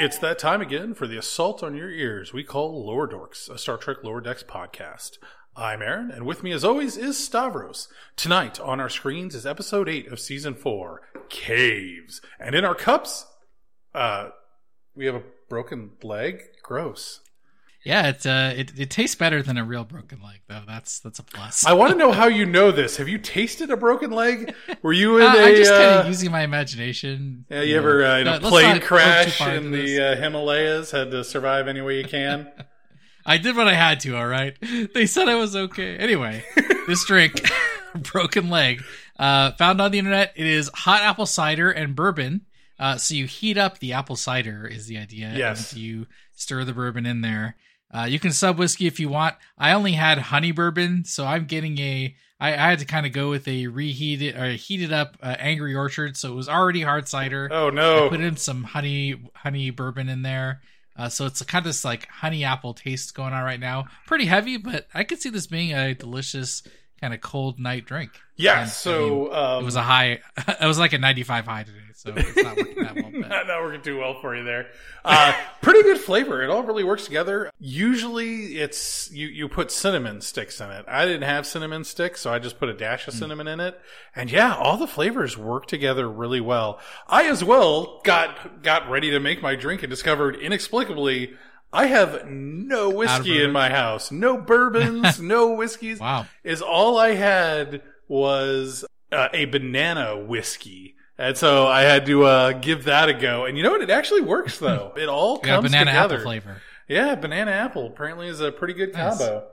It's 0.00 0.18
that 0.18 0.38
time 0.38 0.60
again 0.60 0.94
for 0.94 1.08
the 1.08 1.18
assault 1.18 1.60
on 1.60 1.74
your 1.74 1.90
ears 1.90 2.32
we 2.32 2.44
call 2.44 2.86
Lower 2.86 3.08
Dorks, 3.08 3.50
a 3.50 3.58
Star 3.58 3.76
Trek 3.76 4.04
Lower 4.04 4.20
Decks 4.20 4.44
podcast. 4.44 5.18
I'm 5.56 5.82
Aaron, 5.82 6.12
and 6.12 6.24
with 6.24 6.44
me 6.44 6.52
as 6.52 6.64
always 6.64 6.96
is 6.96 7.18
Stavros. 7.18 7.88
Tonight 8.14 8.60
on 8.60 8.78
our 8.78 8.88
screens 8.88 9.34
is 9.34 9.44
episode 9.44 9.88
8 9.88 10.06
of 10.12 10.20
season 10.20 10.54
4, 10.54 11.00
Caves. 11.28 12.20
And 12.38 12.54
in 12.54 12.64
our 12.64 12.76
cups, 12.76 13.26
uh, 13.92 14.28
we 14.94 15.06
have 15.06 15.16
a 15.16 15.24
broken 15.48 15.90
leg. 16.04 16.42
Gross. 16.62 17.18
Yeah, 17.84 18.08
it, 18.08 18.26
uh, 18.26 18.52
it 18.56 18.72
it 18.78 18.90
tastes 18.90 19.14
better 19.14 19.40
than 19.42 19.56
a 19.56 19.64
real 19.64 19.84
broken 19.84 20.20
leg, 20.20 20.40
though. 20.48 20.62
That's 20.66 20.98
that's 21.00 21.18
a 21.20 21.22
plus. 21.22 21.64
I 21.64 21.72
want 21.74 21.92
to 21.92 21.98
know 21.98 22.12
how 22.12 22.26
you 22.26 22.44
know 22.44 22.70
this. 22.72 22.96
Have 22.96 23.08
you 23.08 23.18
tasted 23.18 23.70
a 23.70 23.76
broken 23.76 24.10
leg? 24.10 24.52
Were 24.82 24.92
you 24.92 25.16
in 25.18 25.22
Uh, 25.22 25.34
a 25.36 25.42
I'm 25.48 25.54
just 25.56 25.70
kind 25.70 25.84
uh, 25.96 26.00
of 26.00 26.06
using 26.06 26.30
my 26.30 26.42
imagination. 26.42 27.46
yeah, 27.48 27.62
you 27.62 27.76
ever 27.76 28.04
uh, 28.04 28.18
in 28.18 28.24
No, 28.24 28.36
a 28.36 28.40
plane 28.40 28.64
not 28.66 28.74
go 28.74 28.80
too 28.80 28.86
crash 28.86 29.40
in 29.40 29.70
the 29.70 30.00
uh, 30.12 30.16
Himalayas? 30.16 30.90
Had 30.90 31.10
to 31.12 31.22
survive 31.24 31.68
any 31.68 31.80
way 31.80 31.98
you 31.98 32.04
can. 32.04 32.50
I 33.26 33.38
did 33.38 33.56
what 33.56 33.68
I 33.68 33.74
had 33.74 34.00
to. 34.00 34.16
All 34.16 34.26
right. 34.26 34.56
They 34.94 35.06
said 35.06 35.28
I 35.28 35.36
was 35.36 35.54
okay. 35.54 35.96
Anyway, 35.98 36.44
this 36.86 37.04
drink, 37.06 37.48
broken 38.12 38.50
leg, 38.50 38.82
uh, 39.18 39.52
found 39.52 39.80
on 39.80 39.90
the 39.92 39.98
internet. 39.98 40.32
It 40.34 40.46
is 40.46 40.70
hot 40.74 41.02
apple 41.02 41.26
cider 41.26 41.70
and 41.70 41.94
bourbon. 41.94 42.42
Uh, 42.78 42.96
so 42.96 43.14
you 43.14 43.26
heat 43.26 43.56
up 43.58 43.78
the 43.78 43.92
apple 43.92 44.16
cider 44.16 44.66
is 44.66 44.86
the 44.86 44.98
idea. 44.98 45.32
Yes. 45.34 45.72
And 45.72 45.80
you 45.80 46.06
stir 46.34 46.64
the 46.64 46.72
bourbon 46.72 47.06
in 47.06 47.20
there. 47.22 47.56
Uh, 47.92 48.06
you 48.08 48.18
can 48.18 48.32
sub 48.32 48.58
whiskey 48.58 48.86
if 48.86 49.00
you 49.00 49.08
want. 49.08 49.36
I 49.56 49.72
only 49.72 49.92
had 49.92 50.18
honey 50.18 50.52
bourbon, 50.52 51.04
so 51.04 51.24
I'm 51.24 51.46
getting 51.46 51.78
a. 51.78 52.14
I, 52.40 52.52
I 52.52 52.70
had 52.70 52.78
to 52.80 52.84
kind 52.84 53.06
of 53.06 53.12
go 53.12 53.30
with 53.30 53.48
a 53.48 53.66
reheated 53.66 54.36
or 54.36 54.52
heated 54.52 54.92
up 54.92 55.16
uh, 55.22 55.34
Angry 55.38 55.74
Orchard, 55.74 56.16
so 56.16 56.32
it 56.32 56.36
was 56.36 56.48
already 56.48 56.82
hard 56.82 57.08
cider. 57.08 57.48
Oh 57.50 57.68
I 57.68 57.70
no! 57.70 58.08
put 58.08 58.20
in 58.20 58.36
some 58.36 58.64
honey 58.64 59.16
honey 59.34 59.70
bourbon 59.70 60.08
in 60.08 60.22
there. 60.22 60.60
Uh, 60.96 61.08
so 61.08 61.26
it's 61.26 61.40
kind 61.42 61.64
of 61.64 61.68
this 61.70 61.84
like 61.84 62.08
honey 62.08 62.44
apple 62.44 62.74
taste 62.74 63.14
going 63.14 63.32
on 63.32 63.44
right 63.44 63.60
now. 63.60 63.86
Pretty 64.06 64.26
heavy, 64.26 64.56
but 64.56 64.88
I 64.92 65.04
could 65.04 65.20
see 65.20 65.30
this 65.30 65.46
being 65.46 65.72
a 65.72 65.94
delicious 65.94 66.62
kind 67.00 67.14
of 67.14 67.20
cold 67.20 67.58
night 67.58 67.84
drink. 67.86 68.12
Yeah, 68.36 68.62
And, 68.62 68.70
so 68.70 69.32
um, 69.34 69.62
It 69.62 69.64
was 69.66 69.76
a 69.76 69.82
high. 69.82 70.20
It 70.60 70.66
was 70.66 70.78
like 70.78 70.92
a 70.92 70.98
95 70.98 71.44
high 71.46 71.64
today, 71.64 71.78
so 71.94 72.12
it's 72.16 72.36
not 72.36 72.56
working 72.56 72.82
that 72.82 72.94
well. 72.94 73.10
Not, 73.28 73.46
not 73.48 73.62
working 73.62 73.82
too 73.82 73.98
well 73.98 74.20
for 74.20 74.34
you 74.36 74.44
there. 74.44 74.68
Uh, 75.04 75.32
pretty 75.60 75.82
good 75.82 75.98
flavor. 75.98 76.42
It 76.42 76.48
all 76.50 76.62
really 76.62 76.84
works 76.84 77.04
together. 77.04 77.50
Usually, 77.60 78.58
it's 78.58 79.10
you 79.12 79.26
you 79.26 79.48
put 79.48 79.70
cinnamon 79.72 80.20
sticks 80.20 80.60
in 80.60 80.70
it. 80.70 80.84
I 80.88 81.04
didn't 81.04 81.22
have 81.28 81.46
cinnamon 81.46 81.82
sticks, 81.84 82.20
so 82.20 82.32
I 82.32 82.38
just 82.38 82.58
put 82.60 82.68
a 82.68 82.74
dash 82.74 83.04
Hmm. 83.04 83.10
of 83.10 83.14
cinnamon 83.16 83.48
in 83.48 83.60
it. 83.60 83.80
And 84.14 84.30
yeah, 84.30 84.54
all 84.54 84.76
the 84.76 84.86
flavors 84.86 85.36
work 85.36 85.66
together 85.66 86.08
really 86.08 86.40
well. 86.40 86.78
I 87.08 87.24
as 87.28 87.42
well 87.42 88.00
got 88.04 88.62
got 88.62 88.88
ready 88.88 89.10
to 89.10 89.20
make 89.20 89.42
my 89.42 89.56
drink 89.56 89.82
and 89.82 89.90
discovered 89.90 90.36
inexplicably. 90.36 91.34
I 91.72 91.86
have 91.86 92.26
no 92.26 92.88
whiskey 92.90 93.42
in 93.42 93.50
my 93.52 93.68
house. 93.68 94.10
No 94.10 94.38
bourbons, 94.38 95.20
no 95.22 95.52
whiskeys. 95.54 96.00
wow, 96.00 96.26
is 96.44 96.62
all 96.62 96.96
I 96.98 97.10
had 97.14 97.82
was 98.08 98.84
uh, 99.12 99.28
a 99.32 99.44
banana 99.46 100.16
whiskey. 100.18 100.94
And 101.18 101.36
so 101.36 101.66
I 101.66 101.82
had 101.82 102.06
to 102.06 102.24
uh, 102.24 102.52
give 102.52 102.84
that 102.84 103.08
a 103.08 103.14
go. 103.14 103.44
And 103.44 103.56
you 103.56 103.62
know 103.64 103.72
what? 103.72 103.82
It 103.82 103.90
actually 103.90 104.20
works 104.20 104.58
though. 104.60 104.92
It 104.96 105.08
all 105.08 105.38
comes 105.38 105.64
banana 105.70 105.90
together. 105.90 106.14
apple 106.16 106.24
flavor. 106.24 106.62
Yeah, 106.88 107.14
banana 107.16 107.50
apple 107.50 107.88
apparently 107.88 108.28
is 108.28 108.40
a 108.40 108.50
pretty 108.52 108.74
good 108.74 108.92
Nice. 108.94 109.18
combo. 109.18 109.44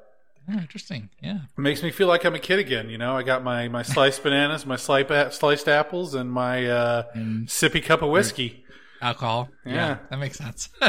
Oh, 0.47 0.53
interesting. 0.59 1.09
Yeah. 1.21 1.39
It 1.58 1.59
makes 1.59 1.81
me 1.81 1.89
feel 1.89 2.08
like 2.08 2.23
I'm 2.23 2.36
a 2.36 2.39
kid 2.39 2.59
again. 2.59 2.89
You 2.89 2.99
know, 2.99 3.17
I 3.17 3.23
got 3.23 3.43
my 3.43 3.67
my 3.67 3.81
sliced 3.81 4.21
bananas, 4.23 4.66
my 4.66 4.75
slice, 4.75 5.36
sliced 5.36 5.67
apples, 5.67 6.13
and 6.13 6.31
my 6.31 6.67
uh, 6.67 7.03
sippy 7.45 7.83
cup 7.83 8.02
of 8.03 8.09
whiskey. 8.11 8.63
Alcohol. 9.02 9.50
Yeah. 9.66 9.98
that 10.10 10.20
makes 10.20 10.38
sense. 10.38 10.70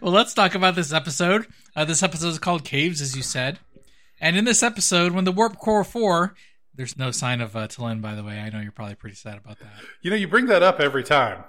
well, 0.00 0.12
let's 0.12 0.34
talk 0.34 0.54
about 0.54 0.74
this 0.74 0.92
episode. 0.92 1.46
Uh, 1.74 1.84
this 1.84 2.02
episode 2.02 2.28
is 2.28 2.38
called 2.38 2.64
Caves, 2.64 3.00
as 3.00 3.16
you 3.16 3.22
said. 3.22 3.58
And 4.20 4.36
in 4.36 4.44
this 4.44 4.62
episode, 4.62 5.12
when 5.12 5.24
the 5.24 5.32
Warp 5.32 5.58
Core 5.58 5.84
4, 5.84 6.34
there's 6.74 6.96
no 6.96 7.10
sign 7.10 7.40
of 7.40 7.56
uh, 7.56 7.68
T'Lyn, 7.68 8.00
by 8.00 8.14
the 8.14 8.22
way. 8.22 8.38
I 8.38 8.50
know 8.50 8.60
you're 8.60 8.72
probably 8.72 8.94
pretty 8.94 9.16
sad 9.16 9.36
about 9.36 9.58
that. 9.60 9.72
You 10.02 10.10
know, 10.10 10.16
you 10.16 10.28
bring 10.28 10.46
that 10.46 10.62
up 10.62 10.80
every 10.80 11.04
time. 11.04 11.44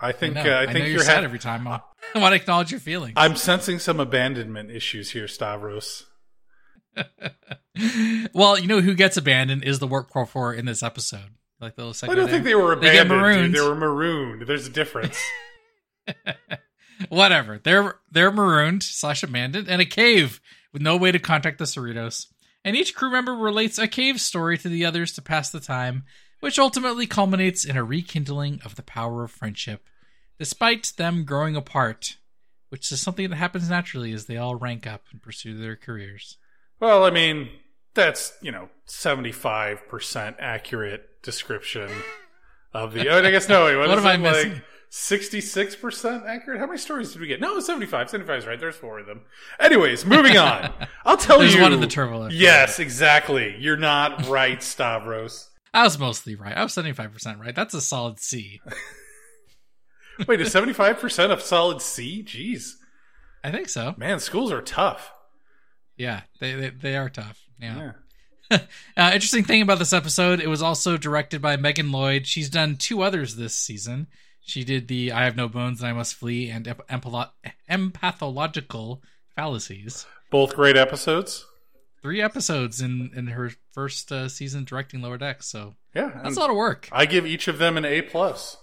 I 0.00 0.12
think 0.12 0.36
I, 0.36 0.40
uh. 0.48 0.58
I 0.60 0.62
I 0.62 0.66
think 0.66 0.78
know 0.78 0.84
you're, 0.84 0.94
you're 0.94 1.00
sad 1.00 1.18
ha- 1.18 1.24
every 1.24 1.38
time. 1.38 1.66
I 1.66 1.80
want 2.14 2.32
to 2.32 2.36
acknowledge 2.36 2.70
your 2.70 2.80
feelings. 2.80 3.14
I'm 3.16 3.36
sensing 3.36 3.78
some 3.78 3.98
abandonment 3.98 4.70
issues 4.70 5.10
here, 5.10 5.26
Stavros. 5.26 6.06
well, 8.32 8.58
you 8.58 8.66
know 8.66 8.80
who 8.80 8.94
gets 8.94 9.16
abandoned 9.16 9.64
is 9.64 9.78
the 9.78 9.86
Warp 9.86 10.08
Core 10.10 10.26
4 10.26 10.54
in 10.54 10.66
this 10.66 10.82
episode. 10.82 11.34
Like 11.60 11.74
the 11.76 11.84
little 11.86 12.10
I 12.10 12.14
don't 12.14 12.28
think 12.28 12.44
they 12.44 12.54
were 12.54 12.76
They 12.76 12.98
abandoned. 12.98 13.08
dude. 13.08 13.18
marooned. 13.18 13.54
They 13.54 13.60
were 13.60 13.74
marooned. 13.74 14.46
There's 14.46 14.66
a 14.66 14.70
difference. 14.70 15.18
Whatever. 17.08 17.58
They're 17.62 17.94
they're 18.10 18.32
marooned 18.32 18.82
slash 18.82 19.22
abandoned 19.22 19.68
in 19.68 19.80
a 19.80 19.84
cave 19.84 20.40
with 20.72 20.82
no 20.82 20.96
way 20.96 21.12
to 21.12 21.18
contact 21.18 21.58
the 21.58 21.64
Cerritos. 21.64 22.26
And 22.64 22.76
each 22.76 22.94
crew 22.94 23.10
member 23.10 23.34
relates 23.34 23.78
a 23.78 23.86
cave 23.88 24.20
story 24.20 24.58
to 24.58 24.68
the 24.68 24.84
others 24.84 25.12
to 25.12 25.22
pass 25.22 25.48
the 25.50 25.60
time, 25.60 26.04
which 26.40 26.58
ultimately 26.58 27.06
culminates 27.06 27.64
in 27.64 27.76
a 27.76 27.84
rekindling 27.84 28.60
of 28.64 28.74
the 28.74 28.82
power 28.82 29.22
of 29.24 29.30
friendship, 29.30 29.88
despite 30.38 30.92
them 30.96 31.24
growing 31.24 31.54
apart, 31.56 32.16
which 32.68 32.90
is 32.90 33.00
something 33.00 33.30
that 33.30 33.36
happens 33.36 33.70
naturally 33.70 34.12
as 34.12 34.26
they 34.26 34.36
all 34.36 34.56
rank 34.56 34.86
up 34.86 35.04
and 35.12 35.22
pursue 35.22 35.56
their 35.56 35.76
careers. 35.76 36.36
Well, 36.80 37.04
I 37.04 37.10
mean, 37.10 37.48
that's, 37.94 38.32
you 38.42 38.50
know, 38.52 38.68
75% 38.88 40.34
accurate 40.40 41.07
description 41.22 41.90
of 42.72 42.92
the. 42.92 43.08
Oh, 43.08 43.22
I 43.24 43.30
guess, 43.30 43.48
no, 43.48 43.64
wait, 43.64 43.76
what, 43.76 43.88
What 43.88 43.98
am 43.98 44.06
I 44.06 44.14
it, 44.14 44.18
missing? 44.18 44.52
Like 44.52 44.64
66% 44.90 46.26
accurate? 46.26 46.60
How 46.60 46.66
many 46.66 46.78
stories 46.78 47.12
did 47.12 47.20
we 47.20 47.26
get? 47.26 47.40
No, 47.40 47.60
75. 47.60 48.08
75 48.10 48.38
is 48.38 48.46
right. 48.46 48.58
There's 48.58 48.76
four 48.76 48.98
of 48.98 49.06
them. 49.06 49.22
Anyways, 49.60 50.06
moving 50.06 50.36
on. 50.38 50.72
I'll 51.04 51.16
tell 51.16 51.40
There's 51.40 51.54
you. 51.54 51.60
one 51.60 51.72
in 51.72 51.80
the 51.80 51.86
turbo 51.86 52.20
lift. 52.20 52.34
Yes, 52.34 52.78
exactly. 52.78 53.56
You're 53.58 53.76
not 53.76 54.26
right, 54.26 54.62
Stavros. 54.62 55.50
I 55.74 55.84
was 55.84 55.98
mostly 55.98 56.34
right. 56.34 56.56
I 56.56 56.62
was 56.62 56.74
75% 56.74 57.38
right. 57.38 57.54
That's 57.54 57.74
a 57.74 57.80
solid 57.80 58.18
C. 58.18 58.60
Wait, 60.26 60.40
is 60.40 60.52
75% 60.52 61.30
of 61.30 61.42
solid 61.42 61.82
C? 61.82 62.24
Jeez. 62.26 62.72
I 63.44 63.50
think 63.50 63.68
so. 63.68 63.94
Man, 63.98 64.18
schools 64.20 64.50
are 64.50 64.62
tough. 64.62 65.12
Yeah, 65.96 66.22
they 66.40 66.54
they, 66.54 66.70
they 66.70 66.96
are 66.96 67.08
tough. 67.10 67.38
Yeah. 67.60 67.92
Uh, 68.96 69.10
interesting 69.14 69.44
thing 69.44 69.62
about 69.62 69.78
this 69.78 69.92
episode, 69.92 70.40
it 70.40 70.48
was 70.48 70.60
also 70.62 70.96
directed 70.96 71.40
by 71.40 71.56
Megan 71.56 71.92
Lloyd. 71.92 72.26
She's 72.26 72.50
done 72.50 72.76
two 72.76 73.02
others 73.02 73.36
this 73.36 73.54
season. 73.54 74.08
She 74.40 74.64
did 74.64 74.88
the 74.88 75.12
"I 75.12 75.24
Have 75.24 75.36
No 75.36 75.48
Bones 75.48 75.80
and 75.80 75.88
I 75.88 75.92
Must 75.92 76.14
Flee" 76.14 76.48
and 76.50 76.66
"Empathological 77.70 79.00
Fallacies." 79.36 80.06
Both 80.30 80.54
great 80.56 80.76
episodes. 80.76 81.46
Three 82.02 82.20
episodes 82.22 82.80
in 82.80 83.10
in 83.14 83.28
her 83.28 83.52
first 83.72 84.10
uh, 84.12 84.28
season 84.28 84.64
directing 84.64 85.00
Lower 85.02 85.18
Decks, 85.18 85.46
so 85.48 85.74
Yeah. 85.94 86.10
that's 86.22 86.36
a 86.36 86.40
lot 86.40 86.50
of 86.50 86.56
work. 86.56 86.88
I 86.92 87.06
give 87.06 87.26
each 87.26 87.48
of 87.48 87.58
them 87.58 87.76
an 87.76 87.84
A 87.84 88.02
plus. 88.02 88.56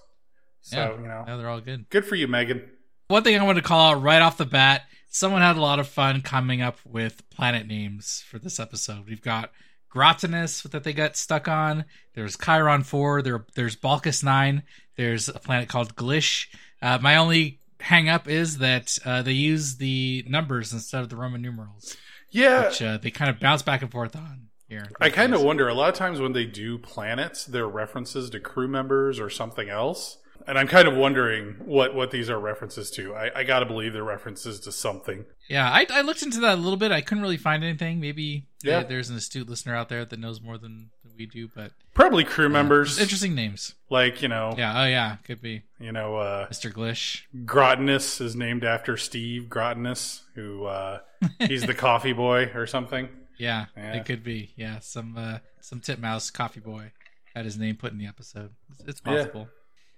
So, 0.62 0.78
Yeah. 0.78 1.01
you 1.01 1.07
know, 1.07 1.24
Yeah, 1.28 1.38
they're 1.38 1.50
all 1.50 1.62
good. 1.62 1.90
good 1.90 2.06
for 2.06 2.16
you, 2.16 2.28
Megan. 2.28 2.69
One 3.07 3.24
thing 3.24 3.38
I 3.40 3.44
want 3.44 3.57
to 3.57 3.62
call 3.62 3.91
out 3.91 4.01
right 4.01 4.22
off 4.22 4.38
the 4.38 4.45
bat: 4.45 4.84
someone 5.09 5.41
had 5.41 5.57
a 5.57 5.62
lot 5.62 5.79
of 5.79 5.88
fun 5.88 6.22
coming 6.22 6.62
up 6.62 6.79
with 6.85 7.29
planet 7.29 7.68
names 7.68 8.24
for 8.28 8.40
this 8.40 8.59
episode. 8.59 9.06
We've 9.07 9.22
got 9.22 9.51
Gratinus 9.95 10.69
that 10.69 10.83
they 10.83 10.94
got 10.94 11.16
stuck 11.16 11.47
on. 11.47 11.85
There's 12.13 12.38
Chiron 12.38 12.83
Four. 12.83 13.22
There, 13.22 13.45
there's 13.56 13.75
Balkus 13.78 14.23
Nine. 14.23 14.63
There's 14.97 15.29
a 15.29 15.33
planet 15.39 15.69
called 15.69 15.95
Glish. 15.95 16.47
Uh, 16.81 17.00
my 17.01 17.16
only 17.16 17.59
hang 17.79 18.09
up 18.09 18.28
is 18.28 18.57
that 18.57 18.97
uh, 19.06 19.22
they 19.22 19.31
use 19.31 19.78
the 19.78 20.25
numbers 20.28 20.73
instead 20.73 21.01
of 21.01 21.09
the 21.09 21.16
Roman 21.16 21.41
numerals, 21.41 21.95
Yeah. 22.29 22.67
which 22.67 22.81
uh, 22.81 22.97
they 22.97 23.11
kind 23.11 23.29
of 23.29 23.39
bounce 23.39 23.61
back 23.61 23.81
and 23.81 23.91
forth 23.91 24.16
on 24.16 24.47
here. 24.67 24.89
I 25.00 25.09
kind 25.09 25.33
of 25.33 25.42
wonder 25.42 25.68
a 25.68 25.74
lot 25.74 25.89
of 25.89 25.95
times 25.95 26.19
when 26.19 26.33
they 26.33 26.45
do 26.45 26.77
planets, 26.77 27.45
they're 27.45 27.68
references 27.68 28.30
to 28.31 28.39
crew 28.39 28.68
members 28.68 29.19
or 29.19 29.30
something 29.30 29.69
else. 29.69 30.18
And 30.48 30.59
I'm 30.59 30.68
kind 30.68 30.88
of 30.88 30.95
wondering 30.95 31.56
what, 31.65 31.95
what 31.95 32.12
these 32.12 32.30
are 32.30 32.39
references 32.39 32.91
to. 32.91 33.15
I, 33.15 33.31
I 33.39 33.44
got 33.44 33.59
to 33.62 33.65
believe 33.65 33.94
they're 33.94 34.03
references 34.03 34.59
to 34.62 34.71
something. 34.71 35.25
Yeah, 35.47 35.69
I, 35.69 35.86
I 35.92 36.01
looked 36.01 36.24
into 36.24 36.39
that 36.42 36.53
a 36.56 36.62
little 36.62 36.77
bit. 36.77 36.92
I 36.92 37.01
couldn't 37.01 37.21
really 37.21 37.38
find 37.38 37.63
anything. 37.63 38.00
Maybe 38.00 38.47
Yeah. 38.63 38.80
there- 38.80 38.83
there's 38.89 39.09
an 39.09 39.15
astute 39.15 39.47
listener 39.50 39.75
out 39.75 39.89
there 39.89 40.03
that 40.06 40.19
knows 40.19 40.42
more 40.42 40.57
than 40.57 40.89
we 41.18 41.25
do, 41.27 41.47
but 41.56 41.71
Probably 41.94 42.24
crew 42.25 42.50
members. 42.50 43.00
interesting 43.00 43.36
names. 43.36 43.74
Like, 43.89 44.21
you 44.21 44.27
know, 44.27 44.53
Yeah. 44.57 44.81
Oh, 44.81 44.86
yeah. 44.86 45.15
Could 45.24 45.42
be 45.42 45.62
you 45.80 45.92
know, 45.92 46.18
uh, 46.18 46.47
Mr. 46.50 46.71
Glish. 46.74 47.21
Grotinus 47.45 48.19
is 48.21 48.36
named 48.36 48.63
after 48.63 48.97
Steve 48.97 49.44
Grotinus, 49.50 50.21
who, 50.33 50.65
uh, 50.65 51.00
he's 51.39 51.65
the 51.65 51.74
coffee 51.88 52.13
boy 52.13 52.51
or 52.56 52.65
something. 52.68 53.07
Yeah, 53.38 53.65
Yeah. 53.77 53.94
it 53.94 54.06
could 54.06 54.24
be. 54.24 54.51
Yeah, 54.56 54.80
some 54.80 55.18
uh, 55.18 55.39
some 55.62 55.80
titmouse 55.81 56.31
coffee 56.31 56.59
boy 56.62 56.91
had 57.36 57.44
his 57.45 57.57
name 57.57 57.75
put 57.75 57.91
in 57.91 57.98
the 57.98 58.07
episode. 58.07 58.51
It's, 58.71 58.81
it's 58.88 59.01
Yeah. 59.06 59.12
possible. 59.18 59.50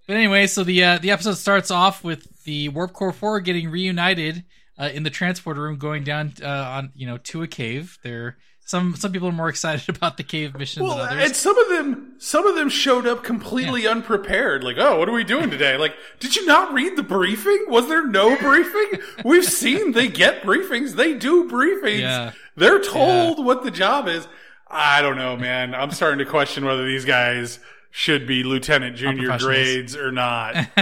But 0.08 0.16
anyway, 0.18 0.48
so 0.48 0.64
the 0.64 0.84
uh, 0.84 0.98
the 1.00 1.12
episode 1.12 1.36
starts 1.36 1.70
off 1.70 2.04
with 2.04 2.44
the 2.46 2.70
Warp 2.70 2.94
Core 2.94 3.12
Four 3.12 3.40
getting 3.42 3.70
reunited 3.70 4.44
uh, 4.80 4.90
in 4.94 5.04
the 5.04 5.10
transporter 5.10 5.62
room, 5.62 5.78
going 5.78 6.04
down 6.04 6.34
uh, 6.42 6.48
on 6.48 6.92
you 6.96 7.06
know 7.08 7.18
to 7.18 7.44
a 7.44 7.48
cave. 7.48 7.98
They're 8.04 8.38
Some 8.66 8.96
some 8.96 9.12
people 9.12 9.28
are 9.30 9.32
more 9.34 9.50
excited 9.56 9.88
about 9.96 10.18
the 10.18 10.24
cave 10.24 10.56
mission 10.58 10.84
Well, 10.84 10.98
than 10.98 11.08
others. 11.08 11.24
and 11.26 11.36
some 11.36 11.58
of 11.58 11.70
them, 11.70 12.16
some 12.20 12.46
of 12.46 12.56
them 12.56 12.70
showed 12.70 13.08
up 13.08 13.24
completely 13.24 13.88
unprepared. 13.88 14.64
Like, 14.64 14.78
oh, 14.78 14.98
what 15.00 15.08
are 15.10 15.14
we 15.14 15.24
doing 15.24 15.50
today? 15.50 15.78
Like, 15.78 15.94
did 16.20 16.36
you 16.36 16.46
not 16.46 16.74
read 16.74 16.96
the 16.98 17.04
briefing? 17.04 17.66
Was 17.70 17.88
there 17.88 18.06
no 18.06 18.36
briefing? 18.40 19.00
We've 19.24 19.46
seen 19.46 19.94
they 19.94 20.08
get 20.08 20.42
briefings. 20.44 20.94
They 20.96 21.14
do 21.14 21.50
briefings. 21.50 22.02
Yeah. 22.02 22.32
They're 22.56 22.82
told 22.84 23.44
what 23.46 23.64
the 23.64 23.72
job 23.72 24.08
is. 24.08 24.28
I 24.70 25.02
don't 25.02 25.16
know, 25.16 25.38
man. 25.38 25.74
I'm 25.74 25.92
starting 25.92 26.20
to 26.20 26.26
question 26.26 26.66
whether 26.66 26.86
these 26.86 27.06
guys 27.06 27.60
should 27.90 28.28
be 28.28 28.44
lieutenant 28.44 28.98
junior 28.98 29.38
grades 29.38 29.96
or 29.96 30.12
not. 30.12 30.68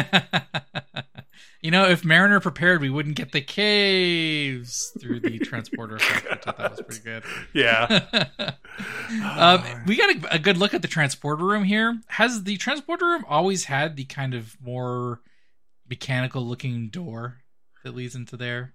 you 1.61 1.71
know, 1.71 1.89
if 1.89 2.05
Mariner 2.05 2.39
prepared, 2.39 2.81
we 2.81 2.89
wouldn't 2.89 3.15
get 3.15 3.31
the 3.31 3.41
caves 3.41 4.91
through 4.99 5.19
the 5.19 5.39
transporter 5.39 5.95
effect, 5.95 6.27
I 6.31 6.35
thought 6.35 6.57
that 6.57 6.71
was 6.71 6.81
pretty 6.81 7.03
good. 7.03 7.23
yeah. 7.53 8.05
um, 9.37 9.63
we 9.85 9.95
got 9.95 10.15
a, 10.15 10.35
a 10.35 10.39
good 10.39 10.57
look 10.57 10.73
at 10.73 10.81
the 10.81 10.87
transporter 10.87 11.43
room 11.43 11.63
here. 11.63 11.99
Has 12.07 12.43
the 12.43 12.57
transporter 12.57 13.05
room 13.05 13.25
always 13.27 13.65
had 13.65 13.95
the 13.95 14.05
kind 14.05 14.33
of 14.33 14.55
more 14.61 15.21
mechanical 15.89 16.45
looking 16.45 16.89
door 16.89 17.37
that 17.83 17.95
leads 17.95 18.15
into 18.15 18.37
there? 18.37 18.73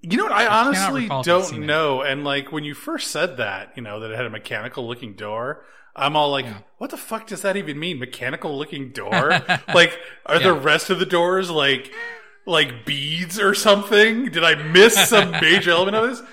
You 0.00 0.16
know 0.16 0.24
what? 0.24 0.32
I, 0.32 0.44
cannot 0.44 0.66
honestly 0.66 1.02
recall 1.02 1.20
if 1.20 1.28
I've 1.28 1.44
seen 1.44 1.54
don't 1.54 1.64
it. 1.64 1.66
know. 1.66 2.02
And 2.02 2.24
like 2.24 2.52
when 2.52 2.64
you 2.64 2.74
first 2.74 3.10
said 3.10 3.36
that, 3.38 3.72
you 3.76 3.82
know, 3.82 4.00
that 4.00 4.10
it 4.10 4.16
had 4.16 4.26
a 4.26 4.30
mechanical 4.30 4.86
looking 4.86 5.14
door, 5.14 5.64
I'm 5.98 6.16
all 6.16 6.30
like, 6.30 6.44
Yeah. 6.46 6.58
what 6.78 6.90
the 6.90 6.96
fuck 6.96 7.26
does 7.26 7.42
that 7.42 7.56
even 7.56 7.78
mean? 7.78 7.98
Mechanical 7.98 8.56
looking 8.56 8.90
door? 8.90 9.30
like, 9.74 9.98
are 10.26 10.38
the 10.38 10.52
rest 10.52 10.90
of 10.90 10.98
the 10.98 11.06
doors 11.06 11.50
like, 11.50 11.92
like 12.46 12.84
beads 12.86 13.38
or 13.38 13.54
something? 13.54 14.26
Did 14.30 14.44
I 14.44 14.54
miss 14.54 15.08
some 15.08 15.30
major 15.32 15.70
element 15.72 15.96
of 15.96 16.08
this? 16.10 16.20
Missed. 16.20 16.28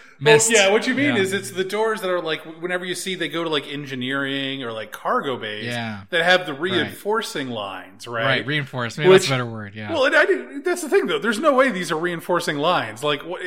Well, 0.53 0.67
yeah, 0.67 0.71
what 0.71 0.87
you 0.87 0.93
mean 0.95 1.15
Yeah. 1.17 1.21
is 1.21 1.33
it's 1.33 1.51
the 1.51 1.65
doors 1.65 1.99
that 1.99 2.09
are 2.09 2.21
like, 2.21 2.41
whenever 2.61 2.85
you 2.85 2.95
see 2.95 3.15
they 3.15 3.27
go 3.27 3.43
to 3.43 3.49
like 3.49 3.67
engineering 3.67 4.63
or 4.63 4.71
like 4.71 4.93
cargo 4.93 5.37
bays 5.37 5.65
Yeah. 5.65 6.03
that 6.09 6.23
have 6.23 6.45
the 6.45 6.53
reinforcing 6.53 7.49
lines, 7.49 8.07
right? 8.07 8.23
Right, 8.23 8.45
reinforced. 8.47 8.97
Maybe 8.97 9.09
Which- 9.09 9.23
that's 9.23 9.27
a 9.27 9.33
better 9.33 9.45
word. 9.45 9.75
Yeah. 9.75 9.91
Well, 9.91 10.05
and 10.05 10.15
I 10.15 10.59
that's 10.63 10.83
the 10.83 10.89
thing 10.89 11.07
though. 11.07 11.19
There's 11.19 11.39
no 11.39 11.53
way 11.53 11.69
these 11.69 11.91
are 11.91 11.97
reinforcing 11.97 12.57
lines. 12.57 13.03
Like 13.03 13.23
what? 13.23 13.41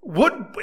What? 0.00 0.56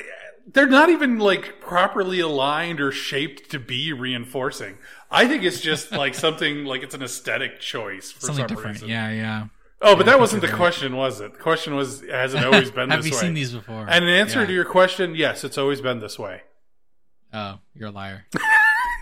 They're 0.47 0.67
not 0.67 0.89
even 0.89 1.19
like 1.19 1.61
properly 1.61 2.19
aligned 2.19 2.81
or 2.81 2.91
shaped 2.91 3.51
to 3.51 3.59
be 3.59 3.93
reinforcing. 3.93 4.77
I 5.09 5.27
think 5.27 5.43
it's 5.43 5.61
just 5.61 5.91
like 6.03 6.15
something 6.15 6.65
like 6.65 6.83
it's 6.83 6.95
an 6.95 7.03
aesthetic 7.03 7.59
choice 7.59 8.11
for 8.11 8.21
Something 8.21 8.47
some 8.47 8.47
different. 8.47 8.75
reason. 8.77 8.89
Yeah, 8.89 9.11
yeah. 9.11 9.47
Oh, 9.81 9.95
but 9.95 10.05
Yeah, 10.05 10.11
I 10.11 10.15
that 10.15 10.19
wasn't 10.19 10.41
the 10.41 10.47
right. 10.47 10.57
question, 10.57 10.95
was 10.95 11.21
it? 11.21 11.33
The 11.33 11.39
question 11.39 11.75
was, 11.75 12.01
has 12.09 12.33
it 12.33 12.43
always 12.45 12.69
been 12.71 12.89
Have 12.89 12.99
this 13.03 13.11
you 13.11 13.15
way? 13.17 13.21
seen 13.21 13.33
these 13.33 13.51
before? 13.53 13.85
And 13.89 14.03
in 14.05 14.09
answer 14.09 14.41
Yeah. 14.41 14.47
to 14.47 14.53
your 14.53 14.65
question, 14.65 15.15
yes, 15.15 15.43
it's 15.43 15.57
always 15.57 15.81
been 15.81 15.99
this 15.99 16.17
way. 16.19 16.41
Oh, 17.33 17.59
you're 17.73 17.89
a 17.89 17.91
liar. 17.91 18.25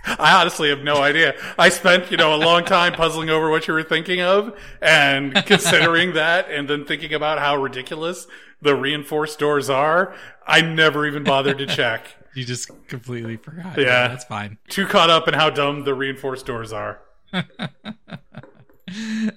I 0.06 0.34
honestly 0.40 0.70
have 0.70 0.80
no 0.80 1.02
idea. 1.02 1.36
I 1.58 1.70
spent, 1.70 2.10
you 2.10 2.18
know, 2.18 2.34
a 2.34 2.38
long 2.38 2.64
time 2.64 2.94
puzzling 2.94 3.30
over 3.30 3.50
what 3.50 3.68
you 3.68 3.74
were 3.74 3.84
thinking 3.84 4.22
of 4.22 4.58
and 4.82 5.36
considering 5.46 6.14
that 6.14 6.50
and 6.50 6.68
then 6.68 6.86
thinking 6.86 7.14
about 7.14 7.38
how 7.40 7.58
ridiculous 7.58 8.26
the 8.62 8.76
reinforced 8.76 9.40
doors 9.40 9.70
are. 9.70 10.14
I 10.46 10.62
never 10.62 11.06
even 11.06 11.24
bothered 11.24 11.58
to 11.60 11.66
check. 11.66 12.08
You 12.36 12.46
just 12.46 12.70
completely 12.88 13.38
forgot. 13.38 13.76
Yeah. 13.76 14.08
that's 14.08 14.24
fine. 14.24 14.60
Too 14.70 14.86
caught 14.86 15.10
up 15.10 15.28
in 15.28 15.34
how 15.34 15.50
dumb 15.50 15.84
the 15.84 15.96
reinforced 15.96 16.46
doors 16.46 16.72
are. 16.72 17.02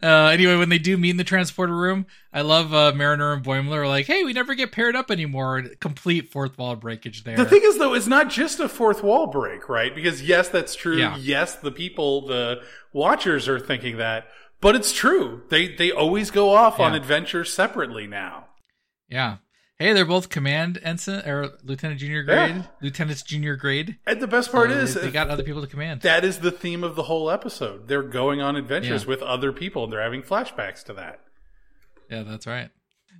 Uh, 0.02 0.30
anyway, 0.32 0.56
when 0.56 0.70
they 0.70 0.78
do 0.78 0.96
meet 0.96 1.10
in 1.10 1.18
the 1.18 1.24
transporter 1.24 1.76
room, 1.76 2.06
I 2.32 2.40
love 2.40 2.72
uh, 2.72 2.92
Mariner 2.94 3.34
and 3.34 3.44
Boimler 3.44 3.78
are 3.82 3.86
like, 3.86 4.06
"Hey, 4.06 4.24
we 4.24 4.32
never 4.32 4.54
get 4.54 4.72
paired 4.72 4.96
up 4.96 5.10
anymore." 5.10 5.62
Complete 5.78 6.30
fourth 6.30 6.56
wall 6.56 6.74
breakage 6.74 7.24
there. 7.24 7.36
The 7.36 7.44
thing 7.44 7.60
is, 7.62 7.76
though, 7.76 7.92
it's 7.92 8.06
not 8.06 8.30
just 8.30 8.60
a 8.60 8.68
fourth 8.68 9.02
wall 9.02 9.26
break, 9.26 9.68
right? 9.68 9.94
Because 9.94 10.22
yes, 10.22 10.48
that's 10.48 10.74
true. 10.74 10.96
Yeah. 10.96 11.18
Yes, 11.18 11.56
the 11.56 11.70
people, 11.70 12.26
the 12.28 12.62
watchers 12.94 13.46
are 13.46 13.60
thinking 13.60 13.98
that, 13.98 14.26
but 14.62 14.74
it's 14.74 14.90
true. 14.90 15.42
They 15.50 15.68
they 15.68 15.92
always 15.92 16.30
go 16.30 16.48
off 16.48 16.80
on 16.80 16.92
Yeah. 16.92 16.98
adventures 17.00 17.52
separately 17.52 18.06
now. 18.06 18.46
Yeah. 19.12 19.36
Hey, 19.78 19.92
they're 19.94 20.04
both 20.04 20.28
command 20.28 20.78
ensign 20.84 21.28
or 21.28 21.50
lieutenant 21.64 21.98
junior 21.98 22.24
Yeah. 22.26 22.48
grade, 22.52 22.68
lieutenant's 22.82 23.22
junior 23.22 23.56
grade. 23.56 23.98
And 24.06 24.20
the 24.20 24.28
best 24.28 24.52
part 24.52 24.70
So 24.70 24.76
is, 24.76 24.94
they, 24.94 25.00
they 25.02 25.10
got 25.10 25.28
other 25.28 25.42
people 25.42 25.60
to 25.60 25.66
command. 25.66 26.02
that 26.02 26.24
is 26.24 26.38
the 26.38 26.52
theme 26.52 26.84
of 26.84 26.94
the 26.94 27.02
whole 27.04 27.30
episode. 27.30 27.88
They're 27.88 28.02
going 28.02 28.40
on 28.40 28.54
adventures 28.56 29.02
Yeah. 29.02 29.08
with 29.08 29.22
other 29.22 29.52
people, 29.52 29.84
and 29.84 29.92
they're 29.92 30.02
having 30.02 30.22
flashbacks 30.22 30.84
to 30.84 30.92
that. 30.94 31.20
Yeah, 32.10 32.22
that's 32.22 32.46
right. 32.46 32.70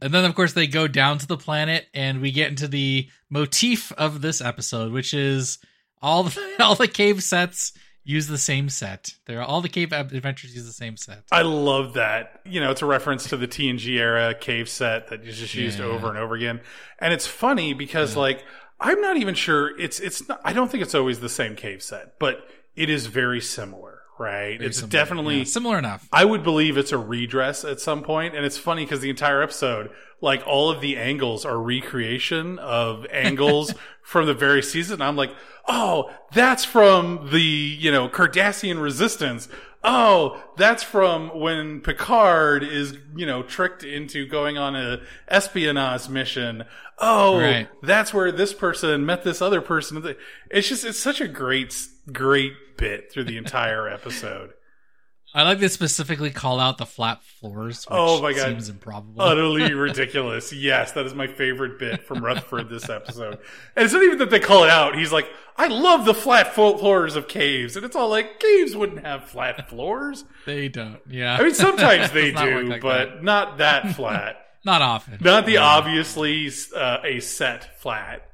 And 0.01 0.13
then, 0.13 0.25
of 0.25 0.35
course, 0.35 0.53
they 0.53 0.67
go 0.67 0.87
down 0.89 1.19
to 1.19 1.27
the 1.27 1.37
planet, 1.37 1.87
and 1.95 2.21
we 2.21 2.31
get 2.33 2.49
into 2.51 2.69
the 2.69 3.09
motif 3.31 3.91
of 3.93 4.21
this 4.21 4.41
episode, 4.41 4.93
which 4.93 5.15
is 5.15 5.59
all 6.01 6.25
the 6.25 6.55
all 6.61 6.75
the 6.77 6.89
cave 6.89 7.23
sets 7.23 7.73
use 8.05 8.27
the 8.27 8.39
same 8.39 8.69
set. 8.69 9.15
They're 9.27 9.43
all 9.43 9.61
the 9.61 9.69
cave 9.69 9.93
adventures 9.93 10.55
use 10.55 10.67
the 10.67 10.73
same 10.73 10.97
set. 10.97 11.23
I 11.31 11.43
love 11.43 11.95
that. 11.95 12.41
You 12.45 12.61
know, 12.61 12.71
it's 12.71 12.83
a 12.83 12.87
reference 12.87 13.29
to 13.29 13.37
the 13.37 13.47
TNG 13.47 13.97
era 13.99 14.35
cave 14.35 14.69
set 14.69 15.09
that 15.09 15.23
is 15.25 15.39
just 15.39 15.55
used 15.55 15.79
Yeah. 15.79 15.85
over 15.87 16.09
and 16.09 16.19
over 16.19 16.35
again. 16.35 16.61
And 16.99 17.13
it's 17.13 17.27
funny 17.27 17.75
because 17.75 18.17
like 18.17 18.45
I'm 18.81 19.01
not 19.01 19.17
even 19.17 19.35
sure 19.35 19.79
it's 19.79 20.01
it's 20.01 20.29
not 20.29 20.41
I 20.45 20.53
don't 20.53 20.71
think 20.71 20.83
it's 20.83 20.95
always 20.95 21.21
the 21.21 21.29
same 21.29 21.55
cave 21.55 21.83
set, 21.83 22.19
but 22.19 22.47
it 22.75 22.89
is 22.91 23.07
very 23.07 23.41
similar, 23.41 23.92
right? 24.23 24.57
Very 24.59 24.69
it's 24.71 24.79
similar. 24.79 24.91
definitely 24.93 25.39
Yeah, 25.39 25.45
similar 25.45 25.79
enough. 25.79 26.09
I 26.13 26.25
would 26.25 26.43
believe 26.43 26.77
it's 26.79 26.93
a 26.93 26.99
redress 26.99 27.65
at 27.65 27.81
some 27.81 28.03
point, 28.03 28.35
and 28.37 28.45
it's 28.47 28.59
funny 28.59 28.85
because 28.85 29.01
the 29.01 29.11
entire 29.11 29.43
episode, 29.43 29.91
like 30.21 30.43
all 30.47 30.71
of 30.71 30.81
the 30.81 30.97
angles, 30.97 31.45
are 31.45 31.59
recreation 31.61 32.59
of 32.61 33.07
angles 33.11 33.75
from 34.03 34.27
the 34.27 34.35
very 34.35 34.63
season. 34.63 35.03
I'm 35.03 35.17
like, 35.17 35.33
oh, 35.69 36.11
that's 36.33 36.65
from 36.65 37.29
the 37.33 37.41
you 37.43 37.91
know 37.91 38.09
Cardassian 38.09 38.81
Resistance. 38.81 39.49
Oh, 39.85 40.41
that's 40.57 40.85
from 40.85 41.37
when 41.41 41.81
Picard 41.81 42.63
is 42.63 42.97
you 43.17 43.27
know 43.27 43.43
tricked 43.43 43.83
into 43.83 44.27
going 44.27 44.57
on 44.57 44.77
a 44.77 45.01
espionage 45.29 46.09
mission. 46.09 46.65
Oh, 46.99 47.41
Right. 47.41 47.69
that's 47.83 48.15
where 48.15 48.31
this 48.31 48.55
person 48.55 49.05
met 49.05 49.25
this 49.25 49.43
other 49.43 49.61
person. 49.61 50.15
It's 50.51 50.69
just 50.69 50.85
it's 50.85 50.99
such 51.01 51.21
a 51.21 51.27
great 51.27 51.73
great 52.11 52.53
bit 52.79 53.13
through 53.13 53.25
the 53.25 53.37
entire 53.37 53.89
episode. 53.89 54.51
I 55.35 55.45
like 55.45 55.61
to 55.61 55.69
specifically 55.71 56.29
call 56.31 56.61
out 56.61 56.77
the 56.77 56.85
flat 56.85 57.25
floors. 57.25 57.87
Which 57.87 57.89
Oh 57.99 58.21
my 58.21 58.35
God. 58.35 58.49
seems 58.49 58.69
improbable. 58.69 59.23
utterly 59.23 59.73
ridiculous. 59.75 60.53
Yes, 60.53 60.93
that 60.93 61.07
is 61.07 61.15
my 61.15 61.27
favorite 61.27 61.79
bit 61.79 62.05
from 62.07 62.23
Rutherford 62.23 62.69
this 62.69 62.91
episode. 62.91 63.39
And 63.75 63.85
it's 63.87 63.95
not 63.95 64.03
even 64.03 64.19
that 64.19 64.29
they 64.29 64.41
call 64.41 64.65
it 64.65 64.69
out. 64.69 64.95
He's 64.95 65.11
like, 65.11 65.27
I 65.57 65.69
love 65.69 66.05
the 66.05 66.13
flat 66.13 66.55
floors 66.55 67.17
of 67.17 67.29
caves. 67.29 67.77
And 67.77 67.87
it's 67.87 67.97
all 67.97 68.11
like, 68.11 68.41
caves 68.41 68.77
wouldn't 68.77 69.07
have 69.07 69.25
flat 69.31 69.71
floors. 69.71 70.27
they 70.45 70.69
don't. 70.69 70.99
Yeah, 71.09 71.35
I 71.39 71.43
mean, 71.45 71.55
sometimes 71.55 72.11
they 72.13 72.33
Does 72.33 72.35
not 72.35 72.53
work 72.53 72.65
do, 72.65 72.71
like 72.71 72.83
but 72.83 73.05
that. 73.15 73.25
not 73.25 73.57
that 73.59 73.95
flat. 73.97 74.37
not 74.67 74.83
often. 74.83 75.17
not 75.23 75.47
the 75.47 75.53
Yeah. 75.53 75.63
obviously 75.65 76.51
uh, 76.77 76.99
a 77.05 77.21
set 77.21 77.81
flat. 77.81 78.29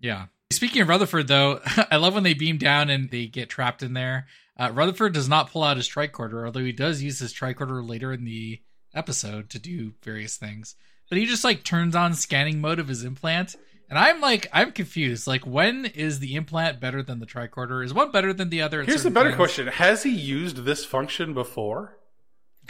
Yeah. 0.00 0.26
Speaking 0.52 0.82
of 0.82 0.88
Rutherford, 0.88 1.28
though, 1.28 1.60
I 1.90 1.96
love 1.96 2.14
when 2.14 2.24
they 2.24 2.34
beam 2.34 2.58
down 2.58 2.90
and 2.90 3.10
they 3.10 3.26
get 3.26 3.48
trapped 3.48 3.82
in 3.82 3.94
there. 3.94 4.26
Uh, 4.58 4.70
Rutherford 4.72 5.14
does 5.14 5.28
not 5.28 5.50
pull 5.50 5.62
out 5.62 5.76
his 5.76 5.88
tricorder, 5.88 6.44
although 6.44 6.64
he 6.64 6.72
does 6.72 7.02
use 7.02 7.20
his 7.20 7.32
tricorder 7.32 7.86
later 7.88 8.12
in 8.12 8.24
the 8.24 8.60
episode 8.94 9.48
to 9.50 9.58
do 9.58 9.94
various 10.02 10.36
things. 10.36 10.74
But 11.08 11.18
he 11.18 11.26
just 11.26 11.44
like 11.44 11.64
turns 11.64 11.96
on 11.96 12.14
scanning 12.14 12.60
mode 12.60 12.78
of 12.78 12.88
his 12.88 13.04
implant, 13.04 13.56
and 13.88 13.98
I'm 13.98 14.20
like, 14.20 14.48
I'm 14.52 14.70
confused. 14.72 15.26
Like, 15.26 15.46
when 15.46 15.86
is 15.86 16.20
the 16.20 16.36
implant 16.36 16.78
better 16.78 17.02
than 17.02 17.18
the 17.18 17.26
tricorder? 17.26 17.84
Is 17.84 17.92
one 17.92 18.12
better 18.12 18.32
than 18.32 18.50
the 18.50 18.62
other? 18.62 18.82
Here's 18.84 19.02
the 19.02 19.10
better 19.10 19.30
things? 19.30 19.36
question 19.36 19.66
Has 19.66 20.04
he 20.04 20.14
used 20.14 20.58
this 20.58 20.84
function 20.84 21.34
before? 21.34 21.96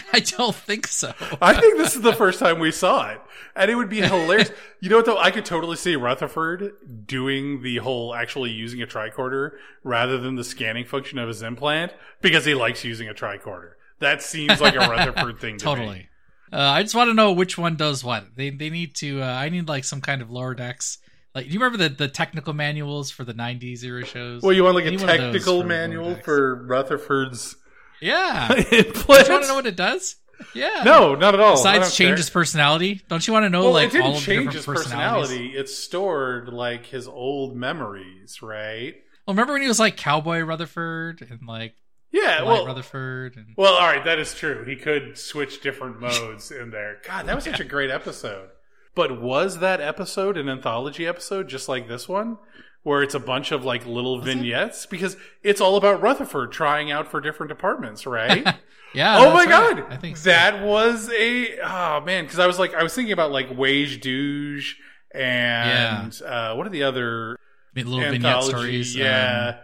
I 0.13 0.21
don't 0.21 0.55
think 0.55 0.87
so. 0.87 1.13
I 1.41 1.59
think 1.59 1.77
this 1.77 1.95
is 1.95 2.03
the 2.03 2.13
first 2.13 2.39
time 2.39 2.59
we 2.59 2.71
saw 2.71 3.11
it. 3.11 3.21
And 3.57 3.71
it 3.71 3.75
would 3.75 3.89
be 3.89 4.01
hilarious. 4.01 4.53
you 4.81 4.91
know 4.91 4.97
what 4.97 5.07
though? 5.07 5.19
I 5.19 5.31
could 5.31 5.45
totally 5.45 5.77
see 5.77 5.97
Rutherford 5.97 6.73
doing 7.07 7.63
the 7.63 7.79
whole 7.79 8.15
actually 8.15 8.51
using 8.51 8.81
a 8.83 8.87
tricorder 8.87 9.53
rather 9.83 10.19
than 10.19 10.37
the 10.37 10.45
scanning 10.45 10.85
function 10.85 11.19
of 11.19 11.29
his 11.29 11.43
implant 11.43 11.93
because 12.21 12.45
he 12.45 12.55
likes 12.55 12.85
using 12.85 13.09
a 13.09 13.15
tricorder. 13.15 13.73
That 13.99 14.23
seems 14.23 14.61
like 14.61 14.75
a 14.75 14.79
Rutherford 14.79 15.41
thing 15.41 15.59
to 15.59 15.67
me. 15.67 15.75
totally. 15.75 16.09
Uh, 16.53 16.59
I 16.59 16.83
just 16.83 16.95
want 16.95 17.09
to 17.11 17.15
know 17.15 17.33
which 17.33 17.57
one 17.57 17.77
does 17.77 18.03
what. 18.03 18.25
They 18.37 18.51
they 18.51 18.71
need 18.71 18.95
to. 18.97 19.23
Uh, 19.23 19.27
I 19.27 19.49
need 19.51 19.69
like 19.69 19.85
some 19.85 20.01
kind 20.01 20.21
of 20.23 20.31
lower 20.31 20.55
decks. 20.55 20.99
Like, 21.35 21.47
do 21.47 21.53
you 21.53 21.61
remember 21.61 21.79
the, 21.79 21.95
the 21.95 22.09
technical 22.09 22.53
manuals 22.55 23.11
for 23.11 23.23
the 23.23 23.35
'90s 23.35 23.85
era 23.85 24.05
shows? 24.05 24.43
Well, 24.43 24.53
you 24.53 24.65
want 24.65 24.75
like 24.75 24.85
I 24.85 24.89
a 24.89 24.91
need 24.91 25.01
one 25.01 25.11
of 25.11 25.17
those 25.17 25.25
technical 25.27 25.61
for 25.61 25.67
manual 25.67 26.15
for 26.17 26.65
Rutherford's 26.67 27.55
yeah. 28.01 28.49
Do 28.71 28.77
implant? 28.77 29.27
you 29.29 29.33
want 29.33 29.43
to 29.45 29.49
know 29.49 29.55
what 29.55 29.67
it 29.67 29.77
does? 29.77 30.17
Yeah. 30.55 30.83
no, 30.85 31.15
not 31.15 31.35
at 31.35 31.41
all. 31.41 31.53
I 31.53 31.57
Besides 31.57 31.85
don't 31.89 31.93
change 31.95 32.09
care. 32.11 32.17
his 32.17 32.31
personality, 32.31 33.03
don't 33.09 33.27
you 33.27 33.33
want 33.33 33.45
to 33.45 33.51
know 33.51 33.65
well, 33.65 33.73
like 33.75 33.89
it 33.89 33.93
didn't 33.93 34.07
all 34.07 34.15
of 34.17 34.21
the 34.21 34.25
change 34.27 34.53
different 34.53 34.79
his 34.79 34.85
personality. 34.89 35.49
It 35.55 35.69
stored 35.69 36.49
like 36.49 36.87
his 36.87 37.07
old 37.07 37.57
memories, 37.57 38.41
right? 38.43 38.95
Well, 39.27 39.35
remember 39.35 39.53
when 39.53 39.63
he 39.63 39.69
was 39.69 39.79
like 39.79 39.97
Cowboy 39.99 40.41
Rutherford 40.41 41.27
and 41.31 41.41
like 41.47 41.75
Yeah. 42.11 42.43
White 42.43 42.47
Well, 42.47 42.67
Rutherford 42.67 43.37
and 43.37 43.55
Well, 43.57 43.75
all 43.75 43.87
right, 43.87 44.03
that 44.05 44.19
is 44.19 44.35
true. 44.35 44.65
He 44.65 44.77
could 44.77 45.19
switch 45.19 45.61
different 45.61 46.01
modes 46.01 46.51
in 46.51 46.71
there. 46.71 46.99
God, 47.07 47.27
that 47.27 47.35
was 47.35 47.45
such 47.45 47.61
a 47.61 47.65
great 47.77 47.91
episode. 47.91 48.49
But 48.95 49.21
was 49.21 49.59
that 49.59 49.81
episode 49.81 50.37
an 50.39 50.49
anthology 50.49 51.07
episode 51.07 51.49
just 51.49 51.69
like 51.69 51.87
this 51.87 52.09
one? 52.09 52.39
Where 52.83 53.03
it's 53.03 53.15
a 53.15 53.21
bunch 53.21 53.53
of 53.53 53.65
like 53.65 53.85
little 53.85 54.21
vignettes 54.21 54.87
because 54.87 55.17
it's 55.43 55.61
all 55.61 55.77
about 55.77 56.01
Rutherford 56.01 56.51
trying 56.51 56.91
out 56.91 57.07
for 57.09 57.21
different 57.21 57.49
departments, 57.51 58.07
right? 58.07 58.47
Yeah. 58.93 59.19
oh 59.21 59.31
my 59.33 59.45
right. 59.45 59.49
god, 59.49 59.87
I 59.93 59.97
think 59.99 60.17
so. 60.17 60.31
that 60.31 60.65
was 60.65 61.09
a 61.13 61.61
oh 61.61 62.01
man 62.01 62.25
because 62.25 62.41
I 62.41 62.49
was 62.49 62.59
like 62.59 62.75
I 62.75 62.83
was 62.83 62.93
thinking 62.93 63.13
about 63.13 63.31
like 63.31 63.49
Wej 63.51 64.01
Duj 64.01 64.73
and 65.15 66.21
uh, 66.27 66.55
what 66.55 66.67
are 66.67 66.71
the 66.71 66.83
other 66.83 67.37
little 67.77 68.01
vignette 68.01 68.43
stories. 68.43 68.97
um, 68.97 69.03
Yeah, 69.03 69.59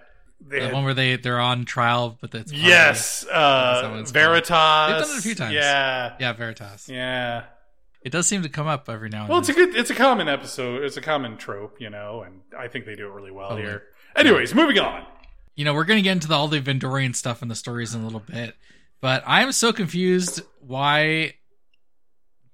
They 0.47 0.59
the 0.61 0.65
had- 0.67 0.75
one 0.75 0.85
where 0.85 0.95
they 0.95 1.17
they're 1.17 1.41
on 1.41 1.65
trial, 1.65 2.17
but 2.21 2.31
that's 2.31 2.53
yes, 2.53 3.27
uh, 3.27 3.81
it's 3.99 4.13
called. 4.13 4.13
Veritas. 4.13 4.49
They've 4.49 5.01
done 5.07 5.11
it 5.17 5.19
a 5.19 5.23
few 5.23 5.35
times. 5.35 5.55
Yeah, 5.55 6.15
yeah, 6.21 6.33
Veritas. 6.33 6.89
yeah. 6.89 7.45
It 8.07 8.13
does 8.13 8.29
seem 8.29 8.43
to 8.45 8.49
come 8.49 8.69
up 8.69 8.89
every 8.89 9.09
now 9.09 9.23
and 9.23 9.29
Well, 9.29 9.41
it's 9.41 9.49
then. 9.49 9.57
a 9.61 9.67
good, 9.67 9.75
it's 9.77 9.91
a 9.91 9.95
common 9.95 10.29
episode. 10.29 10.85
It's 10.85 10.97
a 10.97 11.01
common 11.01 11.37
trope, 11.37 11.81
you 11.81 11.91
know, 11.91 12.23
and 12.23 12.43
I 12.57 12.69
think 12.69 12.87
they 12.87 12.95
do 12.95 13.09
it 13.09 13.13
really 13.13 13.33
well 13.33 13.49
Totally. 13.49 13.67
here. 13.67 13.83
Anyways, 14.15 14.55
moving 14.55 14.79
on. 14.79 15.05
you 15.57 15.65
know, 15.65 15.75
we're 15.75 15.85
going 15.85 15.99
to 15.99 16.03
get 16.03 16.13
into 16.13 16.29
the, 16.29 16.35
all 16.35 16.47
the 16.47 16.61
Vendorian 16.61 17.17
stuff 17.17 17.43
and 17.43 17.51
the 17.51 17.57
stories 17.57 17.97
in 17.97 18.03
a 18.03 18.05
little 18.05 18.21
bit, 18.21 18.55
but 19.01 19.25
I'm 19.27 19.51
so 19.51 19.73
confused 19.73 20.41
why 20.61 21.35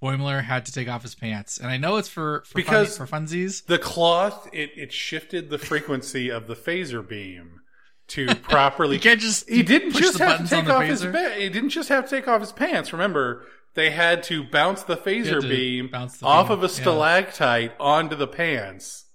Boimler 0.01 0.43
had 0.43 0.65
to 0.65 0.71
take 0.71 0.89
off 0.89 1.03
his 1.03 1.15
pants, 1.15 1.57
and 1.59 1.69
I 1.69 1.77
know 1.77 1.97
it's 1.97 2.09
for 2.09 2.43
for, 2.47 2.55
Because- 2.55 2.97
fun, 2.97 3.07
for 3.07 3.13
funsies. 3.15 3.65
The 3.65 3.77
cloth 3.77 4.49
it 4.51 4.71
it 4.75 4.91
shifted 4.91 5.49
the 5.49 5.57
frequency 5.57 6.29
of 6.29 6.47
the 6.47 6.55
phaser 6.55 7.07
beam 7.07 7.61
to 8.09 8.33
properly. 8.41 8.95
You 8.95 9.01
can't 9.01 9.21
just 9.21 9.47
he 9.47 9.63
didn't 9.63 9.91
push 9.93 10.01
just 10.01 10.17
the 10.17 10.25
have 10.25 10.43
to 10.43 10.47
take 10.49 10.67
off 10.69 10.83
his. 10.83 11.03
phaser? 11.03 11.11
Ba- 11.13 11.35
he 11.39 11.49
didn't 11.49 11.69
just 11.69 11.89
have 11.89 12.05
to 12.05 12.09
take 12.09 12.27
off 12.27 12.41
his 12.41 12.51
pants. 12.51 12.91
Remember, 12.91 13.45
they 13.75 13.89
had 13.91 14.23
to 14.23 14.43
bounce 14.43 14.83
the 14.83 14.95
phaser 14.97 15.41
beam 15.41 15.89
bounce 15.91 16.17
the 16.17 16.25
off 16.25 16.47
beam, 16.47 16.57
of 16.57 16.63
a 16.63 16.67
yeah. 16.67 16.73
stalactite 16.73 17.73
onto 17.79 18.15
the 18.15 18.27
pants. 18.27 19.05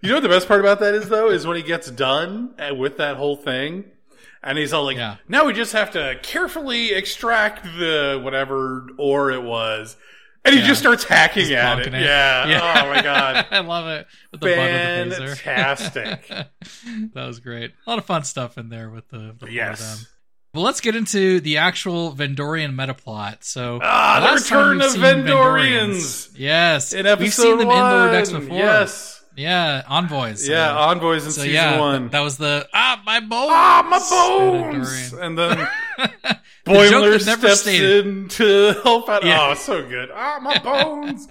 You 0.00 0.08
know 0.08 0.16
what 0.16 0.22
the 0.22 0.28
best 0.28 0.48
part 0.48 0.60
about 0.60 0.80
that 0.80 0.94
is 0.94 1.08
though 1.08 1.30
is 1.30 1.46
when 1.46 1.56
he 1.56 1.62
gets 1.62 1.90
done 1.90 2.54
uh, 2.58 2.74
with 2.74 2.96
that 2.96 3.16
whole 3.16 3.36
thing, 3.36 3.84
and 4.42 4.58
he's 4.58 4.72
all 4.72 4.84
like, 4.84 4.96
Yeah. 4.96 5.16
"Now 5.28 5.44
we 5.46 5.52
just 5.52 5.72
have 5.72 5.92
to 5.92 6.18
carefully 6.22 6.92
extract 6.92 7.64
the 7.64 8.20
whatever 8.22 8.88
ore 8.98 9.30
it 9.30 9.42
was," 9.44 9.96
and 10.44 10.54
he 10.56 10.60
Yeah. 10.60 10.66
just 10.66 10.80
starts 10.80 11.04
hacking 11.04 11.52
at 11.52 11.78
it. 11.78 11.94
it. 11.94 12.02
Yeah. 12.02 12.82
Oh 12.84 12.88
my 12.92 13.00
god. 13.00 13.46
I 13.52 13.60
love 13.60 13.86
it. 13.86 14.08
With 14.32 14.40
the 14.40 14.46
butt 14.48 14.58
of 14.58 15.10
the 15.10 15.24
phaser. 15.34 15.38
Fantastic. 15.38 16.26
that 17.14 17.26
was 17.26 17.38
great. 17.38 17.70
A 17.86 17.90
lot 17.90 18.00
of 18.00 18.04
fun 18.04 18.24
stuff 18.24 18.58
in 18.58 18.68
there 18.70 18.90
with 18.90 19.08
the, 19.08 19.36
the 19.38 19.52
Yes. 19.52 20.08
Well, 20.54 20.64
let's 20.64 20.80
get 20.82 20.94
into 20.94 21.40
the 21.40 21.56
actual 21.58 22.12
Vendorian 22.14 22.76
meta 22.76 22.92
plot. 22.92 23.42
So, 23.42 23.78
Ah, 23.82 24.20
the 24.34 24.34
return 24.42 24.82
of 24.82 24.90
seen 24.90 25.00
Vendorians. 25.00 26.30
Yes, 26.36 26.92
In 26.92 27.06
episode 27.06 27.20
we've 27.22 27.32
seen 27.34 27.58
them 27.58 27.68
one. 27.68 27.76
in 27.78 27.82
Lower 27.82 28.12
Decks 28.12 28.30
before. 28.30 28.58
Yes. 28.58 29.24
yeah, 29.34 29.82
envoys. 29.88 30.46
Yeah, 30.46 30.76
envoys 30.76 31.24
in 31.24 31.32
so 31.32 31.40
season 31.40 31.54
yeah, 31.54 31.80
one. 31.80 32.08
that 32.10 32.20
was 32.20 32.36
the 32.36 32.68
ah 32.74 33.00
my 33.06 33.20
bones. 33.20 33.50
ah, 33.50 33.82
my 33.88 33.98
bones! 34.10 35.12
And 35.14 35.38
then 35.38 35.56
The 36.64 36.70
Boimler 36.70 37.24
never 37.26 37.48
steps 37.56 37.66
in 37.66 38.28
to 38.28 38.72
help 38.84 39.08
out. 39.08 39.24
Yeah. 39.24 39.48
Oh, 39.50 39.54
so 39.54 39.88
good. 39.88 40.10
Ah, 40.14 40.38
my 40.42 40.58
bones! 40.62 41.28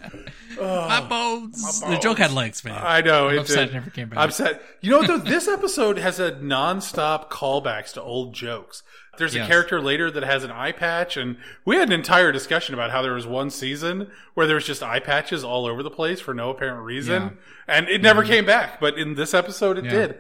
Oh, 0.60 0.88
my 0.88 1.02
bones. 1.08 1.82
my 1.84 1.92
The 1.92 1.98
joke 2.00 2.18
had 2.20 2.32
legs, 2.32 2.64
man. 2.64 2.80
I 2.82 3.02
know. 3.02 3.30
I'm 3.30 3.36
it 3.36 3.40
upset 3.40 3.58
did. 3.58 3.70
it 3.70 3.74
never 3.74 3.90
came 3.90 4.10
back. 4.10 4.20
I'm 4.20 4.32
sad. 4.32 4.60
You 4.82 4.92
know 4.92 5.00
what 5.00 5.08
though? 5.08 5.18
This 5.18 5.48
episode 5.48 5.98
has 5.98 6.20
a 6.20 6.40
non-stop 6.42 7.32
callbacks 7.32 7.94
to 7.94 8.02
old 8.02 8.34
jokes. 8.34 8.84
There's 9.18 9.36
a 9.36 9.40
Yes. 9.40 9.48
character 9.48 9.82
later 9.82 10.10
that 10.10 10.24
has 10.24 10.44
an 10.44 10.52
eye 10.52 10.72
patch, 10.72 11.18
and 11.18 11.38
we 11.66 11.76
had 11.76 11.90
an 11.90 11.94
entire 11.94 12.32
discussion 12.32 12.74
about 12.74 12.92
how 12.92 13.02
there 13.02 13.14
was 13.14 13.28
one 13.28 13.50
season 13.50 14.10
where 14.36 14.48
there 14.48 14.56
was 14.56 14.66
just 14.66 14.82
eye 14.82 15.00
patches 15.02 15.44
all 15.44 15.66
over 15.66 15.84
the 15.84 15.92
place 15.92 16.20
for 16.22 16.34
no 16.34 16.50
apparent 16.50 16.84
reason, 16.84 17.22
Yeah. 17.24 17.28
Mm-hmm. 17.30 17.36
and 17.68 17.90
it 17.90 18.02
never 18.02 18.24
came 18.24 18.46
back. 18.46 18.80
But 18.80 18.98
in 18.98 19.16
this 19.16 19.34
episode, 19.34 19.78
it 19.78 19.86
Yeah. 19.86 19.92
did. 19.92 20.20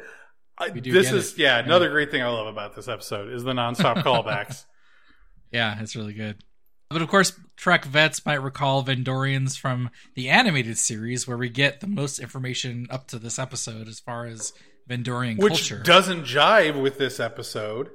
I, 0.57 0.69
this 0.69 1.11
is 1.11 1.33
it. 1.33 1.39
yeah 1.39 1.57
another 1.59 1.89
great 1.89 2.11
thing 2.11 2.21
I 2.21 2.27
love 2.27 2.45
about 2.47 2.75
this 2.75 2.87
episode 2.87 3.33
is 3.33 3.43
the 3.43 3.53
non-stop 3.53 3.97
callbacks. 4.05 4.65
Yeah, 5.51 5.79
it's 5.81 5.95
really 5.95 6.13
good. 6.13 6.43
But 6.91 7.01
of 7.01 7.07
course, 7.09 7.33
Trek 7.57 7.85
vets 7.85 8.25
might 8.25 8.41
recall 8.41 8.83
Vendorians 8.83 9.57
from 9.57 9.89
the 10.15 10.29
animated 10.29 10.77
series, 10.77 11.27
where 11.27 11.37
we 11.37 11.49
get 11.49 11.79
the 11.79 11.87
most 11.87 12.19
information 12.19 12.87
up 12.89 13.07
to 13.07 13.19
this 13.19 13.37
episode 13.39 13.87
as 13.87 13.99
far 13.99 14.25
as 14.25 14.53
Vendorian 14.89 15.37
Which 15.37 15.53
culture. 15.69 15.83
doesn't 15.83 16.23
jive 16.25 16.81
with 16.81 16.97
this 16.97 17.19
episode. 17.19 17.89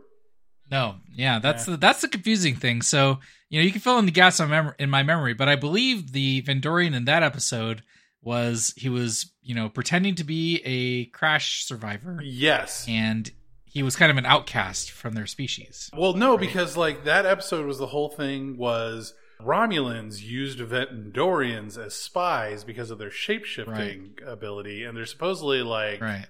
no, 0.70 0.96
yeah, 1.12 1.38
that's 1.38 1.64
the 1.66 1.76
that's 1.76 2.00
the 2.00 2.08
confusing 2.08 2.54
thing. 2.56 2.82
So 2.82 3.18
you 3.48 3.60
know, 3.60 3.64
you 3.64 3.70
can 3.72 3.80
fill 3.80 3.98
in 3.98 4.06
the 4.06 4.12
gaps 4.12 4.40
in, 4.40 4.48
mem- 4.50 4.74
in 4.78 4.90
my 4.90 5.02
memory, 5.02 5.34
but 5.34 5.48
I 5.48 5.54
believe 5.56 6.12
the 6.12 6.42
Vendorian 6.42 6.94
in 6.94 7.04
that 7.04 7.22
episode 7.22 7.82
was 8.22 8.72
he 8.76 8.88
was 8.88 9.32
you 9.42 9.54
know 9.54 9.68
pretending 9.68 10.14
to 10.16 10.24
be 10.24 10.60
a 10.64 11.06
crash 11.16 11.64
survivor, 11.64 12.18
Yes. 12.22 12.84
and 12.88 13.30
he 13.76 13.82
was 13.82 13.94
kind 13.94 14.10
of 14.10 14.16
an 14.16 14.24
outcast 14.24 14.90
from 14.90 15.12
their 15.12 15.26
species. 15.26 15.90
Well, 15.94 16.14
no, 16.14 16.38
because 16.38 16.78
like 16.78 17.04
that 17.04 17.26
episode 17.26 17.66
was 17.66 17.76
the 17.76 17.88
whole 17.88 18.08
thing 18.08 18.56
was 18.56 19.12
Romulans 19.38 20.22
used 20.22 20.60
Vendorians 20.60 21.76
as 21.76 21.92
spies 21.94 22.64
because 22.64 22.90
of 22.90 22.96
their 22.96 23.10
shape 23.10 23.44
shifting 23.44 24.14
ability, 24.26 24.82
and 24.84 24.96
they're 24.96 25.04
supposedly 25.04 25.60
like 25.62 26.00
Right. 26.00 26.24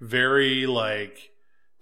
very 0.00 0.64
like 0.64 1.32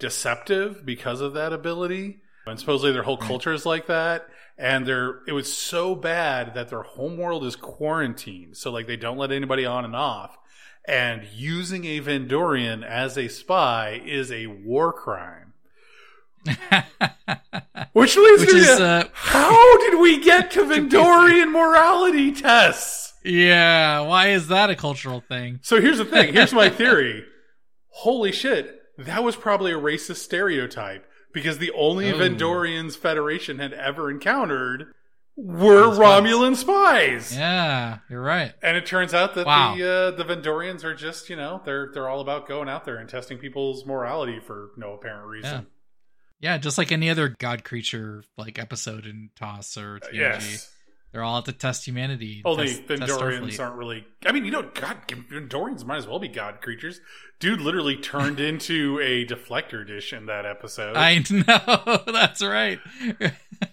deceptive 0.01 0.85
because 0.85 1.21
of 1.21 1.35
that 1.35 1.53
ability. 1.53 2.19
And 2.47 2.59
supposedly 2.59 2.91
their 2.93 3.05
whole 3.05 3.17
culture 3.17 3.53
is 3.53 3.65
like 3.65 3.87
that. 3.87 4.27
And 4.59 4.85
they're 4.85 5.21
it 5.29 5.33
was 5.33 5.53
so 5.53 5.95
bad 5.95 6.55
that 6.55 6.71
their 6.71 6.83
homeworld 6.83 7.45
is 7.45 7.55
quarantined. 7.55 8.57
So 8.57 8.73
like 8.73 8.89
they 8.89 8.97
don't 8.97 9.17
let 9.19 9.31
anybody 9.31 9.65
on 9.65 9.85
and 9.85 9.95
off. 9.95 10.37
And 10.87 11.25
using 11.35 11.85
a 11.87 12.01
Vendorian 12.01 12.85
as 12.85 13.17
a 13.17 13.29
spy 13.29 14.03
is 14.05 14.31
a 14.31 14.47
war 14.49 14.93
crime. 14.93 15.53
Which 17.93 18.17
leads 18.17 18.41
Which 18.43 18.53
me 18.53 18.61
is 18.61 18.77
to 18.79 18.85
uh, 18.85 19.05
how 19.13 19.79
did 19.79 19.99
we 20.01 20.23
get 20.23 20.51
to 20.53 20.61
Vendorian 20.65 21.53
morality 21.53 22.33
tests? 22.33 23.15
yeah. 23.25 24.01
Why 24.01 24.29
is 24.29 24.49
that 24.49 24.69
a 24.71 24.77
cultural 24.77 25.21
thing? 25.27 25.61
So 25.63 25.81
here's 25.81 25.99
the 25.99 26.05
thing. 26.05 26.35
Here's 26.35 26.53
my 26.53 26.69
theory. 26.69 27.25
Holy 27.89 28.33
shit. 28.33 28.81
That 28.99 29.25
was 29.25 29.37
probably 29.37 29.73
a 29.73 29.79
racist 29.79 30.17
stereotype 30.17 31.07
because 31.33 31.59
the 31.59 31.71
only 31.73 32.13
Oh. 32.13 32.19
Vendorians 32.19 32.97
Federation 32.97 33.59
had 33.59 33.73
ever 33.73 34.11
encountered 34.11 34.93
were. 35.37 35.89
Romulan 35.97 36.57
spies. 36.57 37.35
Yeah, 37.37 37.99
you're 38.09 38.23
right. 38.23 38.53
And 38.63 38.77
it 38.77 38.87
turns 38.87 39.15
out 39.15 39.35
that 39.35 39.47
Wow. 39.47 39.75
the 39.77 39.89
uh, 39.89 40.11
the 40.13 40.25
Vendorians 40.25 40.85
are 40.85 40.95
just, 40.95 41.29
you 41.31 41.37
know, 41.37 41.61
they're 41.65 41.91
they're 41.93 42.09
all 42.09 42.21
about 42.21 42.47
going 42.49 42.69
out 42.69 42.85
there 42.85 42.97
and 42.97 43.09
testing 43.09 43.39
people's 43.39 43.85
morality 43.87 44.41
for 44.41 44.71
no 44.77 44.93
apparent 44.95 45.27
reason. 45.27 45.67
Yeah, 46.41 46.59
just 46.59 46.77
like 46.79 46.93
any 46.93 47.09
other 47.11 47.29
god 47.31 47.65
creature 47.65 48.23
like 48.37 48.59
episode 48.59 49.07
in 49.07 49.31
TOS 49.37 49.77
or 49.79 50.01
TNG. 50.01 50.15
Yes. 50.15 50.71
They're 51.15 51.23
all 51.23 51.37
out 51.37 51.45
to 51.45 51.53
test 51.53 51.87
humanity. 51.87 52.43
Only 52.45 52.67
test- 52.67 52.89
test 52.89 53.03
Vendorians 53.03 53.61
aren't 53.61 53.77
really. 53.77 54.05
I 54.27 54.33
mean, 54.33 54.45
you 54.45 54.51
know, 54.51 54.63
God, 54.75 54.97
Vendorians 55.07 55.85
might 55.85 55.99
as 55.99 56.09
well 56.09 56.19
be 56.19 56.27
god 56.27 56.61
creatures. 56.61 57.01
Dude 57.39 57.61
literally 57.61 57.97
turned 57.97 58.41
into 58.49 58.99
a 59.01 59.25
deflector 59.25 59.87
dish 59.87 60.13
in 60.13 60.27
that 60.27 60.45
episode. 60.45 60.97
I 60.97 61.19
know. 61.31 62.03
That's 62.13 62.43
right. 62.45 62.81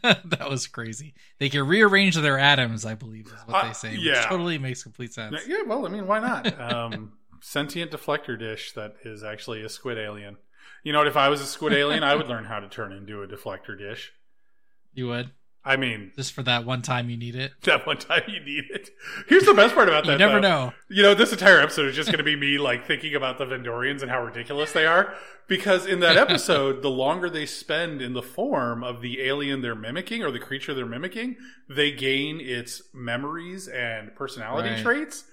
that 0.04 0.48
was 0.52 0.68
crazy. 0.68 1.16
They 1.40 1.50
can 1.50 1.66
rearrange 1.66 2.16
their 2.16 2.38
atoms, 2.38 2.86
I 2.86 2.94
believe, 2.94 3.26
is 3.26 3.34
what 3.48 3.64
Uh, 3.64 3.68
they 3.70 3.74
say. 3.74 3.96
yeah. 3.96 4.20
Which 4.20 4.26
totally 4.28 4.58
makes 4.60 4.84
complete 4.84 5.12
sense. 5.12 5.36
Yeah, 5.48 5.64
well, 5.66 5.88
I 5.88 5.90
mean, 5.90 6.06
why 6.06 6.20
not? 6.20 6.62
Um, 6.62 7.14
sentient 7.42 7.90
deflector 7.90 8.38
dish 8.38 8.74
that 8.74 8.98
is 9.04 9.24
actually 9.24 9.64
a 9.64 9.70
squid 9.70 9.98
alien. 9.98 10.38
You 10.84 10.94
know 10.94 11.00
what? 11.00 11.08
If 11.08 11.18
I 11.18 11.30
was 11.30 11.42
a 11.42 11.48
squid 11.48 11.74
alien, 11.74 12.04
I 12.04 12.14
would 12.14 12.28
learn 12.28 12.46
how 12.46 12.60
to 12.60 12.70
turn 12.70 12.92
into 12.94 13.24
a 13.24 13.28
deflector 13.28 13.76
dish. 13.76 14.12
You 14.94 15.08
would 15.08 15.32
I 15.64 15.76
mean, 15.78 16.12
just 16.16 16.34
for 16.34 16.42
that 16.44 16.66
one 16.66 16.82
time 16.82 17.10
you 17.12 17.18
need 17.18 17.36
it. 17.36 17.52
that 17.64 17.86
one 17.86 17.98
time 17.98 18.24
you 18.28 18.40
need 18.40 18.64
it. 18.72 18.90
Here's 19.28 19.44
the 19.44 19.54
best 19.54 19.76
part 19.76 19.88
about 19.90 20.06
that. 20.08 20.14
You 20.14 20.18
never 20.18 20.42
though. 20.42 20.66
know. 20.68 20.74
You 20.90 21.04
know, 21.04 21.14
this 21.14 21.32
entire 21.32 21.60
episode 21.60 21.88
is 21.88 21.96
just 21.96 22.08
going 22.10 22.18
to 22.18 22.24
be 22.24 22.36
me 22.36 22.58
like 22.58 22.88
thinking 22.88 23.14
about 23.14 23.38
the 23.38 23.46
Vendorians 23.46 24.02
and 24.02 24.10
how 24.10 24.24
ridiculous 24.24 24.72
they 24.72 24.88
are. 24.88 25.14
Because 25.48 25.86
in 25.86 26.00
that 26.00 26.18
episode, 26.26 26.82
the 26.82 26.90
longer 26.90 27.30
they 27.30 27.46
spend 27.46 28.02
in 28.02 28.14
the 28.14 28.24
form 28.24 28.84
of 28.84 29.02
the 29.02 29.22
alien 29.22 29.62
they're 29.62 29.76
mimicking 29.76 30.24
or 30.24 30.32
the 30.32 30.40
creature 30.40 30.74
they're 30.74 30.86
mimicking, 30.88 31.36
they 31.70 31.92
gain 31.92 32.40
its 32.42 32.82
memories 32.94 33.68
and 33.68 34.16
personality 34.16 34.70
Right. 34.70 34.82
traits. 34.82 35.26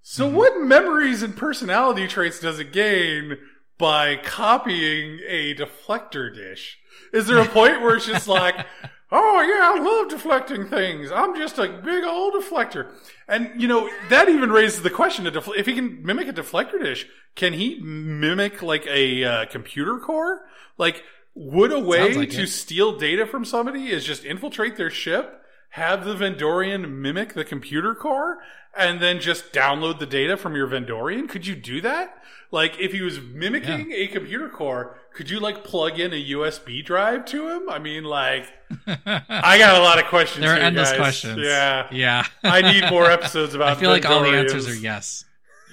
So, 0.00 0.30
Mhm. 0.30 0.32
what 0.32 0.60
memories 0.62 1.22
and 1.22 1.36
personality 1.36 2.06
traits 2.08 2.40
does 2.40 2.58
it 2.58 2.72
gain 2.72 3.36
by 3.76 4.16
copying 4.16 5.20
a 5.28 5.54
deflector 5.54 6.34
dish? 6.34 6.78
Is 7.12 7.26
there 7.26 7.38
a 7.38 7.44
point 7.46 7.82
where 7.82 7.96
it's 7.96 8.06
just 8.06 8.26
like, 8.28 8.64
oh 9.10 9.40
yeah, 9.40 9.74
I 9.74 9.82
love 9.82 10.08
deflecting 10.08 10.68
things. 10.68 11.10
I'm 11.10 11.36
just 11.36 11.58
a 11.58 11.68
big 11.68 12.04
old 12.04 12.34
deflector. 12.34 12.90
And 13.26 13.60
you 13.60 13.68
know 13.68 13.88
that 14.10 14.28
even 14.28 14.50
raises 14.50 14.82
the 14.82 14.90
question: 14.90 15.26
if 15.26 15.66
he 15.66 15.74
can 15.74 16.02
mimic 16.04 16.28
a 16.28 16.32
deflector 16.32 16.82
dish, 16.82 17.06
can 17.34 17.52
he 17.52 17.78
mimic 17.80 18.62
like 18.62 18.86
a 18.86 19.24
uh, 19.24 19.46
computer 19.46 19.98
core? 19.98 20.46
Like, 20.76 21.02
would 21.34 21.72
a 21.72 21.78
way 21.78 22.14
like 22.14 22.30
to 22.30 22.42
it. 22.42 22.48
steal 22.48 22.98
data 22.98 23.26
from 23.26 23.44
somebody 23.44 23.88
is 23.88 24.04
just 24.04 24.24
infiltrate 24.24 24.76
their 24.76 24.90
ship 24.90 25.42
have 25.70 26.04
the 26.04 26.14
Vendorian 26.14 26.90
mimic 26.90 27.34
the 27.34 27.44
computer 27.44 27.94
core 27.94 28.38
and 28.76 29.00
then 29.00 29.20
just 29.20 29.52
download 29.52 29.98
the 29.98 30.06
data 30.06 30.36
from 30.36 30.54
your 30.54 30.68
Vendorian? 30.68 31.28
Could 31.28 31.46
you 31.46 31.54
do 31.54 31.80
that? 31.82 32.22
Like, 32.50 32.78
if 32.78 32.92
he 32.92 33.02
was 33.02 33.20
mimicking 33.20 33.92
a 33.92 34.06
computer 34.06 34.48
core, 34.48 34.98
could 35.14 35.28
you 35.28 35.38
like 35.38 35.64
plug 35.64 35.98
in 36.00 36.12
a 36.12 36.30
USB 36.30 36.82
drive 36.84 37.26
to 37.26 37.48
him? 37.48 37.68
I 37.68 37.78
mean, 37.78 38.04
like, 38.04 38.46
I 38.86 39.58
got 39.58 39.78
a 39.78 39.82
lot 39.82 39.98
of 39.98 40.06
questions. 40.06 40.42
there 40.42 40.52
are 40.52 40.56
here, 40.56 40.64
endless 40.64 40.90
guys. 40.90 40.98
questions. 40.98 41.38
Yeah, 41.42 41.88
yeah. 41.92 42.24
I 42.42 42.62
need 42.62 42.88
more 42.88 43.10
episodes 43.10 43.54
about. 43.54 43.68
I 43.68 43.74
feel 43.74 43.90
like 43.90 44.06
all 44.06 44.22
the 44.22 44.30
answers 44.30 44.66
are 44.68 44.74
yes. 44.74 45.24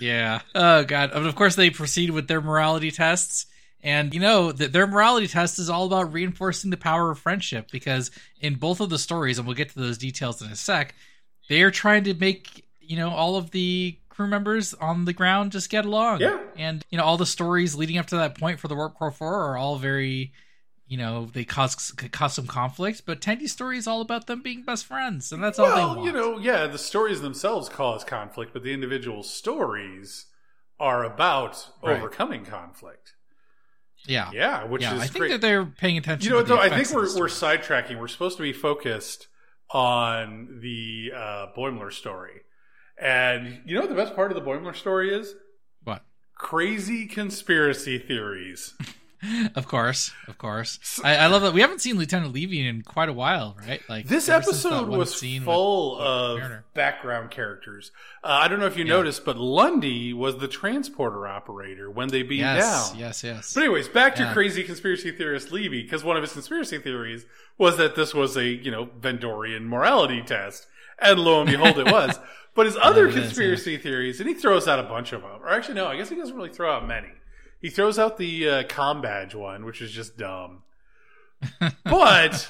Yeah. 0.02 0.42
Oh 0.54 0.84
god. 0.84 1.12
And 1.14 1.26
of 1.26 1.36
course, 1.36 1.56
they 1.56 1.70
proceed 1.70 2.10
with 2.10 2.28
their 2.28 2.42
morality 2.42 2.92
tests, 2.92 3.46
and 3.86 4.14
you 4.14 4.20
know 4.20 4.52
that 4.52 4.74
their 4.74 4.88
morality 4.88 5.28
test 5.28 5.60
is 5.60 5.70
all 5.70 5.86
about 5.86 6.12
reinforcing 6.12 6.72
the 6.72 6.78
power 6.78 7.12
of 7.12 7.20
friendship. 7.20 7.70
Because 7.72 8.12
in 8.42 8.56
both 8.56 8.82
of 8.82 8.90
the 8.90 8.98
stories, 9.00 9.38
and 9.38 9.48
we'll 9.48 9.56
get 9.56 9.70
to 9.70 9.80
those 9.80 9.98
details 9.98 10.42
in 10.42 10.52
a 10.52 10.56
sec, 10.56 10.94
they 11.48 11.62
are 11.62 11.72
trying 11.72 12.04
to 12.06 12.14
make 12.16 12.66
you 12.82 12.98
know 12.98 13.10
all 13.12 13.38
of 13.38 13.52
the 13.52 13.98
crew 14.10 14.28
members 14.28 14.74
on 14.76 15.06
the 15.06 15.14
ground 15.14 15.52
just 15.52 15.70
get 15.70 15.86
along. 15.86 16.20
Yeah. 16.22 16.40
And 16.58 16.84
you 16.90 16.98
know 16.98 17.04
all 17.06 17.18
the 17.18 17.26
stories 17.26 17.76
leading 17.76 17.98
up 17.98 18.08
to 18.08 18.18
that 18.18 18.38
point 18.38 18.60
for 18.60 18.68
the 18.68 18.76
Warp 18.76 18.96
Core 18.96 19.12
Four 19.12 19.34
are 19.52 19.58
all 19.58 19.78
very. 19.78 20.34
You 20.88 20.98
know 21.00 21.26
they 21.34 21.44
cause 21.46 21.92
cause 22.12 22.36
some 22.36 22.46
conflict, 22.46 23.04
but 23.08 23.20
Tendi's 23.20 23.52
story 23.52 23.80
is 23.80 23.88
all 23.88 24.02
about 24.02 24.28
them 24.28 24.44
being 24.44 24.62
best 24.62 24.86
friends, 24.86 25.32
and 25.32 25.44
that's 25.44 25.58
all 25.58 25.66
they 25.66 25.74
Well, 25.74 25.96
want. 25.96 26.04
you 26.06 26.12
know, 26.12 26.38
yeah, 26.38 26.68
the 26.68 26.78
stories 26.78 27.22
themselves 27.22 27.70
cause 27.70 28.04
conflict, 28.04 28.54
but 28.54 28.62
the 28.62 28.72
individual 28.72 29.24
stories 29.24 30.28
are 30.80 31.04
about 31.04 31.70
Right. 31.82 31.98
overcoming 31.98 32.46
conflict. 32.46 33.15
Yeah, 34.08 34.32
Yeah, 34.34 34.64
which 34.66 34.82
yeah, 34.82 34.96
is 34.96 35.02
I 35.02 35.08
think 35.08 35.18
great. 35.20 35.32
that 35.32 35.42
they're 35.42 35.66
paying 35.66 35.98
attention. 35.98 36.26
you 36.26 36.32
know, 36.36 36.42
to 36.42 36.48
the 36.48 36.56
though, 36.56 36.62
I 36.62 36.70
think 36.70 36.90
we're 36.92 37.04
we're 37.20 37.28
sidetracking. 37.28 38.00
We're 38.00 38.08
supposed 38.08 38.38
to 38.38 38.44
be 38.44 38.54
focused 38.54 39.28
on 39.72 40.60
the 40.62 41.12
uh, 41.16 41.48
Boimler 41.58 41.92
story, 41.92 42.42
and 43.02 43.62
you 43.66 43.76
know 43.76 43.82
what 43.82 43.90
the 43.90 43.96
best 43.96 44.16
part 44.16 44.32
of 44.32 44.36
the 44.36 44.44
Boimler 44.50 44.76
story 44.76 45.14
is? 45.14 45.34
what? 45.84 46.04
Crazy 46.36 47.06
conspiracy 47.08 47.98
theories. 47.98 48.74
Of 49.56 49.68
course, 49.68 50.12
of 50.28 50.38
course. 50.38 51.00
I, 51.04 51.16
I 51.18 51.28
love 51.28 51.42
that 51.44 51.54
we 51.54 51.62
haven't 51.62 51.80
seen 51.82 51.98
Lieutenant 51.98 52.34
Levy 52.34 52.68
in 52.68 52.82
quite 52.82 53.10
a 53.10 53.14
while, 53.14 53.56
right? 53.68 53.82
Like 53.90 54.08
This 54.08 54.28
ever 54.30 54.44
since 54.44 54.64
that 54.64 54.70
episode 54.74 54.90
was 54.90 55.14
full 55.44 55.98
with 55.98 56.02
of 56.06 56.64
background 56.74 57.32
characters. 57.32 57.92
Uh, 58.24 58.40
I 58.44 58.48
don't 58.48 58.60
know 58.60 58.66
if 58.66 58.78
you 58.78 58.86
Yeah. 58.86 58.94
noticed, 58.94 59.24
but 59.26 59.38
Lundy 59.38 60.14
was 60.14 60.38
the 60.38 60.48
transporter 60.48 61.28
operator 61.28 61.90
when 61.90 62.10
they 62.10 62.24
beamed 62.24 62.42
Yes, 62.42 62.90
down. 62.92 63.00
yes, 63.00 63.24
yes. 63.24 63.54
But 63.54 63.64
anyways, 63.64 63.88
back 63.90 64.16
to 64.16 64.24
Yeah. 64.24 64.34
crazy 64.34 64.64
conspiracy 64.64 65.12
theorist 65.12 65.52
Levy, 65.52 65.84
because 65.84 66.04
one 66.04 66.18
of 66.18 66.24
his 66.24 66.34
conspiracy 66.34 66.78
theories 66.80 67.26
was 67.58 67.78
that 67.78 67.96
this 67.96 68.14
was 68.14 68.36
a 68.36 68.46
you 68.46 68.72
know 68.72 68.88
Vendorian 69.00 69.64
morality 69.64 70.22
test, 70.22 70.68
and 71.00 71.20
lo 71.20 71.42
and 71.42 71.50
behold, 71.50 71.78
it 71.80 71.92
was. 71.92 72.20
But 72.56 72.68
his 72.68 72.78
other 72.82 73.06
it 73.08 73.10
is, 73.10 73.22
conspiracy 73.22 73.76
theories, 73.78 74.22
and 74.22 74.30
he 74.30 74.34
throws 74.34 74.66
out 74.66 74.80
a 74.80 74.84
bunch 74.84 75.12
of 75.12 75.24
them, 75.24 75.42
or 75.44 75.50
actually 75.50 75.74
no, 75.76 75.88
I 75.88 75.98
guess 75.98 76.08
he 76.08 76.16
doesn't 76.16 76.34
really 76.38 76.48
throw 76.54 76.72
out 76.74 76.88
many. 76.88 77.10
He 77.66 77.72
throws 77.72 77.98
out 77.98 78.20
the 78.20 78.48
uh, 78.48 78.64
com 78.70 79.02
badge 79.02 79.34
one, 79.34 79.66
which 79.66 79.82
is 79.82 79.90
just 79.90 80.18
dumb. 80.20 80.62
But 81.84 82.48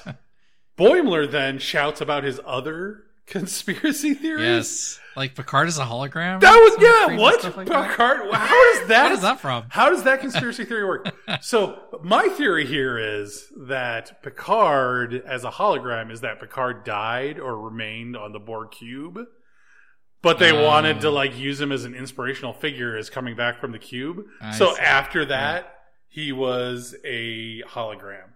Boimler 0.76 1.30
then 1.30 1.58
shouts 1.58 2.02
about 2.02 2.22
his 2.22 2.38
other 2.44 3.04
conspiracy 3.24 4.12
theories. 4.12 4.42
yes, 4.44 5.00
like 5.16 5.34
Picard 5.34 5.68
is 5.68 5.78
a 5.78 5.86
hologram. 5.86 6.40
That 6.40 6.54
was 6.54 6.76
yeah. 6.82 7.16
What 7.16 7.42
like? 7.56 7.66
Picard? 7.66 8.30
How 8.30 8.74
does 8.74 8.88
that? 8.88 9.04
What 9.04 9.12
is 9.12 9.22
that 9.22 9.40
from? 9.40 9.64
How 9.70 9.88
does 9.88 10.02
that 10.02 10.20
conspiracy 10.20 10.66
theory 10.66 10.84
work? 10.84 11.10
so 11.40 11.78
my 12.02 12.28
theory 12.28 12.66
here 12.66 12.98
is 12.98 13.50
that 13.56 14.22
Picard, 14.22 15.14
as 15.14 15.44
a 15.44 15.50
hologram, 15.50 16.12
is 16.12 16.20
that 16.20 16.40
Picard 16.40 16.84
died 16.84 17.38
or 17.38 17.58
remained 17.58 18.18
on 18.18 18.32
the 18.32 18.38
Borg 18.38 18.70
cube, 18.70 19.18
but 20.26 20.38
they 20.40 20.50
Oh. 20.52 20.64
wanted 20.64 21.00
to 21.02 21.10
like 21.10 21.38
use 21.38 21.60
him 21.60 21.70
as 21.70 21.84
an 21.84 21.94
inspirational 21.94 22.52
figure 22.52 22.96
as 22.96 23.08
coming 23.08 23.36
back 23.36 23.60
from 23.60 23.70
the 23.72 23.78
cube. 23.78 24.24
I 24.40 24.50
so 24.52 24.74
see. 24.74 24.80
after 24.80 25.24
that, 25.26 25.78
he 26.08 26.32
was 26.32 26.96
a 27.04 27.62
hologram. 27.62 28.30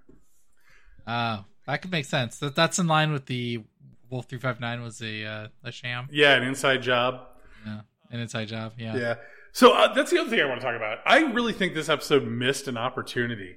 Oh, 1.07 1.45
that 1.67 1.83
could 1.83 1.91
make 1.91 2.05
sense. 2.05 2.39
That 2.39 2.55
that's 2.55 2.79
in 2.79 2.87
line 2.87 3.13
with 3.13 3.27
the 3.27 3.65
Wolf 4.09 4.27
three 4.27 4.39
five 4.39 4.61
nine 4.61 4.83
was 4.83 5.01
a 5.03 5.25
uh, 5.25 5.49
a 5.65 5.73
sham, 5.73 6.09
Yeah, 6.11 6.35
an 6.35 6.43
inside 6.45 6.83
job. 6.83 7.21
yeah, 7.67 7.81
an 8.11 8.21
inside 8.21 8.47
job. 8.49 8.73
Yeah, 8.79 8.97
Yeah. 8.97 9.15
So 9.53 9.73
uh, 9.73 9.93
that's 9.93 10.11
the 10.13 10.21
other 10.21 10.31
thing 10.31 10.41
I 10.41 10.45
want 10.45 10.61
to 10.61 10.65
talk 10.67 10.77
about. 10.77 10.99
I 11.05 11.21
really 11.33 11.53
think 11.53 11.75
this 11.75 11.89
episode 11.89 12.25
missed 12.27 12.69
an 12.69 12.77
opportunity. 12.77 13.57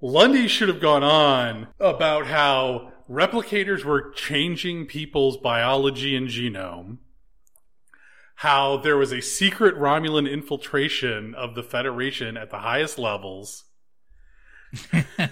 Lundy 0.00 0.48
should 0.48 0.68
have 0.68 0.80
gone 0.80 1.02
on 1.04 1.68
about 1.78 2.26
how 2.26 2.92
replicators 3.08 3.84
were 3.84 4.10
changing 4.12 4.86
people's 4.86 5.36
biology 5.36 6.16
and 6.16 6.28
genome, 6.28 6.98
how 8.42 8.76
there 8.76 8.96
was 8.96 9.12
a 9.12 9.20
secret 9.20 9.74
Romulan 9.76 10.30
infiltration 10.30 11.34
of 11.34 11.54
the 11.56 11.62
Federation 11.62 12.36
at 12.36 12.50
the 12.50 12.58
highest 12.58 12.98
levels. 12.98 13.64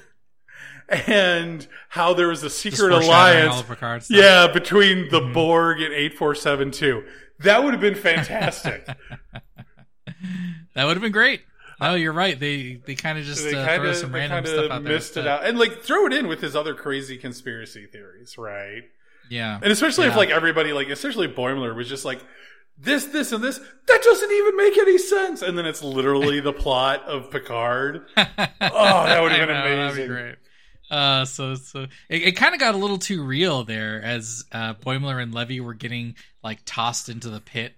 and 0.88 1.66
how 1.90 2.14
there 2.14 2.28
was 2.28 2.42
a 2.42 2.50
secret 2.50 2.92
alliance 2.92 3.54
all 3.54 3.60
of 3.60 3.68
Picard 3.68 4.02
stuff. 4.04 4.16
yeah, 4.16 4.46
between 4.52 5.08
the 5.10 5.20
Mhm. 5.20 5.34
Borg 5.34 5.80
and 5.80 5.92
8472. 5.92 7.04
That 7.40 7.62
would 7.64 7.74
have 7.74 7.80
been 7.80 7.94
fantastic. 7.94 8.86
that 10.74 10.84
would 10.84 10.96
have 10.96 11.02
been 11.02 11.12
great. 11.12 11.42
No, 11.80 11.94
you're 11.94 12.12
right. 12.12 12.38
They 12.40 12.80
they 12.86 12.94
kind 12.94 13.18
of 13.18 13.24
just 13.24 13.44
they 13.44 13.54
uh, 13.54 13.66
kind 13.66 13.82
throw 13.82 13.90
of 13.90 13.96
some 13.96 14.12
random 14.14 14.46
stuff 14.46 14.70
out 14.70 14.82
there. 14.84 14.92
missed 14.94 15.16
it 15.18 15.26
out. 15.26 15.44
And 15.44 15.58
like 15.58 15.82
throw 15.82 16.06
it 16.06 16.12
in 16.14 16.26
with 16.26 16.40
his 16.40 16.56
other 16.56 16.74
crazy 16.74 17.18
conspiracy 17.18 17.86
theories, 17.86 18.38
right? 18.38 18.82
Yeah, 19.28 19.58
And 19.60 19.72
especially 19.72 20.06
if 20.06 20.14
like 20.16 20.30
everybody 20.30 20.72
like 20.72 20.88
especially 20.88 21.28
Boimler 21.28 21.74
was 21.74 21.88
just 21.88 22.04
like 22.04 22.24
this, 22.78 23.06
this, 23.06 23.32
and 23.32 23.42
this, 23.42 23.58
that 23.58 24.02
doesn't 24.02 24.30
even 24.30 24.56
make 24.56 24.78
any 24.78 24.98
sense. 24.98 25.42
And 25.42 25.56
then 25.56 25.66
it's 25.66 25.82
literally 25.82 26.40
the 26.40 26.52
plot 26.54 27.04
of 27.04 27.30
Picard. 27.30 28.06
Oh, 28.58 29.04
that 29.04 29.22
would 29.22 29.32
have 29.32 29.48
been 29.48 29.56
know, 29.56 29.84
amazing. 29.84 30.08
Great. 30.08 30.34
Uh, 30.90 31.24
so 31.24 31.54
so 31.54 31.82
it, 32.08 32.22
it 32.22 32.36
kind 32.36 32.54
of 32.54 32.60
got 32.60 32.74
a 32.74 32.78
little 32.78 32.98
too 32.98 33.22
real 33.22 33.64
there 33.64 34.02
as 34.02 34.44
uh, 34.52 34.74
Boimler 34.74 35.22
and 35.22 35.34
Levy 35.34 35.60
were 35.60 35.74
getting 35.74 36.14
like 36.42 36.60
tossed 36.64 37.08
into 37.08 37.28
the 37.28 37.40
pit, 37.40 37.74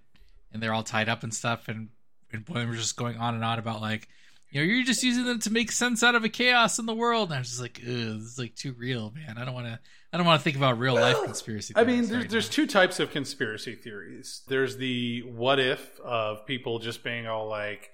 and 0.53 0.61
they're 0.61 0.73
all 0.73 0.83
tied 0.83 1.09
up 1.09 1.23
and 1.23 1.33
stuff, 1.33 1.67
and 1.67 1.89
and 2.31 2.45
Boimler 2.45 2.69
was 2.69 2.79
just 2.79 2.97
going 2.97 3.17
on 3.17 3.35
and 3.35 3.43
on 3.43 3.59
about 3.59 3.81
like, 3.81 4.07
you 4.51 4.61
know, 4.61 4.65
you're 4.65 4.85
just 4.85 5.03
using 5.03 5.25
them 5.25 5.39
to 5.39 5.51
make 5.51 5.71
sense 5.71 6.03
out 6.03 6.15
of 6.15 6.23
a 6.23 6.29
chaos 6.29 6.79
in 6.79 6.85
the 6.85 6.93
world. 6.93 7.29
And 7.29 7.35
I 7.35 7.39
was 7.39 7.49
just 7.49 7.61
like, 7.61 7.79
Ugh, 7.81 7.87
this 7.87 8.23
is 8.23 8.39
like 8.39 8.55
too 8.55 8.73
real, 8.73 9.11
man. 9.11 9.37
I 9.37 9.45
don't 9.45 9.53
want 9.53 9.67
to. 9.67 9.79
I 10.11 10.17
don't 10.17 10.25
want 10.25 10.39
to 10.39 10.43
think 10.43 10.57
about 10.57 10.79
real 10.79 10.95
life 10.95 11.17
conspiracy. 11.23 11.73
I 11.75 11.83
mean, 11.83 12.07
there's, 12.07 12.11
right 12.23 12.29
there's 12.29 12.49
now. 12.49 12.53
two 12.55 12.67
types 12.67 12.99
of 12.99 13.11
conspiracy 13.11 13.75
theories. 13.75 14.41
There's 14.47 14.77
the 14.77 15.21
what 15.21 15.59
if 15.59 15.99
of 15.99 16.45
people 16.47 16.79
just 16.79 17.03
being 17.03 17.27
all 17.27 17.47
like, 17.47 17.91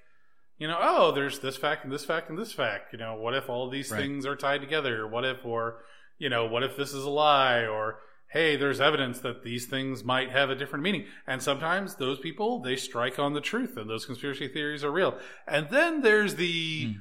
you 0.57 0.67
know, 0.67 0.77
oh, 0.79 1.11
there's 1.11 1.39
this 1.39 1.57
fact 1.57 1.83
and 1.83 1.91
this 1.91 2.05
fact 2.05 2.29
and 2.29 2.39
this 2.39 2.53
fact. 2.53 2.93
You 2.93 2.99
know, 2.99 3.15
what 3.15 3.33
if 3.33 3.49
all 3.49 3.65
of 3.65 3.71
these 3.71 3.91
Right. 3.91 4.01
things 4.01 4.25
are 4.25 4.37
tied 4.37 4.61
together? 4.61 5.05
What 5.05 5.25
if, 5.25 5.45
or, 5.45 5.79
you 6.17 6.29
know, 6.29 6.45
what 6.45 6.63
if 6.63 6.77
this 6.77 6.93
is 6.93 7.03
a 7.03 7.09
lie? 7.09 7.65
Or, 7.65 7.99
hey, 8.29 8.55
there's 8.55 8.79
evidence 8.79 9.19
that 9.19 9.43
these 9.43 9.65
things 9.65 10.05
might 10.05 10.31
have 10.31 10.49
a 10.49 10.55
different 10.55 10.83
meaning. 10.83 11.07
And 11.27 11.43
sometimes 11.43 11.95
those 11.95 12.19
people, 12.19 12.61
they 12.61 12.77
strike 12.77 13.19
on 13.19 13.33
the 13.33 13.41
truth 13.41 13.75
and 13.75 13.89
those 13.89 14.05
conspiracy 14.05 14.47
theories 14.47 14.85
are 14.85 14.91
real. 14.91 15.17
And 15.47 15.67
then 15.69 16.01
there's 16.01 16.35
the. 16.35 16.85
Hmm. 16.93 16.99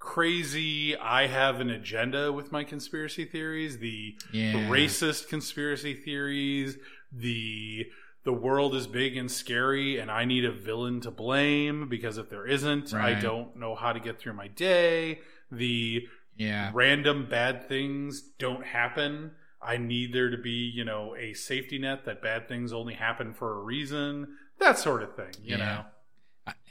Crazy, 0.00 0.96
I 0.96 1.26
have 1.26 1.60
an 1.60 1.68
agenda 1.70 2.32
with 2.32 2.50
my 2.50 2.64
conspiracy 2.64 3.26
theories. 3.26 3.78
The 3.78 4.16
yeah. 4.32 4.54
racist 4.68 5.28
conspiracy 5.28 5.94
theories, 5.94 6.78
the 7.12 7.86
the 8.24 8.32
world 8.32 8.74
is 8.74 8.86
big 8.86 9.16
and 9.16 9.30
scary 9.30 9.98
and 9.98 10.10
I 10.10 10.24
need 10.24 10.44
a 10.44 10.52
villain 10.52 11.00
to 11.02 11.10
blame 11.10 11.88
because 11.88 12.16
if 12.18 12.28
there 12.30 12.46
isn't, 12.46 12.92
I 12.94 13.14
don't 13.20 13.56
know 13.56 13.74
how 13.74 13.92
to 13.92 14.00
get 14.00 14.18
through 14.18 14.32
my 14.34 14.48
day. 14.48 15.20
The 15.52 16.06
Yeah. 16.36 16.70
random 16.74 17.26
bad 17.28 17.68
things 17.68 18.20
don't 18.38 18.64
happen. 18.64 19.32
I 19.62 19.76
need 19.76 20.12
there 20.14 20.30
to 20.30 20.38
be, 20.38 20.70
you 20.74 20.84
know, 20.84 21.14
a 21.16 21.34
safety 21.34 21.78
net 21.78 22.04
that 22.06 22.22
bad 22.22 22.48
things 22.48 22.72
only 22.72 22.94
happen 22.94 23.34
for 23.34 23.58
a 23.58 23.62
reason. 23.62 24.36
That 24.58 24.78
sort 24.78 25.02
of 25.02 25.14
thing, 25.14 25.32
you 25.42 25.56
Yeah. 25.56 25.64
know. 25.64 25.84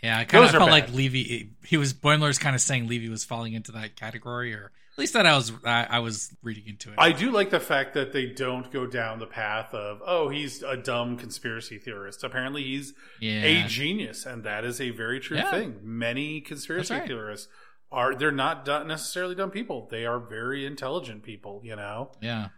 Yeah, 0.03 0.17
I 0.17 0.23
kind 0.25 0.45
of 0.45 0.51
felt 0.51 0.65
bad. 0.65 0.71
like 0.71 0.93
Levy. 0.93 1.51
He 1.65 1.77
was 1.77 1.93
Boimler's 1.93 2.37
kind 2.37 2.55
of 2.55 2.61
saying 2.61 2.87
Levy 2.87 3.09
was 3.09 3.23
falling 3.25 3.53
into 3.53 3.71
that 3.73 3.95
category, 3.95 4.53
or 4.53 4.71
at 4.93 4.99
least 4.99 5.13
that 5.13 5.25
I 5.25 5.35
was 5.35 5.51
I, 5.65 5.87
I 5.89 5.99
was 5.99 6.33
reading 6.41 6.63
into 6.67 6.89
it. 6.89 6.95
I 6.97 7.11
do 7.11 7.31
like 7.31 7.49
the 7.49 7.59
fact 7.59 7.93
that 7.95 8.13
they 8.13 8.25
don't 8.27 8.71
go 8.71 8.85
down 8.87 9.19
the 9.19 9.25
path 9.27 9.73
of, 9.73 10.01
oh, 10.05 10.29
he's 10.29 10.63
a 10.63 10.77
dumb 10.77 11.17
conspiracy 11.17 11.77
theorist. 11.77 12.23
Apparently, 12.23 12.63
he's 12.63 12.93
yeah, 13.19 13.43
a 13.43 13.67
genius, 13.67 14.25
and 14.25 14.43
that 14.45 14.63
is 14.65 14.79
a 14.79 14.91
very 14.91 15.19
true 15.19 15.37
Yeah. 15.37 15.51
thing. 15.51 15.79
Many 15.83 16.41
conspiracy 16.41 16.93
right. 16.93 17.07
theorists 17.07 17.47
are 17.91 18.15
they're 18.15 18.31
not 18.31 18.65
necessarily 18.87 19.35
dumb 19.35 19.51
people. 19.51 19.87
They 19.91 20.05
are 20.05 20.19
very 20.19 20.65
intelligent 20.65 21.23
people. 21.23 21.61
You 21.63 21.75
know. 21.75 22.11
yeah, 22.21 22.49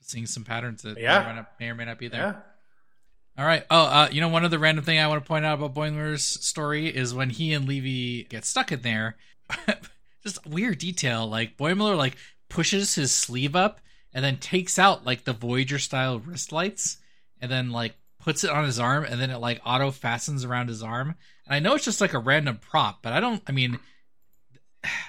seeing 0.00 0.26
some 0.26 0.44
patterns 0.44 0.82
that 0.82 0.98
Yeah. 0.98 1.20
may, 1.20 1.24
or 1.24 1.28
may, 1.28 1.34
not, 1.36 1.46
may 1.60 1.68
or 1.70 1.74
may 1.74 1.84
not 1.86 1.98
be 1.98 2.08
there. 2.08 2.44
All 3.40 3.46
right. 3.46 3.64
Oh, 3.70 3.84
uh, 3.84 4.08
you 4.12 4.20
know, 4.20 4.28
one 4.28 4.44
other 4.44 4.58
random 4.58 4.84
thing 4.84 4.98
I 4.98 5.06
want 5.06 5.24
to 5.24 5.26
point 5.26 5.46
out 5.46 5.54
about 5.54 5.74
Boimler's 5.74 6.22
story 6.22 6.94
is 6.94 7.14
when 7.14 7.30
he 7.30 7.54
and 7.54 7.66
Levy 7.66 8.24
get 8.24 8.44
stuck 8.44 8.70
in 8.70 8.82
there. 8.82 9.16
just 10.22 10.46
weird 10.46 10.76
detail, 10.76 11.26
like 11.26 11.56
Boimler 11.56 11.96
like 11.96 12.18
pushes 12.50 12.96
his 12.96 13.14
sleeve 13.14 13.56
up, 13.56 13.80
and 14.12 14.22
then 14.22 14.36
takes 14.36 14.78
out 14.78 15.06
like 15.06 15.24
the 15.24 15.32
Voyager 15.32 15.78
style 15.78 16.18
wrist 16.18 16.52
lights 16.52 16.98
and 17.40 17.50
then 17.50 17.70
like 17.70 17.94
puts 18.22 18.44
it 18.44 18.50
on 18.50 18.66
his 18.66 18.78
arm 18.78 19.04
and 19.04 19.18
then 19.18 19.30
it 19.30 19.38
like 19.38 19.62
auto 19.64 19.90
fastens 19.90 20.44
around 20.44 20.68
his 20.68 20.82
arm. 20.82 21.14
And 21.46 21.54
I 21.54 21.60
know 21.60 21.74
it's 21.74 21.86
just 21.86 22.02
like 22.02 22.12
a 22.12 22.18
random 22.18 22.58
prop, 22.58 23.00
but 23.00 23.14
I 23.14 23.20
don't 23.20 23.42
I 23.46 23.52
mean 23.52 23.78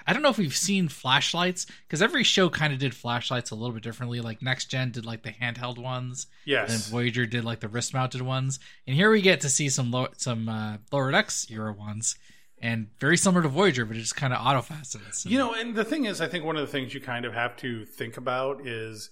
I 0.06 0.14
don't 0.14 0.22
know 0.22 0.30
if 0.30 0.38
we've 0.38 0.56
seen 0.56 0.88
flashlights 0.88 1.66
because 1.88 2.02
every 2.02 2.24
show 2.24 2.50
kind 2.50 2.74
of 2.74 2.80
did 2.80 2.94
flashlights 2.94 3.52
a 3.52 3.56
little 3.56 3.74
bit 3.74 3.84
differently. 3.84 4.20
Like 4.20 4.42
Next 4.42 4.66
Gen 4.66 4.92
did 4.92 5.06
like 5.06 5.24
the 5.24 5.32
handheld 5.32 5.78
ones, 5.78 6.28
yes, 6.46 6.70
and. 6.70 6.84
Voyager 6.92 7.26
did 7.26 7.46
like 7.46 7.60
the 7.60 7.70
wrist 7.70 7.94
mounted 7.94 8.22
ones. 8.22 8.60
And 8.86 8.96
here 8.96 9.10
we 9.10 9.22
get 9.22 9.42
to 9.42 9.50
see 9.50 9.70
some 9.70 9.92
low, 9.92 10.08
some 10.18 10.50
uh, 10.50 10.78
lower 10.92 11.12
decks 11.12 11.48
era 11.50 11.72
ones, 11.72 12.16
and 12.62 12.90
very 13.00 13.18
similar 13.18 13.42
to 13.44 13.50
Voyager, 13.50 13.86
but 13.86 13.96
it 13.96 14.02
just 14.02 14.16
kind 14.16 14.34
of 14.34 14.46
auto 14.46 14.62
fastens. 14.62 15.26
You 15.26 15.38
know, 15.38 15.54
and 15.54 15.76
the 15.76 15.86
thing 15.86 16.06
is, 16.06 16.22
I 16.22 16.28
think 16.28 16.44
one 16.44 16.58
of 16.58 16.66
the 16.66 16.72
things 16.72 16.94
you 16.94 17.02
kind 17.02 17.26
of 17.26 17.34
have 17.34 17.56
to 17.58 17.86
think 17.86 18.18
about 18.18 18.66
is, 18.68 19.10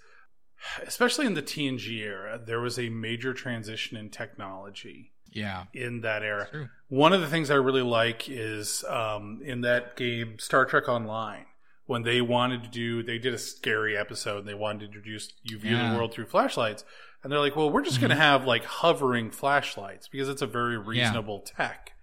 especially 0.85 1.25
in 1.25 1.35
the 1.35 1.41
TNG 1.41 1.99
era, 1.99 2.39
there 2.43 2.59
was 2.59 2.77
a 2.77 2.89
major 2.89 3.33
transition 3.33 3.97
in 3.97 4.09
technology 4.09 5.13
yeah, 5.31 5.65
in 5.73 6.01
that 6.01 6.23
era. 6.23 6.69
One 6.87 7.13
of 7.13 7.21
the 7.21 7.27
things 7.27 7.49
I 7.51 7.55
really 7.55 7.81
like 7.81 8.29
is 8.29 8.83
um, 8.89 9.41
in 9.43 9.61
that 9.61 9.95
game, 9.95 10.39
Star 10.39 10.65
Trek 10.65 10.87
Online, 10.89 11.45
when 11.85 12.03
they 12.03 12.21
wanted 12.21 12.63
to 12.63 12.69
do, 12.69 13.03
they 13.03 13.17
did 13.17 13.33
a 13.33 13.37
scary 13.37 13.97
episode. 13.97 14.39
And 14.39 14.47
they 14.47 14.53
wanted 14.53 14.79
to 14.79 14.85
introduce 14.85 15.31
you 15.43 15.57
view 15.59 15.75
Yeah. 15.75 15.91
the 15.91 15.97
world 15.97 16.13
through 16.13 16.25
flashlights, 16.27 16.83
and 17.23 17.31
they're 17.31 17.39
like, 17.39 17.55
"Well, 17.55 17.69
we're 17.69 17.83
just 17.83 17.99
going 17.99 18.09
to 18.11 18.15
have 18.15 18.45
like 18.45 18.63
hovering 18.65 19.31
flashlights 19.31 20.07
because 20.07 20.29
it's 20.29 20.41
a 20.41 20.47
very 20.47 20.77
reasonable 20.77 21.39
tech." 21.41 21.93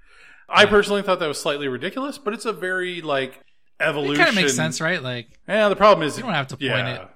I 0.49 0.65
personally 0.67 1.03
thought 1.03 1.19
that 1.21 1.27
was 1.27 1.41
slightly 1.41 1.67
ridiculous, 1.69 2.19
but 2.19 2.33
it's 2.33 2.45
a 2.45 2.53
very 2.53 3.01
like 3.01 3.35
It 3.81 3.83
evolution. 3.85 4.17
kind 4.25 4.29
of 4.29 4.35
makes 4.43 4.55
sense, 4.55 4.81
right? 4.81 5.03
Like 5.03 5.27
Yeah, 5.49 5.69
the 5.69 5.75
problem 5.77 6.07
is 6.07 6.17
you 6.17 6.23
don't 6.23 6.33
have 6.35 6.47
to 6.49 6.57
point 6.57 6.62
yeah. 6.71 6.95
it. 7.03 7.09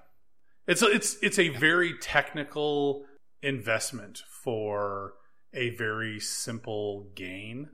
It's 0.66 0.82
a, 0.82 0.86
it's 0.86 1.16
it's 1.22 1.38
a 1.38 1.48
very 1.50 1.94
technical 2.00 3.04
investment 3.42 4.22
for 4.42 5.14
a 5.54 5.70
very 5.70 6.20
simple 6.20 7.10
gain. 7.14 7.70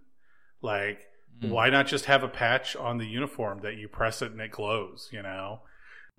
Like, 0.62 1.01
Mm. 1.43 1.51
why 1.51 1.69
not 1.69 1.87
just 1.87 2.07
have 2.07 2.23
a 2.23 2.29
patch 2.29 2.75
on 2.77 2.97
the 2.97 3.05
uniform 3.07 3.61
that 3.61 3.77
you 3.77 3.89
press 3.89 4.23
it 4.23 4.33
and 4.33 4.41
it 4.41 4.51
glows? 4.53 5.11
You 5.12 5.23
know. 5.23 5.61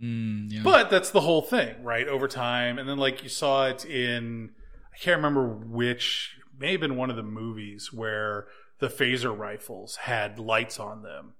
Mm, 0.01 0.51
yeah. 0.51 0.61
But 0.63 0.91
that's 0.91 1.09
the 1.09 1.21
whole 1.21 1.41
thing, 1.41 1.81
right? 1.83 2.07
Over 2.07 2.27
time, 2.27 2.77
and 2.77 2.87
then 2.87 2.97
like 2.99 3.23
you 3.23 3.29
saw 3.29 3.65
it 3.67 3.83
in 3.85 4.51
I 4.93 4.97
can't 4.99 5.17
remember 5.17 5.47
which 5.47 6.37
may 6.57 6.73
have 6.73 6.81
been 6.81 6.95
one 6.97 7.09
of 7.09 7.15
the 7.15 7.23
movies 7.23 7.91
where 7.91 8.47
the 8.79 8.89
phaser 8.89 9.35
rifles 9.35 9.95
had 9.95 10.37
lights 10.39 10.79
on 10.79 11.01
them. 11.01 11.33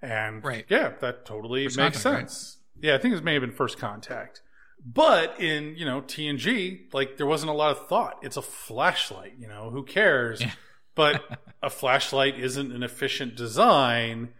And 0.00 0.42
Right. 0.44 0.64
yeah, 0.68 0.90
that 1.00 1.24
totally 1.24 1.66
First 1.66 1.76
makes 1.78 2.02
Contact, 2.02 2.22
right? 2.22 2.30
sense. 2.30 2.58
Yeah, 2.80 2.94
I 2.96 2.98
think 2.98 3.14
it 3.14 3.22
may 3.22 3.34
have 3.34 3.40
been 3.42 3.52
first 3.52 3.78
contact. 3.78 4.42
But 4.84 5.40
in, 5.40 5.76
you 5.76 5.84
know, 5.84 6.02
TNG, 6.02 6.92
like 6.92 7.16
there 7.16 7.26
wasn't 7.26 7.50
a 7.50 7.54
lot 7.54 7.70
of 7.76 7.86
thought. 7.88 8.18
It's 8.22 8.36
a 8.36 8.42
flashlight, 8.42 9.34
you 9.38 9.46
know, 9.46 9.70
who 9.70 9.84
cares? 9.84 10.40
Yeah. 10.40 10.50
but 10.94 11.38
a 11.62 11.70
flashlight 11.70 12.38
isn't 12.38 12.72
an 12.72 12.82
efficient 12.82 13.36
design 13.36 14.30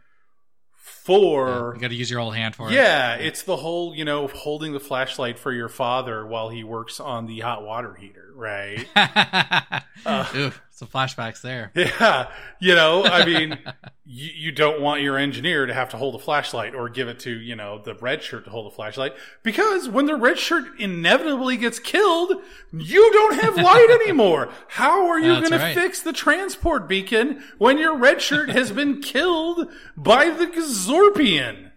for 1.02 1.72
you 1.74 1.80
got 1.80 1.88
to 1.88 1.96
use 1.96 2.08
your 2.08 2.20
whole 2.20 2.30
hand 2.30 2.54
for 2.54 2.68
it. 2.68 2.74
yeah, 2.74 3.14
it's 3.16 3.42
the 3.42 3.56
whole, 3.56 3.92
you 3.92 4.04
know, 4.04 4.28
holding 4.28 4.72
the 4.72 4.78
flashlight 4.78 5.36
for 5.36 5.52
your 5.52 5.68
father 5.68 6.24
while 6.24 6.48
he 6.48 6.62
works 6.62 7.00
on 7.00 7.26
the 7.26 7.40
hot 7.40 7.64
water 7.64 7.94
heater, 7.94 8.30
right? 8.36 8.86
Uh. 10.04 10.26
Ooh, 10.34 10.52
some 10.72 10.88
flashbacks 10.88 11.42
there. 11.42 11.70
yeah, 11.76 12.32
you 12.58 12.74
know, 12.74 13.04
I 13.04 13.24
mean, 13.24 13.58
you, 14.04 14.30
you 14.34 14.52
don't 14.52 14.80
want 14.80 15.00
your 15.02 15.16
engineer 15.16 15.66
to 15.66 15.72
have 15.72 15.90
to 15.90 15.96
hold 15.96 16.14
a 16.16 16.18
flashlight 16.18 16.74
or 16.74 16.88
give 16.88 17.08
it 17.08 17.20
to, 17.20 17.30
you 17.30 17.54
know, 17.54 17.80
the 17.80 17.94
red 17.94 18.22
shirt 18.22 18.44
to 18.46 18.50
hold 18.50 18.72
a 18.72 18.74
flashlight 18.74 19.14
because 19.42 19.88
when 19.88 20.06
the 20.06 20.16
red 20.16 20.38
shirt 20.38 20.80
inevitably 20.80 21.56
gets 21.56 21.78
killed, 21.78 22.32
you 22.72 23.12
don't 23.12 23.40
have 23.40 23.56
light 23.56 23.88
anymore. 24.02 24.48
How 24.66 25.06
are 25.08 25.20
you 25.20 25.40
going 25.40 25.52
right. 25.52 25.74
to 25.74 25.80
fix 25.80 26.00
the 26.00 26.12
transport 26.12 26.88
beacon 26.88 27.44
when 27.58 27.78
your 27.78 27.96
red 27.96 28.20
shirt 28.20 28.48
has 28.48 28.72
been 28.72 29.00
killed 29.00 29.68
by 29.96 30.30
the 30.30 30.48
Gazorpian? 30.92 31.70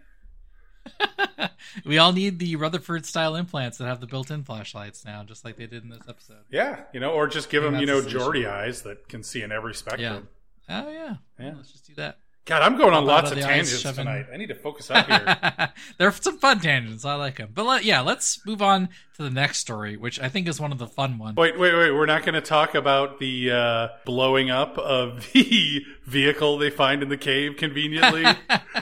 we 1.84 1.98
all 1.98 2.12
need 2.12 2.38
the 2.38 2.56
Rutherford 2.56 3.04
style 3.06 3.36
implants 3.36 3.78
that 3.78 3.86
have 3.86 4.00
the 4.00 4.06
built-in 4.06 4.44
flashlights 4.44 5.04
now, 5.04 5.24
just 5.24 5.44
like 5.44 5.56
they 5.56 5.66
did 5.66 5.82
in 5.82 5.90
this 5.90 6.02
episode. 6.08 6.44
Yeah, 6.50 6.82
you 6.92 7.00
know, 7.00 7.12
or 7.12 7.26
just 7.26 7.50
give 7.50 7.62
them, 7.62 7.76
you 7.76 7.86
know. 7.86 8.00
Geordi 8.00 8.48
eyes 8.48 8.82
that 8.82 9.08
can 9.08 9.22
see 9.22 9.42
in 9.42 9.52
every 9.52 9.74
spectrum. 9.74 10.28
Oh 10.68 10.90
yeah, 10.90 11.16
Yeah. 11.38 11.54
Let's 11.56 11.72
just 11.72 11.86
do 11.86 11.94
that. 11.94 12.18
God, 12.46 12.62
I'm 12.62 12.76
going 12.76 12.94
on 12.94 13.04
lots 13.04 13.32
of 13.32 13.38
of 13.38 13.42
tangents 13.44 13.82
tonight. 13.82 14.26
I 14.32 14.36
need 14.36 14.50
to 14.50 14.54
focus 14.54 14.88
up 14.88 15.06
here. 15.06 15.72
there 15.98 16.06
are 16.06 16.12
some 16.12 16.38
fun 16.38 16.60
tangents. 16.60 17.04
I 17.04 17.16
like 17.16 17.38
them. 17.38 17.50
But 17.52 17.66
let, 17.66 17.84
yeah, 17.84 18.02
let's 18.02 18.46
move 18.46 18.62
on 18.62 18.88
to 19.16 19.24
the 19.24 19.30
next 19.30 19.58
story, 19.58 19.96
which 19.96 20.20
I 20.20 20.28
think 20.28 20.46
is 20.46 20.60
one 20.60 20.70
of 20.70 20.78
the 20.78 20.86
fun 20.86 21.18
ones. 21.18 21.36
wait, 21.36 21.58
wait, 21.58 21.74
wait. 21.74 21.90
We're 21.90 22.06
not 22.06 22.22
going 22.22 22.36
to 22.36 22.40
talk 22.40 22.76
about 22.76 23.18
the 23.18 23.50
uh, 23.50 23.88
blowing 24.04 24.48
up 24.48 24.78
of 24.78 25.28
the 25.34 25.84
vehicle 26.04 26.56
they 26.56 26.70
find 26.70 27.02
in 27.02 27.08
the 27.08 27.16
cave 27.16 27.56
conveniently, 27.56 28.24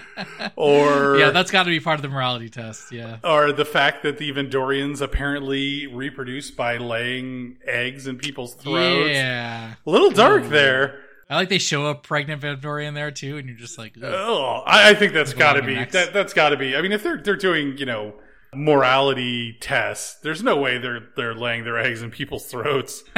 or 0.56 1.16
yeah, 1.16 1.30
that's 1.30 1.50
got 1.50 1.62
to 1.62 1.70
be 1.70 1.80
part 1.80 1.98
of 1.98 2.02
the 2.02 2.08
morality 2.10 2.50
test. 2.50 2.92
Yeah. 2.92 3.16
or 3.24 3.50
the 3.52 3.64
fact 3.64 4.02
that 4.02 4.18
the 4.18 4.30
Vendorians 4.30 5.00
apparently 5.00 5.86
reproduce 5.86 6.50
by 6.50 6.76
laying 6.76 7.56
eggs 7.66 8.06
in 8.06 8.18
people's 8.18 8.52
throats. 8.52 9.08
Yeah. 9.08 9.72
A 9.86 9.90
little 9.90 10.10
dark 10.10 10.50
there. 10.50 11.00
I 11.30 11.36
like 11.36 11.48
they 11.48 11.58
show 11.58 11.86
a 11.86 11.94
pregnant 11.94 12.42
Vendorian 12.42 12.94
there 12.94 13.10
too, 13.10 13.38
and 13.38 13.48
you're 13.48 13.56
just 13.58 13.78
like. 13.78 13.94
Oh, 14.02 14.62
I, 14.66 14.90
I 14.90 14.94
think 14.94 15.12
that's 15.12 15.32
got 15.32 15.54
to 15.54 15.62
be 15.62 15.74
that. 15.84 16.12
That's 16.12 16.32
got 16.32 16.50
to 16.50 16.56
be. 16.56 16.76
I 16.76 16.82
mean, 16.82 16.92
if 16.92 17.02
they're 17.02 17.16
they're 17.16 17.36
doing 17.36 17.78
you 17.78 17.86
know 17.86 18.14
morality 18.54 19.56
tests, 19.60 20.16
there's 20.22 20.42
no 20.42 20.56
way 20.56 20.78
they're 20.78 21.08
they're 21.16 21.34
laying 21.34 21.64
their 21.64 21.78
eggs 21.78 22.02
in 22.02 22.10
people's 22.10 22.46
throats. 22.46 23.04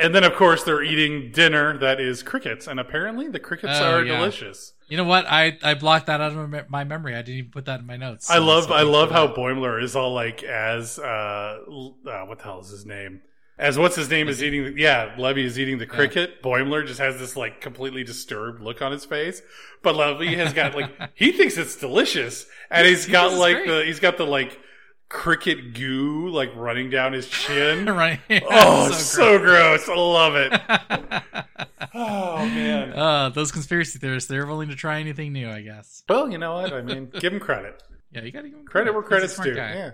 And 0.00 0.14
then, 0.14 0.22
of 0.22 0.34
course, 0.36 0.62
they're 0.62 0.80
eating 0.84 1.32
dinner 1.32 1.76
that 1.78 2.00
is 2.00 2.22
crickets, 2.22 2.68
and 2.68 2.78
apparently 2.78 3.26
the 3.26 3.40
crickets 3.40 3.72
Oh, 3.80 3.96
are 3.96 4.04
yeah. 4.04 4.16
delicious. 4.16 4.72
you 4.86 4.96
know 4.96 5.02
what? 5.02 5.26
I 5.26 5.58
I 5.60 5.74
blocked 5.74 6.06
that 6.06 6.20
out 6.20 6.30
of 6.36 6.48
my- 6.48 6.64
my 6.68 6.84
memory. 6.84 7.14
I 7.16 7.22
didn't 7.22 7.38
even 7.38 7.50
put 7.50 7.64
that 7.64 7.80
in 7.80 7.86
my 7.86 7.96
notes. 7.96 8.30
I 8.30 8.38
love 8.38 8.70
I 8.70 8.82
love 8.82 9.10
how. 9.10 9.26
Boimler 9.26 9.82
is 9.82 9.96
all 9.96 10.14
like 10.14 10.44
as 10.44 11.00
uh, 11.00 11.02
uh 11.02 12.20
what 12.26 12.38
the 12.38 12.44
hell 12.44 12.60
is 12.60 12.70
his 12.70 12.86
name? 12.86 13.22
As 13.58 13.76
what's 13.76 13.96
his 13.96 14.08
name 14.08 14.28
is 14.28 14.42
eating 14.42 14.64
the, 14.64 14.80
yeah, 14.80 15.14
Levy 15.18 15.44
is 15.44 15.58
eating 15.58 15.78
the 15.78 15.86
cricket. 15.86 16.42
Boimler 16.42 16.86
just 16.86 17.00
has 17.00 17.18
this 17.18 17.36
like 17.36 17.60
completely 17.60 18.04
disturbed 18.04 18.60
look 18.62 18.80
on 18.82 18.92
his 18.92 19.04
face. 19.04 19.42
But 19.82 19.96
Levy 19.96 20.36
has 20.36 20.52
got 20.52 20.74
like 20.76 20.90
he 21.14 21.32
thinks 21.32 21.56
it's 21.58 21.74
delicious 21.76 22.46
and 22.70 22.86
he's 22.86 23.06
He 23.06 23.12
got 23.12 23.32
like 23.34 23.56
great. 23.56 23.66
the 23.68 23.84
he's 23.84 23.98
got 24.00 24.16
the 24.16 24.26
like 24.26 24.60
cricket 25.08 25.72
goo 25.74 26.28
like 26.28 26.54
running 26.54 26.88
down 26.90 27.12
his 27.14 27.26
chin. 27.28 27.86
right. 27.94 28.20
oh, 28.48 28.90
So 28.92 29.38
so, 29.38 29.38
gross. 29.38 29.88
I 29.88 29.94
love 29.96 30.36
it. 30.36 31.24
Oh 31.94 32.38
man. 32.46 32.92
uh, 32.92 33.28
those 33.30 33.50
conspiracy 33.50 33.98
theorists, 33.98 34.28
they're 34.28 34.46
willing 34.46 34.68
to 34.68 34.76
try 34.76 35.00
anything 35.00 35.32
new, 35.32 35.48
I 35.50 35.62
guess. 35.62 36.02
Well, 36.08 36.30
you 36.30 36.38
know 36.38 36.54
what? 36.54 36.72
I 36.72 36.82
mean, 36.82 37.10
give 37.18 37.32
him 37.32 37.40
credit. 37.40 37.82
Yeah, 38.12 38.22
you 38.22 38.30
gotta 38.30 38.48
give 38.48 38.58
him 38.58 38.66
Credit 38.66 38.92
where 38.92 39.02
credit's 39.02 39.36
due. 39.38 39.54
guy. 39.54 39.74
Yeah. 39.74 39.90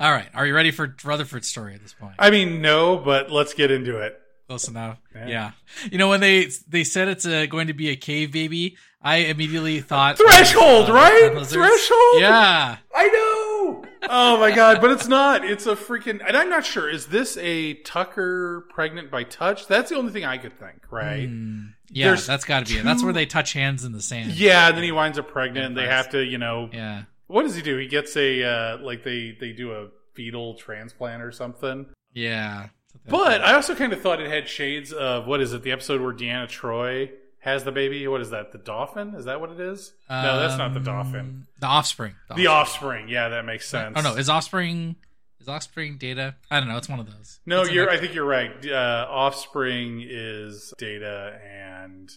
All 0.00 0.10
right. 0.10 0.28
Are 0.34 0.46
you 0.46 0.54
ready 0.54 0.70
for 0.70 0.96
Rutherford's 1.04 1.46
story 1.46 1.74
at 1.74 1.82
this 1.82 1.92
point? 1.92 2.14
I 2.18 2.30
mean, 2.30 2.62
no, 2.62 2.96
but 2.96 3.30
let's 3.30 3.52
get 3.52 3.70
into 3.70 3.98
it. 3.98 4.18
Close 4.48 4.66
enough. 4.66 4.98
Yeah. 5.14 5.28
Yeah. 5.28 5.50
You 5.92 5.98
know 5.98 6.08
when 6.08 6.20
they 6.20 6.48
they 6.66 6.82
said 6.82 7.06
it's 7.08 7.24
uh 7.24 7.46
going 7.46 7.68
to 7.68 7.74
be 7.74 7.90
a 7.90 7.96
cave 7.96 8.32
baby, 8.32 8.76
I 9.00 9.16
immediately 9.16 9.80
thought 9.80 10.16
Threshold, 10.18 10.90
uh, 10.90 10.94
right? 10.94 11.30
Threshold? 11.46 12.14
Yeah. 12.20 12.78
I 12.96 13.06
know. 13.06 13.84
Oh 14.08 14.38
my 14.40 14.50
god, 14.50 14.80
but 14.80 14.90
it's 14.90 15.06
not. 15.06 15.44
It's 15.44 15.66
a 15.66 15.76
freaking 15.76 16.20
and 16.26 16.36
I'm 16.36 16.48
not 16.48 16.64
sure. 16.64 16.90
Is 16.90 17.06
this 17.06 17.36
a 17.36 17.74
Tucker 17.74 18.66
pregnant 18.70 19.10
by 19.10 19.22
touch? 19.24 19.68
That's 19.68 19.90
the 19.90 19.96
only 19.96 20.12
thing 20.12 20.24
I 20.24 20.38
could 20.38 20.58
think, 20.58 20.90
right? 20.90 21.28
Hmm. 21.28 21.66
Yeah, 21.92 22.06
There's 22.08 22.26
that's 22.26 22.44
got 22.44 22.66
to 22.66 22.72
be 22.72 22.80
it. 22.80 22.84
That's 22.84 23.02
where 23.02 23.12
they 23.12 23.26
touch 23.26 23.52
hands 23.52 23.84
in 23.84 23.92
the 23.92 24.00
sand. 24.02 24.32
Yeah, 24.32 24.68
and 24.68 24.76
then 24.76 24.84
he 24.84 24.92
winds 24.92 25.18
up 25.18 25.28
pregnant 25.28 25.66
and 25.66 25.76
they 25.76 25.86
have 25.86 26.10
to, 26.10 26.24
you 26.24 26.38
know, 26.38 26.70
Yeah. 26.72 27.02
What 27.30 27.42
does 27.42 27.54
he 27.54 27.62
do? 27.62 27.76
He 27.76 27.86
gets 27.86 28.16
a 28.16 28.42
uh 28.42 28.78
like 28.78 29.04
they 29.04 29.36
they 29.38 29.52
do 29.52 29.72
a 29.72 29.88
fetal 30.14 30.54
transplant 30.54 31.22
or 31.22 31.32
something. 31.32 31.86
Yeah. 32.12 32.68
But 33.08 33.42
I 33.42 33.54
also 33.54 33.74
kind 33.74 33.92
of 33.92 34.00
thought 34.00 34.20
it 34.20 34.30
had 34.30 34.48
shades 34.48 34.92
of 34.92 35.26
what 35.26 35.40
is 35.40 35.52
it? 35.52 35.62
The 35.62 35.72
episode 35.72 36.00
where 36.00 36.12
Deanna 36.12 36.48
Troi 36.48 37.10
has 37.38 37.64
the 37.64 37.72
baby. 37.72 38.06
What 38.08 38.20
is 38.20 38.30
that? 38.30 38.52
The 38.52 38.58
dolphin? 38.58 39.14
Is 39.14 39.24
that 39.26 39.40
what 39.40 39.50
it 39.50 39.60
is? 39.60 39.92
no, 40.10 40.40
that's 40.40 40.58
not 40.58 40.72
the 40.74 40.80
Um, 40.80 40.84
dolphin. 40.84 41.46
The 41.60 41.66
offspring. 41.66 42.14
The 42.36 42.48
offspring. 42.48 43.08
Yeah, 43.08 43.28
that 43.28 43.44
makes 43.44 43.68
sense. 43.68 43.94
Oh 43.96 44.02
no, 44.02 44.16
is 44.16 44.28
offspring 44.28 44.96
is 45.40 45.48
offspring 45.48 45.96
data? 45.96 46.34
I 46.50 46.60
don't 46.60 46.68
know. 46.68 46.76
It's 46.76 46.88
one 46.88 47.00
of 47.00 47.06
those. 47.06 47.40
No, 47.46 47.62
It's 47.62 47.70
you're. 47.70 47.88
I 47.88 47.96
think 47.96 48.14
you're 48.14 48.26
right. 48.26 48.52
Uh, 48.66 49.06
offspring 49.08 50.04
is 50.06 50.74
data, 50.78 51.38
and 51.48 52.10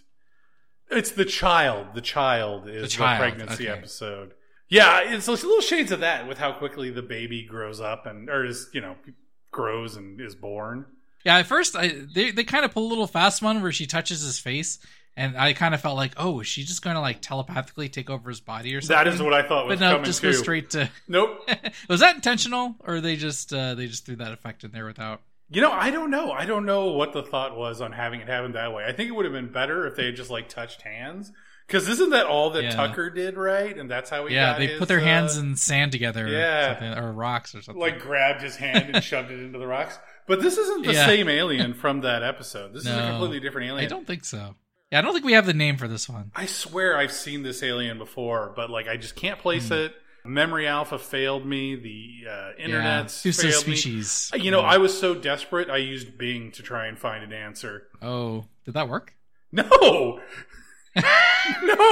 it's 0.90 1.12
the 1.12 1.26
child. 1.26 1.94
The 1.94 2.02
child 2.02 2.68
is 2.68 2.92
The 2.92 2.98
the, 2.98 3.18
pregnancy 3.18 3.70
okay. 3.70 3.78
episode. 3.78 4.34
Yeah, 4.74 5.02
it's 5.14 5.28
little 5.28 5.62
shades 5.62 5.92
of 5.92 6.00
that 6.00 6.28
with 6.28 6.40
how 6.40 6.52
quickly 6.52 6.90
the 6.90 7.04
baby 7.04 7.44
grows 7.44 7.80
up 7.80 8.08
and 8.08 8.28
or 8.28 8.44
is 8.44 8.70
you 8.74 8.82
know 8.82 8.96
grows 9.52 9.96
and 9.96 10.20
is 10.20 10.34
born. 10.34 10.88
Yeah, 11.24 11.38
at 11.38 11.46
first 11.46 11.76
I, 11.76 11.90
they 11.90 12.32
they 12.32 12.44
kind 12.44 12.66
of 12.66 12.72
pull 12.72 12.88
a 12.88 12.90
little 12.90 13.06
fast 13.06 13.44
one 13.44 13.62
where 13.62 13.72
she 13.72 13.86
touches 13.86 14.24
his 14.24 14.40
face, 14.40 14.80
and 15.16 15.38
I 15.38 15.54
kind 15.54 15.76
of 15.76 15.82
felt 15.82 15.96
like, 15.96 16.14
oh, 16.18 16.40
is 16.40 16.48
she 16.48 16.64
just 16.64 16.82
going 16.82 16.96
to 16.96 17.02
like 17.02 17.22
telepathically 17.22 17.88
take 17.88 18.10
over 18.10 18.32
his 18.32 18.40
body 18.40 18.74
or 18.74 18.82
something? 18.82 19.06
That 19.06 19.08
is 19.14 19.22
what 19.22 19.32
I 19.32 19.48
thought 19.48 19.68
was 19.68 19.80
but 19.80 19.86
no, 19.86 19.92
coming 19.92 20.06
just 20.06 20.22
too. 20.22 20.32
go 20.32 20.38
straight 20.38 20.72
to. 20.72 20.90
Nope. 21.08 21.48
was 21.88 22.00
that 22.00 22.16
intentional, 22.16 22.76
or 22.80 23.00
they 23.00 23.16
just 23.16 23.54
uh, 23.54 23.76
they 23.76 23.86
just 23.86 24.08
threw 24.08 24.16
that 24.16 24.32
effect 24.32 24.64
in 24.64 24.72
there 24.72 24.88
without? 24.88 25.22
You 25.52 25.62
know, 25.62 25.72
I 25.72 25.92
don't 25.92 26.10
know. 26.10 26.32
I 26.32 26.46
don't 26.46 26.66
know 26.66 26.88
what 26.94 27.14
the 27.14 27.22
thought 27.22 27.56
was 27.56 27.80
on 27.80 27.92
having 27.92 28.22
it 28.22 28.28
happen 28.28 28.54
that 28.54 28.74
way. 28.74 28.86
I 28.86 28.92
think 28.92 29.10
it 29.10 29.12
would 29.12 29.26
have 29.26 29.36
been 29.36 29.52
better 29.52 29.86
if 29.86 29.96
they 29.96 30.06
had 30.06 30.16
just 30.16 30.32
like 30.32 30.50
touched 30.50 30.82
hands. 30.82 31.32
Because 31.68 31.88
isn't 31.88 32.10
that 32.12 32.26
all 32.28 32.52
that 32.52 32.64
Yeah. 32.64 32.70
Tucker 32.72 33.10
did, 33.10 33.36
right? 33.38 33.78
And 33.78 33.90
that's 33.90 34.10
how 34.10 34.26
he 34.28 34.36
yeah, 34.36 34.58
they 34.58 34.68
his, 34.68 34.80
put 34.80 34.88
their 34.90 35.00
uh, 35.00 35.04
hands 35.04 35.38
in 35.38 35.56
sand 35.56 35.92
together, 35.92 36.28
yeah. 36.28 37.00
or, 37.00 37.08
or 37.08 37.12
rocks 37.14 37.56
or 37.56 37.62
something. 37.62 37.82
like 37.82 38.00
grabbed 38.00 38.42
his 38.42 38.56
hand 38.56 38.92
and 38.94 39.04
shoved 39.04 39.32
it 39.32 39.40
into 39.40 39.58
the 39.60 39.68
rocks. 39.68 39.98
But 40.28 40.42
this 40.42 40.58
isn't 40.58 40.86
the 40.86 40.94
Yeah. 40.94 41.06
same 41.06 41.30
alien 41.30 41.74
from 41.74 42.02
that 42.02 42.22
episode. 42.24 42.74
This 42.74 42.84
is 42.86 42.90
a 42.92 43.08
completely 43.12 43.40
different 43.40 43.70
alien. 43.70 43.86
I 43.86 43.90
don't 43.90 44.06
think 44.08 44.26
so. 44.26 44.56
Yeah, 44.92 45.00
I 45.00 45.02
don't 45.02 45.14
think 45.14 45.26
we 45.26 45.34
have 45.34 45.46
the 45.46 45.54
name 45.54 45.78
for 45.78 45.88
this 45.88 46.08
one. 46.08 46.32
I 46.36 46.46
swear 46.46 46.98
I've 46.98 47.12
seen 47.12 47.42
this 47.44 47.64
alien 47.64 47.98
before, 47.98 48.54
but 48.56 48.70
like 48.70 48.88
I 48.88 48.96
just 48.98 49.16
can't 49.16 49.40
place 49.40 49.70
Hmm. 49.70 49.74
it. 49.76 49.96
Memory 50.26 50.68
Alpha 50.68 50.98
failed 51.00 51.46
me. 51.46 51.76
The 51.76 52.30
uh, 52.30 52.50
yeah, 52.58 52.64
internet 52.64 53.12
Suso 53.12 53.42
failed 53.50 53.68
me. 53.68 53.76
species. 53.76 54.32
You 54.36 54.52
know, 54.52 54.62
Yeah. 54.62 54.68
I 54.68 54.78
was 54.78 54.98
so 54.98 55.16
desperate, 55.16 55.70
I 55.70 55.78
used 55.78 56.18
Bing 56.18 56.52
to 56.52 56.64
try 56.64 56.86
and 56.88 56.98
find 57.00 57.24
an 57.24 57.34
answer. 57.34 57.88
oh, 58.02 58.46
did 58.66 58.76
that 58.76 58.88
work? 58.88 59.16
No, 59.52 60.20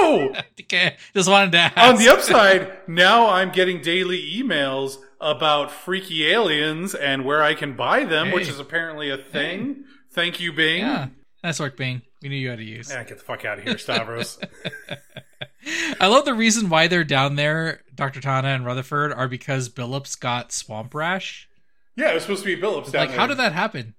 no. 0.34 0.34
Okay, 0.60 0.96
just 1.14 1.28
wanted 1.28 1.52
to 1.52 1.58
ask. 1.58 1.76
On 1.78 1.96
the 1.96 2.08
upside, 2.08 2.88
now 2.88 3.28
I'm 3.30 3.50
getting 3.50 3.80
daily 3.80 4.20
emails 4.34 4.96
about 5.20 5.70
freaky 5.70 6.26
aliens 6.28 6.94
and 6.94 7.24
where 7.24 7.42
I 7.42 7.54
can 7.54 7.74
buy 7.76 8.04
them, 8.04 8.30
which 8.32 8.48
is 8.48 8.58
apparently 8.58 9.10
a 9.10 9.16
thing. 9.18 9.84
Thank 10.10 10.40
you, 10.40 10.52
Bing. 10.52 10.80
yeah, 10.80 11.08
nice 11.44 11.60
work, 11.60 11.76
Bing. 11.76 12.02
We 12.22 12.28
knew 12.28 12.36
you 12.36 12.50
had 12.50 12.58
to 12.58 12.64
use. 12.64 12.90
Yeah, 12.90 13.02
get 13.04 13.18
the 13.18 13.24
fuck 13.24 13.44
out 13.44 13.58
of 13.58 13.64
here, 13.64 13.78
Stavros. 13.78 14.38
I 16.00 16.06
love 16.08 16.24
the 16.24 16.34
reason 16.34 16.68
why 16.68 16.88
they're 16.88 17.04
down 17.04 17.36
there, 17.36 17.82
Dr. 17.94 18.20
T'Ana 18.20 18.54
and 18.54 18.66
Rutherford, 18.66 19.12
are 19.12 19.28
because 19.28 19.68
Billups 19.68 20.18
got 20.18 20.52
swamp 20.52 20.94
rash. 20.94 21.48
yeah, 21.96 22.10
it 22.10 22.14
was 22.14 22.22
supposed 22.24 22.42
to 22.44 22.54
be 22.56 22.60
Billups 22.60 22.90
down 22.90 23.00
Like, 23.02 23.08
there. 23.10 23.18
how 23.18 23.26
did 23.26 23.38
that 23.38 23.52
happen? 23.52 23.94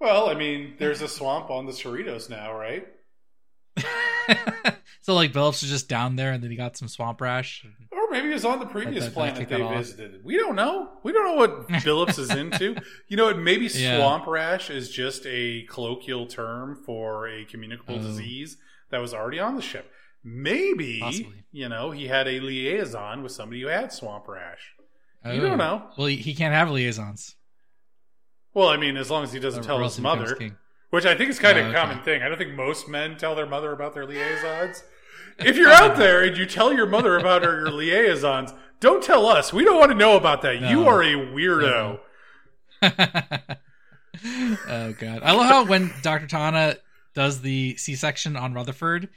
Well, 0.00 0.28
I 0.28 0.34
mean, 0.34 0.74
there's 0.78 1.02
a 1.02 1.08
swamp 1.08 1.50
on 1.50 1.66
the 1.66 1.72
Cerritos 1.72 2.28
now, 2.30 2.52
right? 2.54 2.86
so, 5.00 5.14
like, 5.14 5.32
Billups 5.32 5.62
was 5.62 5.70
just 5.70 5.88
down 5.88 6.16
there 6.16 6.32
and 6.32 6.42
then 6.42 6.50
he 6.50 6.56
got 6.56 6.76
some 6.76 6.88
swamp 6.88 7.20
rash. 7.20 7.64
Or 7.92 8.10
maybe 8.10 8.30
it 8.30 8.34
was 8.34 8.44
on 8.44 8.58
the 8.60 8.66
previous 8.66 9.04
that- 9.04 9.14
planet 9.14 9.48
they 9.48 9.56
that 9.58 9.64
off. 9.64 9.76
visited. 9.76 10.24
We 10.24 10.36
don't 10.36 10.56
know. 10.56 10.90
We 11.02 11.12
don't 11.12 11.24
know 11.26 11.34
what 11.34 11.68
Billups 11.68 12.18
is 12.18 12.30
into. 12.30 12.76
You 13.08 13.16
know, 13.16 13.26
what? 13.26 13.38
maybe 13.38 13.66
Yeah. 13.66 13.98
swamp 13.98 14.26
rash 14.26 14.70
is 14.70 14.90
just 14.90 15.26
a 15.26 15.62
colloquial 15.70 16.26
term 16.26 16.82
for 16.86 17.28
a 17.28 17.44
communicable 17.44 17.96
Oh. 17.96 18.02
disease 18.02 18.56
that 18.90 18.98
was 19.00 19.12
already 19.14 19.38
on 19.40 19.56
the 19.56 19.62
ship. 19.62 19.90
Maybe, 20.22 21.00
Possibly. 21.00 21.44
you 21.52 21.68
know, 21.68 21.90
he 21.90 22.06
had 22.08 22.26
a 22.26 22.40
liaison 22.40 23.22
with 23.22 23.32
somebody 23.32 23.60
who 23.60 23.68
had 23.68 23.92
swamp 23.92 24.26
rash. 24.26 24.72
Oh. 25.24 25.32
You 25.32 25.40
don't 25.42 25.58
know. 25.58 25.86
Well, 25.98 26.06
he, 26.06 26.16
he 26.16 26.34
can't 26.34 26.54
have 26.54 26.70
liaisons. 26.70 27.36
Well, 28.54 28.68
I 28.68 28.76
mean, 28.76 28.96
as 28.96 29.10
long 29.10 29.24
as 29.24 29.32
he 29.32 29.40
doesn't 29.40 29.64
or 29.64 29.66
tell 29.66 29.82
his 29.82 29.98
mother, 29.98 30.34
king. 30.36 30.56
Which 30.94 31.06
I 31.06 31.16
think 31.16 31.30
is 31.30 31.40
kind 31.40 31.58
Oh, 31.58 31.62
of 31.62 31.66
a 31.66 31.70
okay. 31.70 31.78
common 31.78 32.02
thing. 32.04 32.22
I 32.22 32.28
don't 32.28 32.38
think 32.38 32.54
most 32.54 32.88
men 32.88 33.16
tell 33.16 33.34
their 33.34 33.46
mother 33.46 33.72
about 33.72 33.94
their 33.94 34.06
liaisons. 34.06 34.84
if 35.40 35.56
you're 35.56 35.72
out 35.72 35.96
there 35.96 36.22
and 36.22 36.36
you 36.36 36.46
tell 36.46 36.72
your 36.72 36.86
mother 36.86 37.18
about 37.18 37.42
her, 37.42 37.58
your 37.58 37.70
liaisons, 37.70 38.54
don't 38.78 39.02
tell 39.02 39.26
us. 39.26 39.52
We 39.52 39.64
don't 39.64 39.78
want 39.78 39.90
to 39.90 39.98
know 39.98 40.16
about 40.16 40.42
that. 40.42 40.60
You 40.60 40.86
are 40.86 41.02
a 41.02 41.14
weirdo. 41.14 41.98
oh 42.82 42.92
god 44.98 45.20
i 45.22 45.32
love 45.32 45.46
how 45.46 45.64
when 45.64 45.90
dr 46.02 46.26
t'ana 46.28 46.76
does 47.14 47.40
the 47.40 47.74
c-section 47.76 48.36
on 48.36 48.54
rutherford 48.54 49.08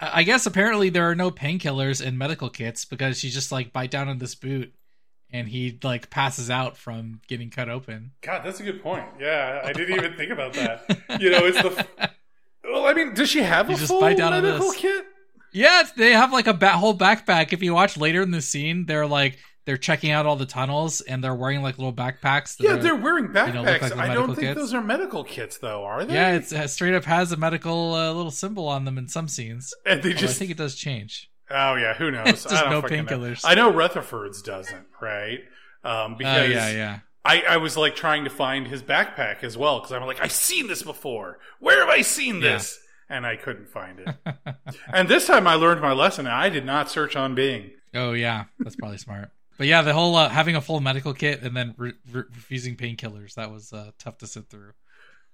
i 0.00 0.20
I 0.20 0.22
guess 0.24 0.44
apparently 0.44 0.90
there 0.90 1.08
are 1.08 1.14
no 1.14 1.30
painkillers 1.30 2.04
in 2.04 2.18
medical 2.18 2.50
kits 2.50 2.84
because 2.84 3.18
she 3.18 3.30
just 3.30 3.50
like 3.50 3.72
bite 3.72 3.90
down 3.90 4.08
on 4.08 4.18
this 4.18 4.34
boot 4.34 4.74
and 5.32 5.48
he 5.48 5.78
like 5.82 6.08
passes 6.10 6.50
out 6.50 6.76
from 6.76 7.20
getting 7.28 7.50
cut 7.50 7.68
open 7.68 8.12
God, 8.22 8.42
that's 8.44 8.60
a 8.60 8.62
good 8.62 8.82
point. 8.82 9.04
Yeah, 9.20 9.60
I 9.64 9.72
didn't 9.72 9.96
even 9.98 10.14
think 10.16 10.30
about 10.32 10.52
that. 10.54 10.84
You 11.20 11.30
know, 11.30 11.46
it's 11.46 11.60
the. 11.62 11.86
Well, 12.64 12.86
I 12.86 12.92
mean, 12.92 13.14
does 13.14 13.28
she 13.30 13.40
have 13.42 13.68
a 13.68 13.72
You 13.72 13.78
just 13.78 13.88
full 13.90 14.00
bite 14.00 14.16
down 14.18 14.32
on 14.32 14.42
medical 14.42 14.70
this. 14.70 14.76
kit? 14.80 15.04
yeah 15.52 15.84
they 15.96 16.12
have 16.12 16.32
like 16.32 16.46
a 16.48 16.52
ba- 16.52 16.70
whole 16.76 16.96
backpack 16.96 17.52
if 17.52 17.62
you 17.62 17.72
watch 17.72 17.96
later 17.96 18.20
in 18.20 18.30
the 18.32 18.42
scene 18.42 18.84
they're 18.84 19.06
like 19.06 19.38
they're 19.64 19.76
checking 19.76 20.10
out 20.10 20.26
all 20.26 20.36
the 20.36 20.44
tunnels 20.44 21.00
and 21.00 21.22
they're 21.24 21.34
wearing 21.34 21.62
like 21.62 21.78
little 21.78 21.92
backpacks 21.92 22.56
that 22.56 22.64
Yeah, 22.64 22.76
they're 22.76 22.96
wearing 22.96 23.28
backpacks. 23.28 23.54
know, 23.54 23.62
look 23.62 23.80
like 23.82 23.96
I 23.96 24.12
don't 24.12 24.26
think 24.34 24.40
kits. 24.40 24.58
those 24.60 24.74
are 24.74 24.82
medical 24.82 25.24
kits, 25.24 25.58
though, 25.58 25.84
are 25.84 26.04
they? 26.04 26.12
yeah 26.14 26.32
it's, 26.34 26.52
it 26.52 26.68
straight 26.68 26.94
up 26.94 27.04
has 27.04 27.32
a 27.32 27.36
medical 27.36 27.94
uh, 27.94 28.12
little 28.12 28.30
symbol 28.32 28.68
on 28.68 28.84
them 28.84 28.98
in 28.98 29.08
some 29.08 29.28
scenes 29.28 29.72
and 29.86 30.02
they 30.02 30.12
just 30.12 30.34
i 30.36 30.38
think 30.38 30.50
it 30.50 30.56
does 30.58 30.74
change 30.74 31.30
Oh 31.50 31.74
yeah, 31.76 31.94
who 31.94 32.10
knows? 32.10 32.46
I 32.50 32.62
don't 32.62 32.70
no 32.70 32.82
painkillers. 32.82 33.42
I 33.44 33.54
know 33.54 33.72
Rutherford's 33.72 34.42
doesn't, 34.42 34.86
right? 35.00 35.40
Um, 35.84 36.12
oh 36.12 36.14
because 36.18 36.50
yeah 36.50 36.70
yeah 36.70 36.98
I, 37.24 37.42
I 37.50 37.56
was 37.58 37.76
like 37.76 37.94
trying 37.96 38.24
to 38.24 38.30
find 38.30 38.66
his 38.68 38.82
backpack 38.82 39.42
as 39.44 39.56
well 39.56 39.78
because 39.80 39.92
I'm 39.92 40.02
like 40.06 40.20
I've 40.20 40.32
seen 40.32 40.66
this 40.68 40.82
before. 40.82 41.38
Where 41.60 41.80
have 41.80 41.88
I 41.88 42.02
seen 42.02 42.36
Yeah. 42.36 42.52
this? 42.52 42.78
And 43.08 43.24
I 43.24 43.36
couldn't 43.36 43.68
find 43.68 44.00
it. 44.00 44.16
and 44.92 45.08
this 45.08 45.28
time 45.28 45.46
I 45.46 45.54
learned 45.54 45.80
my 45.80 45.92
lesson. 45.92 46.26
I 46.26 46.48
did 46.48 46.64
not 46.66 46.90
search 46.90 47.14
on 47.14 47.36
Bing. 47.36 47.70
Oh 47.94 48.12
yeah, 48.12 48.44
that's 48.58 48.74
probably 48.74 48.98
smart. 48.98 49.30
But 49.58 49.68
yeah, 49.68 49.82
the 49.82 49.92
whole 49.94 50.14
uh, 50.16 50.28
having 50.28 50.56
a 50.56 50.60
full 50.60 50.80
medical 50.80 51.14
kit 51.14 51.42
and 51.42 51.56
then 51.56 51.74
re- 51.78 51.92
re- 52.12 52.24
refusing 52.34 52.76
painkillers 52.76 53.34
that 53.34 53.50
was 53.52 53.72
uh, 53.72 53.92
tough 53.98 54.18
to 54.18 54.26
sit 54.26 54.50
through. 54.50 54.72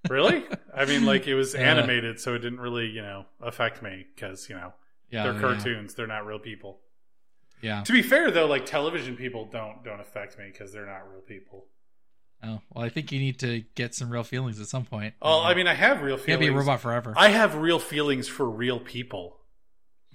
Really? 0.09 0.45
I 0.77 0.85
mean, 0.85 1.05
like 1.07 1.27
it 1.27 1.35
was 1.35 1.55
Uh, 1.55 1.59
animated, 1.59 2.21
so 2.21 2.35
it 2.35 2.41
didn't 2.41 2.61
really, 2.61 2.87
you 2.87 3.03
know, 3.03 3.25
affect 3.41 3.83
me 3.83 4.05
because 4.15 4.49
you 4.51 4.55
know 4.57 4.75
Yeah, 5.13 5.25
they're 5.25 5.35
yeah, 5.35 5.41
cartoons. 5.41 5.95
They're 5.95 6.07
not 6.09 6.27
real 6.27 6.39
people. 6.41 6.81
Yeah. 7.61 7.83
To 7.85 7.93
be 7.93 8.03
fair, 8.03 8.31
though, 8.33 8.47
like 8.47 8.67
television 8.67 9.15
people 9.17 9.45
don't 9.45 9.85
don't 9.85 10.01
affect 10.01 10.37
me 10.39 10.47
because 10.51 10.73
they're 10.73 10.87
not 10.87 11.09
real 11.11 11.21
people. 11.21 11.67
Oh 12.43 12.61
well, 12.73 12.85
I 12.85 12.89
think 12.89 13.13
you 13.13 13.21
need 13.21 13.39
to 13.41 13.63
get 13.77 13.95
some 13.95 14.11
real 14.11 14.25
feelings 14.25 14.61
at 14.61 14.67
some 14.67 14.85
point. 14.85 15.15
Oh, 15.23 15.43
I 15.43 15.55
mean, 15.55 15.69
I 15.69 15.75
have 15.75 16.03
real 16.03 16.13
you 16.19 16.25
can't 16.25 16.41
feelings. 16.41 16.49
be 16.49 16.55
a 16.55 16.59
robot 16.59 16.81
forever. 16.81 17.15
I 17.17 17.29
have 17.29 17.55
real 17.55 17.79
feelings 17.79 18.27
for 18.27 18.51
real 18.51 18.81
people. 18.81 19.37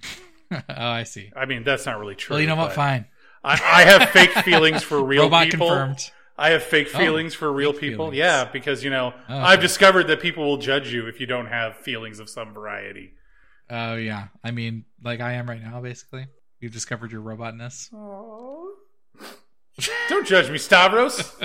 oh, 0.52 0.58
I 0.68 1.04
see. 1.04 1.30
I 1.36 1.46
mean, 1.46 1.64
that's 1.64 1.86
not 1.86 1.98
really 1.98 2.14
true. 2.14 2.34
Well, 2.34 2.40
you 2.40 2.46
know 2.46 2.56
what? 2.56 2.72
Fine. 2.72 3.06
I, 3.44 3.52
I 3.52 3.82
have 3.84 4.10
fake 4.10 4.30
feelings 4.44 4.82
for 4.82 5.02
real 5.02 5.24
Robot 5.24 5.50
people. 5.50 5.68
confirmed. 5.68 6.10
I 6.36 6.50
have 6.50 6.62
fake 6.62 6.88
Oh, 6.94 6.98
feelings 6.98 7.34
for 7.34 7.52
real 7.52 7.72
people. 7.72 8.06
feelings. 8.06 8.16
Yeah, 8.18 8.44
because 8.44 8.84
you 8.84 8.90
know, 8.90 9.12
Oh, 9.28 9.38
I've 9.38 9.54
okay. 9.58 9.62
discovered 9.62 10.04
that 10.08 10.20
people 10.20 10.44
will 10.44 10.56
judge 10.58 10.92
you 10.92 11.06
if 11.06 11.20
you 11.20 11.26
don't 11.26 11.46
have 11.46 11.76
feelings 11.76 12.20
of 12.20 12.28
some 12.28 12.52
variety. 12.52 13.14
Oh 13.70 13.96
yeah. 13.96 14.28
I 14.42 14.50
mean, 14.50 14.84
like 15.02 15.20
I 15.20 15.34
am 15.34 15.48
right 15.48 15.62
now, 15.62 15.80
basically. 15.80 16.26
You've 16.60 16.72
discovered 16.72 17.12
your 17.12 17.20
robotness. 17.20 17.90
don't 20.08 20.26
judge 20.26 20.50
me, 20.50 20.58
Stavros. 20.58 21.36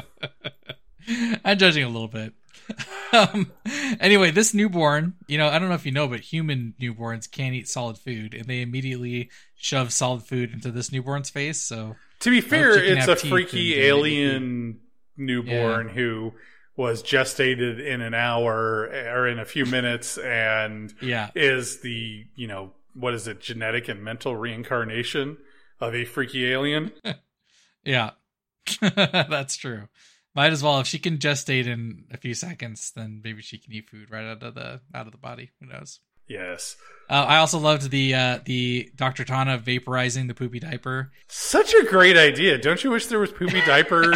I'm 1.45 1.57
judging 1.57 1.83
a 1.83 1.89
little 1.89 2.07
bit. 2.07 2.33
um, 3.13 3.51
anyway, 3.99 4.31
this 4.31 4.53
newborn, 4.53 5.15
you 5.27 5.38
know, 5.38 5.49
I 5.49 5.59
don't 5.59 5.69
know 5.69 5.75
if 5.75 5.86
you 5.86 5.91
know, 5.91 6.07
but 6.07 6.21
human 6.21 6.73
newborns 6.81 7.29
can't 7.29 7.53
eat 7.53 7.67
solid 7.67 7.97
food, 7.97 8.33
and 8.33 8.45
they 8.45 8.62
immediately 8.62 9.29
shove 9.55 9.91
solid 9.91 10.23
food 10.23 10.51
into 10.53 10.71
this 10.71 10.91
newborn's 10.91 11.29
face. 11.29 11.62
So 11.62 11.95
to 12.21 12.29
be 12.29 12.41
fair, 12.41 12.75
it's 12.77 13.07
a 13.07 13.15
freaky 13.15 13.79
alien 13.81 14.79
newborn 15.17 15.89
who 15.89 16.33
was 16.75 17.03
gestated 17.03 17.79
in 17.79 18.01
an 18.01 18.13
hour 18.13 18.86
or 18.86 19.27
in 19.27 19.39
a 19.39 19.45
few 19.45 19.65
minutes 19.65 20.17
and 20.17 20.93
yeah, 21.01 21.29
is 21.36 21.81
the 21.81 22.25
you 22.36 22.47
know 22.47 22.71
what 22.93 23.13
is 23.13 23.27
it 23.27 23.39
genetic 23.41 23.88
and 23.88 24.03
mental 24.03 24.36
reincarnation 24.36 25.38
of 25.79 25.93
a 25.93 26.05
freaky 26.05 26.51
alien 26.51 26.91
yeah, 27.83 28.12
that's 28.81 29.55
true. 29.55 29.88
Might 30.36 30.51
as 30.51 30.63
well 30.63 30.79
if 30.79 30.88
she 30.88 30.97
can 30.97 31.19
gestate 31.19 31.67
in 31.67 32.05
a 32.12 32.17
few 32.17 32.33
seconds, 32.33 32.91
then 32.95 33.21
maybe 33.23 33.41
she 33.43 33.59
can 33.59 33.71
eat 33.71 33.88
food 33.89 34.09
right 34.09 34.25
out 34.25 34.41
of 34.41 34.55
the 34.55 34.81
out 34.95 35.05
of 35.05 35.12
the 35.12 35.17
body. 35.19 35.51
Who 35.59 35.67
knows? 35.67 35.99
yes 36.25 36.77
Uh, 37.09 37.25
I 37.27 37.38
also 37.38 37.59
loved 37.59 37.91
the 37.91 38.15
uh, 38.15 38.39
the 38.45 38.89
Dr. 38.95 39.25
T'Ana 39.25 39.62
vaporizing 39.62 40.27
the 40.29 40.33
poopy 40.33 40.59
diaper. 40.62 41.12
such 41.27 41.73
a 41.73 41.83
great 41.83 42.15
idea 42.15 42.57
don't 42.57 42.81
you 42.81 42.91
wish 42.91 43.07
there 43.07 43.19
was 43.19 43.29
poopy 43.31 43.59
diaper 43.65 44.13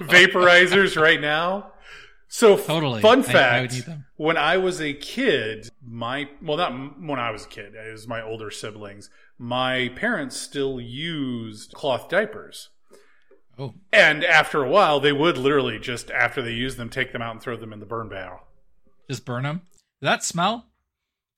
vaporizers 0.00 1.00
right 1.00 1.20
now 1.20 1.70
so 2.34 2.56
Totally. 2.56 3.02
fun 3.02 3.18
I- 3.18 3.28
I 3.28 3.32
fact 3.32 3.72
need 3.74 3.82
them. 3.84 4.06
when 4.16 4.36
i 4.38 4.56
was 4.56 4.80
a 4.80 4.94
kid 4.94 5.68
my 5.84 6.28
well 6.40 6.56
not 6.56 6.72
when 7.00 7.18
i 7.18 7.30
was 7.30 7.44
a 7.44 7.48
kid 7.48 7.74
it 7.74 7.92
was 7.92 8.08
my 8.08 8.22
older 8.22 8.50
siblings 8.50 9.10
my 9.38 9.90
parents 9.96 10.36
still 10.36 10.80
used 10.80 11.72
cloth 11.74 12.08
diapers 12.08 12.70
Oh, 13.58 13.74
and 13.92 14.24
after 14.24 14.64
a 14.64 14.68
while 14.68 14.98
they 14.98 15.12
would 15.12 15.36
literally 15.36 15.78
just 15.78 16.10
after 16.10 16.40
they 16.40 16.52
used 16.54 16.78
them 16.78 16.88
take 16.88 17.12
them 17.12 17.20
out 17.20 17.32
and 17.32 17.42
throw 17.42 17.54
them 17.56 17.72
in 17.72 17.80
the 17.80 17.86
burn 17.86 18.08
barrel 18.08 18.40
just 19.10 19.26
burn 19.26 19.42
them. 19.42 19.60
That 20.00 20.24
smell? 20.24 20.68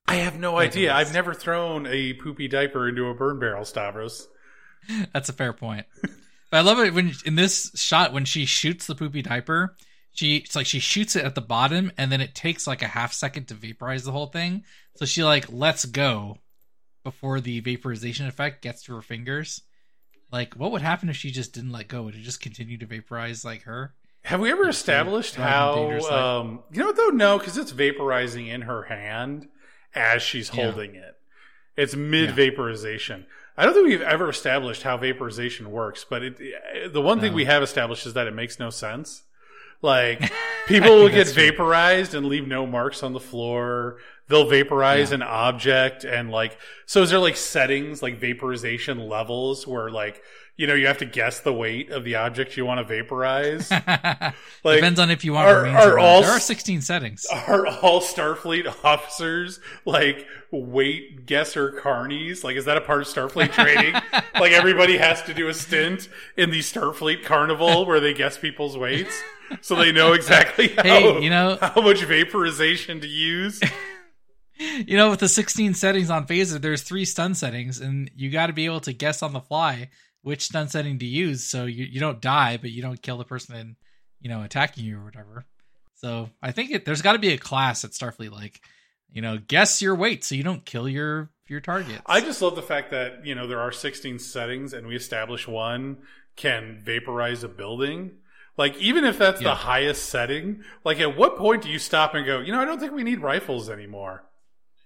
I 0.07 0.17
have 0.17 0.39
no 0.39 0.59
idea. 0.59 0.95
I've 0.95 1.13
never 1.13 1.35
thrown 1.35 1.87
a 1.89 2.13
poopy 2.13 2.47
diaper 2.47 2.89
into 2.89 3.07
a 3.09 3.15
burn 3.15 3.41
barrel, 3.41 3.65
Stavros. 3.65 4.29
That's 5.13 5.29
a 5.29 5.33
fair 5.33 5.53
point. 5.53 5.87
but 6.03 6.13
I 6.59 6.61
love 6.61 6.79
it 6.79 6.95
when 6.95 7.13
in 7.27 7.35
this 7.35 7.73
shot 7.75 8.13
when 8.13 8.25
she 8.27 8.45
shoots 8.45 8.87
the 8.87 8.95
poopy 8.95 9.23
diaper, 9.23 9.75
she 10.15 10.37
it's 10.39 10.57
like 10.57 10.67
she 10.67 10.79
shoots 10.79 11.15
it 11.17 11.25
at 11.25 11.35
the 11.35 11.41
bottom 11.43 11.93
and 11.99 12.11
then 12.11 12.21
it 12.21 12.35
takes 12.35 12.67
like 12.67 12.81
a 12.83 12.87
half 12.89 13.13
second 13.13 13.47
to 13.49 13.55
vaporize 13.55 14.05
the 14.05 14.13
whole 14.13 14.27
thing. 14.29 14.65
So 14.97 15.05
she 15.05 15.23
like 15.23 15.53
lets 15.53 15.85
go 15.85 16.39
before 17.03 17.41
the 17.41 17.61
vaporization 17.61 18.27
effect 18.27 18.63
gets 18.63 18.83
to 18.85 18.95
her 18.95 19.03
fingers. 19.03 19.61
Like, 20.33 20.55
what 20.55 20.73
would 20.73 20.83
happen 20.83 21.09
if 21.11 21.17
she 21.17 21.31
just 21.31 21.53
didn't 21.53 21.73
let 21.73 21.89
go? 21.89 22.03
Would 22.05 22.15
it 22.15 22.23
just 22.23 22.41
continue 22.41 22.79
to 22.79 22.87
vaporize 22.87 23.45
like 23.45 23.63
her? 23.65 23.95
Have 24.25 24.41
we 24.41 24.51
ever 24.51 24.69
established 24.69 25.35
how? 25.35 25.75
dangerous. 25.75 26.07
Um, 26.09 26.63
you 26.73 26.81
know 26.81 26.87
what 26.87 26.97
though? 26.97 27.09
No, 27.09 27.39
because 27.39 27.59
it's 27.59 27.73
vaporizing 27.73 28.49
in 28.49 28.63
her 28.63 28.85
hand 28.85 29.49
as 29.95 30.23
she's 30.23 30.51
Yeah. 30.55 30.65
holding 30.65 30.95
it. 30.95 31.15
It's 31.77 31.95
mid 31.95 32.31
vaporization. 32.31 33.27
I 33.57 33.65
don't 33.65 33.75
think 33.75 33.87
we've 33.89 34.01
ever 34.01 34.29
established 34.31 34.83
how 34.83 34.97
vaporization 34.97 35.71
works, 35.71 36.05
but 36.09 36.23
it, 36.23 36.93
the 36.93 37.01
one 37.03 37.21
thing 37.21 37.33
No. 37.33 37.37
we 37.37 37.45
have 37.45 37.63
established 37.63 38.07
is 38.07 38.15
that 38.15 38.27
it 38.27 38.35
makes 38.35 38.59
no 38.59 38.71
sense. 38.71 39.24
Like 39.85 40.33
people 40.67 40.97
will 40.97 41.09
get 41.09 41.17
That's 41.27 41.33
true. 41.35 41.51
vaporized 41.51 42.15
and 42.15 42.27
leave 42.27 42.49
no 42.49 42.67
marks 42.67 43.03
on 43.03 43.13
the 43.13 43.21
floor. 43.21 43.99
They'll 44.29 44.49
vaporize 44.49 45.11
Yeah. 45.11 45.17
an 45.17 45.23
object 45.23 46.05
and 46.05 46.31
like 46.31 46.59
so 46.87 47.03
is 47.03 47.11
there 47.11 47.19
like 47.19 47.37
settings 47.37 48.03
like 48.03 48.19
vaporization 48.19 49.09
levels 49.09 49.67
where 49.67 49.91
like 49.91 50.23
you 50.57 50.67
know 50.67 50.75
you 50.75 50.87
have 50.87 50.99
to 50.99 51.05
guess 51.05 51.41
the 51.41 51.53
weight 51.53 51.91
of 51.91 52.05
the 52.05 52.15
object 52.15 52.57
you 52.57 52.65
want 52.65 52.79
to 52.79 52.85
vaporize? 52.85 53.71
Like 54.65 54.77
Depends 54.77 54.99
on 54.99 55.11
if 55.11 55.25
you 55.27 55.35
want 55.35 55.47
are- 55.49 55.67
are 55.67 55.99
all 55.99 56.23
There 56.23 56.31
are 56.31 56.41
16 56.41 56.81
settings. 56.81 57.27
are 57.27 57.67
all 57.67 58.01
Starfleet 58.01 58.67
officers 58.83 59.61
like 59.85 60.27
weight 60.51 61.27
guesser 61.27 61.71
carnies? 61.71 62.43
Like, 62.45 62.57
is 62.57 62.65
that 62.65 62.79
a 62.79 62.81
part 62.81 63.03
of 63.03 63.09
Starfleet 63.09 63.53
training? 63.53 63.93
like, 64.41 64.53
everybody 64.53 64.97
has 64.97 65.21
to 65.25 65.35
do 65.35 65.49
a 65.49 65.55
stint 65.55 66.09
in 66.39 66.51
the 66.51 66.61
Starfleet 66.61 67.25
carnival 67.25 67.85
where 67.85 68.01
they 68.01 68.15
guess 68.15 68.39
people's 68.39 68.79
weights 68.79 69.21
so 69.61 69.75
they 69.75 69.93
know 69.93 70.13
exactly 70.15 70.69
how, 70.69 70.83
Hey, 70.83 71.21
you 71.23 71.29
know- 71.29 71.59
how 71.61 71.83
much 71.83 72.03
vaporization 72.05 73.01
to 73.01 73.07
use. 73.09 73.61
You 74.87 74.97
know, 74.97 75.11
with 75.11 75.21
the 75.21 75.29
16 75.29 75.75
settings 75.75 76.11
on 76.11 76.27
Phaser, 76.27 76.61
there's 76.61 76.83
three 76.83 77.05
stun 77.05 77.35
settings, 77.35 77.81
and 77.81 78.11
you 78.15 78.31
got 78.31 78.47
to 78.49 78.53
be 78.53 78.67
able 78.67 78.81
to 78.81 78.93
guess 78.93 79.23
on 79.23 79.33
the 79.33 79.41
fly 79.41 79.89
which 80.23 80.43
stun 80.43 80.69
setting 80.69 80.99
to 80.99 81.05
use, 81.05 81.45
so 81.45 81.67
you, 81.67 81.85
you 81.85 82.01
don't 82.01 82.21
die, 82.21 82.57
but 82.57 82.71
you 82.71 82.81
don't 82.81 83.03
kill 83.03 83.19
the 83.19 83.25
person 83.25 83.55
in, 83.57 83.77
you 84.21 84.31
know, 84.31 84.43
attacking 84.43 84.83
you 84.85 84.99
or 84.99 85.05
whatever. 85.05 85.45
So 85.97 86.31
I 86.43 86.51
think 86.51 86.71
it, 86.71 86.85
there's 86.87 87.03
got 87.03 87.13
to 87.13 87.19
be 87.19 87.33
a 87.35 87.39
class 87.39 87.85
at 87.85 87.91
Starfleet 87.91 88.31
like, 88.33 88.61
you 89.13 89.21
know, 89.21 89.37
guess 89.39 89.83
your 89.83 89.95
weight 89.95 90.25
so 90.25 90.35
you 90.35 90.43
don't 90.43 90.65
kill 90.65 90.89
your 90.89 91.31
your 91.47 91.61
targets. 91.61 92.01
I 92.07 92.21
just 92.23 92.41
love 92.41 92.57
the 92.57 92.63
fact 92.63 92.91
that, 92.93 93.27
you 93.27 93.35
know, 93.35 93.47
there 93.47 93.61
are 93.61 93.71
16 93.71 94.19
settings 94.19 94.73
and 94.73 94.87
we 94.87 94.97
establish 94.97 95.47
one 95.47 95.99
can 96.37 96.81
vaporize 96.83 97.45
a 97.45 97.49
building. 97.49 98.13
Like, 98.57 98.79
even 98.79 99.05
if 99.05 99.19
that's 99.19 99.43
Yeah. 99.43 99.49
the 99.51 99.55
highest 99.57 100.09
setting, 100.09 100.65
like, 100.85 101.01
at 101.01 101.19
what 101.19 101.37
point 101.37 101.63
do 101.63 101.69
you 101.69 101.79
stop 101.79 102.15
and 102.15 102.25
go, 102.25 102.41
you 102.41 102.51
know, 102.51 102.61
I 102.61 102.65
don't 102.65 102.81
think 102.81 102.93
we 102.93 103.03
need 103.03 103.21
rifles 103.21 103.69
anymore? 103.69 104.25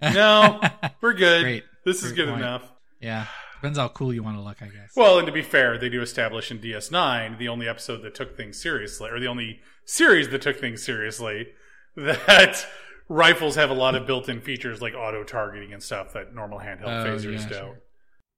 No, 0.03 0.61
we're 1.01 1.15
good. 1.15 1.43
Great. 1.43 1.65
This 1.85 2.03
is 2.03 2.13
Great 2.13 2.17
good 2.17 2.29
point. 2.31 2.41
enough. 2.43 2.71
yeah, 3.01 3.27
depends 3.57 3.79
how 3.79 3.89
cool 3.89 4.13
you 4.13 4.23
want 4.23 4.37
to 4.37 4.43
look, 4.43 4.61
I 4.63 4.67
guess. 4.67 4.93
Well, 4.97 5.19
and 5.19 5.27
to 5.27 5.33
be 5.33 5.43
fair, 5.43 5.79
they 5.79 5.89
do 5.89 6.03
establish 6.03 6.51
in 6.51 6.59
DS9, 6.59 7.39
the 7.39 7.49
only 7.49 7.69
episode 7.69 8.03
that 8.03 8.15
took 8.15 8.37
things 8.37 8.61
seriously, 8.61 9.11
or 9.11 9.19
the 9.19 9.27
only 9.29 9.61
series 9.85 10.29
that 10.29 10.43
took 10.43 10.59
things 10.61 10.83
seriously, 10.85 11.49
that 11.97 12.67
rifles 13.09 13.55
have 13.57 13.71
a 13.71 13.75
lot 13.75 13.95
of 13.95 14.07
built 14.07 14.29
in 14.29 14.41
features 14.41 14.83
like 14.83 14.95
auto 14.95 15.25
targeting 15.25 15.73
and 15.73 15.83
stuff 15.83 16.13
that 16.13 16.35
normal 16.35 16.59
handheld 16.59 16.85
Oh, 16.85 17.07
phasers 17.07 17.33
yeah, 17.41 17.49
don't. 17.49 17.59
sure. 17.59 17.81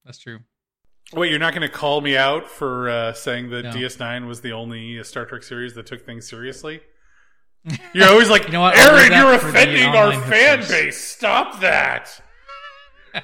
That's 0.04 0.18
true. 0.18 0.38
Wait, 1.12 1.28
you're 1.30 1.40
not 1.40 1.52
going 1.52 1.66
to 1.66 1.74
call 1.74 2.00
me 2.00 2.16
out 2.16 2.48
for 2.48 2.88
uh, 2.88 3.12
saying 3.12 3.50
that 3.50 3.64
No. 3.64 3.70
DS9 3.72 4.28
was 4.28 4.42
the 4.42 4.52
only 4.52 5.00
uh, 5.00 5.02
Star 5.02 5.26
Trek 5.26 5.42
series 5.42 5.74
that 5.74 5.86
took 5.86 6.06
things 6.06 6.28
seriously? 6.28 6.80
You're 7.94 8.08
always 8.08 8.30
like, 8.30 8.46
You 8.46 8.52
know 8.52 8.60
what? 8.62 8.76
Aaron, 8.76 9.12
you're 9.12 9.34
offending 9.34 9.84
our 9.88 10.12
fan 10.22 10.60
hipsters." 10.60 10.68
base. 10.70 10.98
Stop 11.04 11.60
that. 11.60 12.20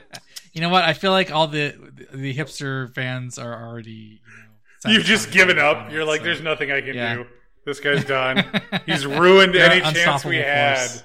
You 0.53 0.63
know 0.63 0.71
what? 0.71 0.85
I 0.85 0.95
feel 0.95 1.11
like 1.11 1.31
all 1.31 1.49
the 1.49 1.75
the 2.15 2.35
hipster 2.35 2.91
fans 2.95 3.39
are 3.39 3.69
already. 3.69 4.23
You 4.23 4.87
know, 4.87 4.91
You've 4.93 5.05
just 5.05 5.31
given 5.31 5.59
up. 5.59 5.89
it, 5.89 5.93
You're 5.93 6.07
like, 6.07 6.21
so- 6.21 6.25
there's 6.25 6.41
nothing 6.41 6.73
I 6.73 6.81
can 6.81 6.95
Yeah. 6.95 7.15
do. 7.17 7.27
This 7.67 7.79
guy's 7.81 8.03
done. 8.07 8.43
He's 8.87 9.05
ruined 9.05 9.55
any 9.55 9.83
chance 9.83 10.25
we 10.25 10.39
unstoppable 10.39 10.43
had. 10.43 10.79
force. 10.79 11.03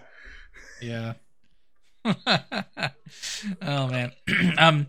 Yeah. 0.82 1.14
oh 3.62 3.88
man. 3.88 4.12
um. 4.58 4.88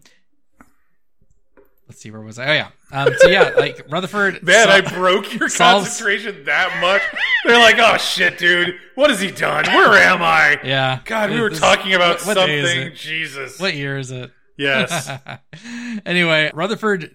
Let's 1.93 2.01
see. 2.01 2.11
Where 2.11 2.23
was 2.23 2.39
I? 2.39 2.47
Oh 2.49 2.53
yeah. 2.55 2.69
Um. 2.91 3.13
So 3.19 3.29
yeah, 3.29 3.51
like 3.57 3.85
Rutherford. 3.91 4.43
Man, 4.47 4.67
saw- 4.67 4.73
I 4.73 4.81
broke 4.81 5.39
your 5.39 5.51
solves- 5.51 5.85
concentration 5.89 6.45
that 6.45 6.79
much. 6.81 7.03
They're 7.45 7.59
like, 7.59 7.77
oh 7.79 7.99
shit, 7.99 8.39
dude. 8.39 8.77
What 8.95 9.11
has 9.11 9.21
he 9.21 9.31
done? 9.31 9.67
Where 9.67 9.93
am 10.03 10.23
I? 10.23 10.59
Yeah. 10.65 11.01
God, 11.05 11.31
we 11.31 11.39
were 11.39 11.51
This- 11.51 11.61
talking 11.61 11.93
about 11.93 12.19
what- 12.25 12.29
what 12.29 12.49
something. 12.49 12.93
Jesus. 12.95 13.61
What 13.61 13.75
year 13.75 13.99
is 13.99 14.11
it? 14.11 14.31
Yes. 14.57 15.11
anyway, 16.07 16.51
Rutherford 16.55 17.15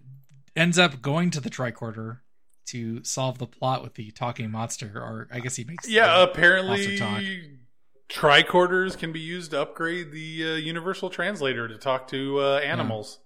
ends 0.56 0.78
up 0.78 1.02
going 1.02 1.32
to 1.32 1.40
the 1.40 1.50
tricorder 1.50 2.20
to 2.68 3.04
solve 3.04 3.40
the 3.40 3.48
plot 3.48 3.82
with 3.82 3.96
the 3.96 4.12
talking 4.12 4.52
monster, 4.52 4.92
or 4.96 5.28
I 5.32 5.40
guess 5.40 5.56
he 5.56 5.64
makes 5.64 5.88
Yeah, 5.90 6.22
apparently 6.22 6.98
talk. 7.00 7.24
tricorders 8.10 8.98
can 8.98 9.12
be 9.12 9.20
used 9.20 9.52
to 9.52 9.62
upgrade 9.62 10.12
the 10.12 10.44
uh, 10.44 10.56
universal 10.56 11.10
translator 11.10 11.68
to 11.68 11.78
talk 11.78 12.08
to 12.10 12.40
uh, 12.42 12.58
animals. 12.60 13.20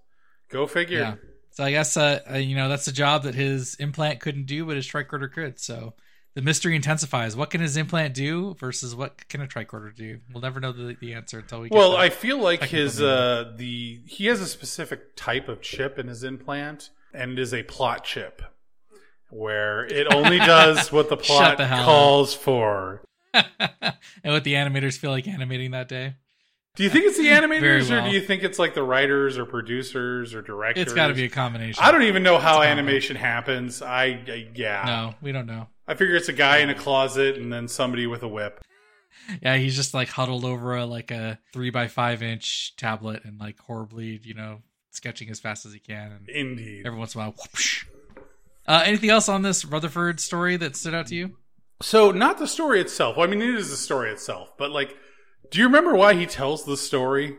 Go 0.50 0.66
figure. 0.66 0.98
Yeah. 1.00 1.14
So 1.52 1.64
I 1.64 1.70
guess 1.70 1.96
uh, 1.96 2.20
uh, 2.30 2.36
you 2.36 2.56
know 2.56 2.68
that's 2.68 2.88
a 2.88 2.92
job 2.92 3.24
that 3.24 3.34
his 3.34 3.74
implant 3.76 4.20
couldn't 4.20 4.46
do, 4.46 4.64
but 4.64 4.76
his 4.76 4.86
tricorder 4.86 5.30
could. 5.30 5.60
So 5.60 5.94
the 6.34 6.40
mystery 6.40 6.74
intensifies. 6.74 7.36
What 7.36 7.50
can 7.50 7.60
his 7.60 7.76
implant 7.76 8.14
do 8.14 8.54
versus 8.58 8.94
what 8.94 9.28
can 9.28 9.42
a 9.42 9.46
tricorder 9.46 9.94
do? 9.94 10.20
We'll 10.32 10.40
never 10.40 10.60
know 10.60 10.72
the, 10.72 10.96
the 10.98 11.12
answer 11.12 11.38
until 11.38 11.60
we. 11.60 11.68
Get 11.68 11.76
Well, 11.76 11.94
I 11.96 12.08
feel 12.08 12.38
like 12.38 12.64
his 12.64 13.02
uh 13.02 13.52
the 13.56 14.00
he 14.06 14.26
has 14.26 14.40
a 14.40 14.46
specific 14.46 15.14
type 15.14 15.48
of 15.48 15.60
chip 15.60 15.98
in 15.98 16.08
his 16.08 16.24
implant, 16.24 16.90
and 17.12 17.32
it 17.32 17.38
is 17.38 17.52
a 17.52 17.62
plot 17.64 18.04
chip, 18.04 18.40
where 19.28 19.84
it 19.84 20.12
only 20.12 20.38
does 20.38 20.90
what 20.90 21.10
the 21.10 21.18
plot 21.18 21.58
the 21.58 21.66
hell 21.66 21.80
up. 21.80 21.84
calls 21.84 22.34
for. 22.34 23.02
and 23.34 23.44
what 24.24 24.44
the 24.44 24.54
animators 24.54 24.96
feel 24.96 25.10
like 25.10 25.26
animating 25.28 25.72
that 25.72 25.88
day. 25.88 26.14
Do 26.74 26.84
you 26.84 26.90
think 26.90 27.04
it's 27.04 27.18
the 27.18 27.26
animators, 27.28 27.84
Very 27.88 28.00
or 28.00 28.08
do 28.08 28.14
you 28.14 28.20
think 28.20 28.42
it's 28.42 28.58
like 28.58 28.74
the 28.74 28.82
writers 28.82 29.36
or 29.38 29.44
producers 29.44 30.34
or 30.34 30.40
directors? 30.42 30.82
It's 30.84 30.92
got 30.94 31.08
to 31.08 31.14
be 31.14 31.24
a 31.24 31.28
combination. 31.28 31.82
I 31.84 31.92
don't 31.92 32.02
even 32.04 32.22
know 32.22 32.38
how 32.38 32.60
It's 32.60 32.66
a 32.66 32.68
combo. 32.68 32.80
animation 32.80 33.16
happens. 33.16 33.82
I, 33.82 34.04
I 34.26 34.48
yeah. 34.54 34.82
No, 34.86 35.14
we 35.20 35.32
don't 35.32 35.46
know. 35.46 35.68
I 35.86 35.94
figure 35.94 36.14
it's 36.16 36.28
a 36.28 36.32
guy 36.32 36.58
in 36.58 36.70
a 36.70 36.74
closet 36.74 37.36
and 37.36 37.52
then 37.52 37.68
somebody 37.68 38.06
with 38.06 38.22
a 38.22 38.28
whip. 38.28 38.60
Yeah, 39.40 39.56
he's 39.56 39.76
just 39.76 39.94
like 39.94 40.08
huddled 40.08 40.44
over 40.44 40.74
a 40.76 40.84
like 40.86 41.10
a 41.12 41.38
three 41.52 41.70
by 41.70 41.86
five 41.86 42.22
inch 42.22 42.74
tablet 42.76 43.22
and 43.24 43.38
like 43.38 43.58
horribly, 43.60 44.18
you 44.24 44.34
know, 44.34 44.62
sketching 44.90 45.30
as 45.30 45.38
fast 45.38 45.64
as 45.64 45.72
he 45.72 45.78
can. 45.78 46.10
And 46.12 46.28
Indeed. 46.28 46.86
every 46.86 46.98
once 46.98 47.14
in 47.14 47.20
a 47.20 47.24
while, 47.24 47.34
whoosh. 47.54 47.84
Uh, 48.66 48.82
anything 48.84 49.10
else 49.10 49.28
on 49.28 49.42
this 49.42 49.64
Rutherford 49.64 50.18
story 50.18 50.56
that 50.56 50.74
stood 50.76 50.94
out 50.94 51.06
to 51.08 51.14
you? 51.14 51.36
So, 51.82 52.10
not 52.10 52.38
the 52.38 52.48
story 52.48 52.80
itself. 52.80 53.16
Well, 53.16 53.26
I 53.26 53.30
mean, 53.30 53.42
it 53.42 53.54
is 53.54 53.70
the 53.70 53.76
story 53.76 54.10
itself, 54.10 54.54
but 54.56 54.70
like, 54.72 54.96
do 55.52 55.58
you 55.58 55.66
remember 55.66 55.94
why 55.94 56.14
he 56.14 56.24
tells 56.26 56.64
the 56.64 56.76
story? 56.78 57.36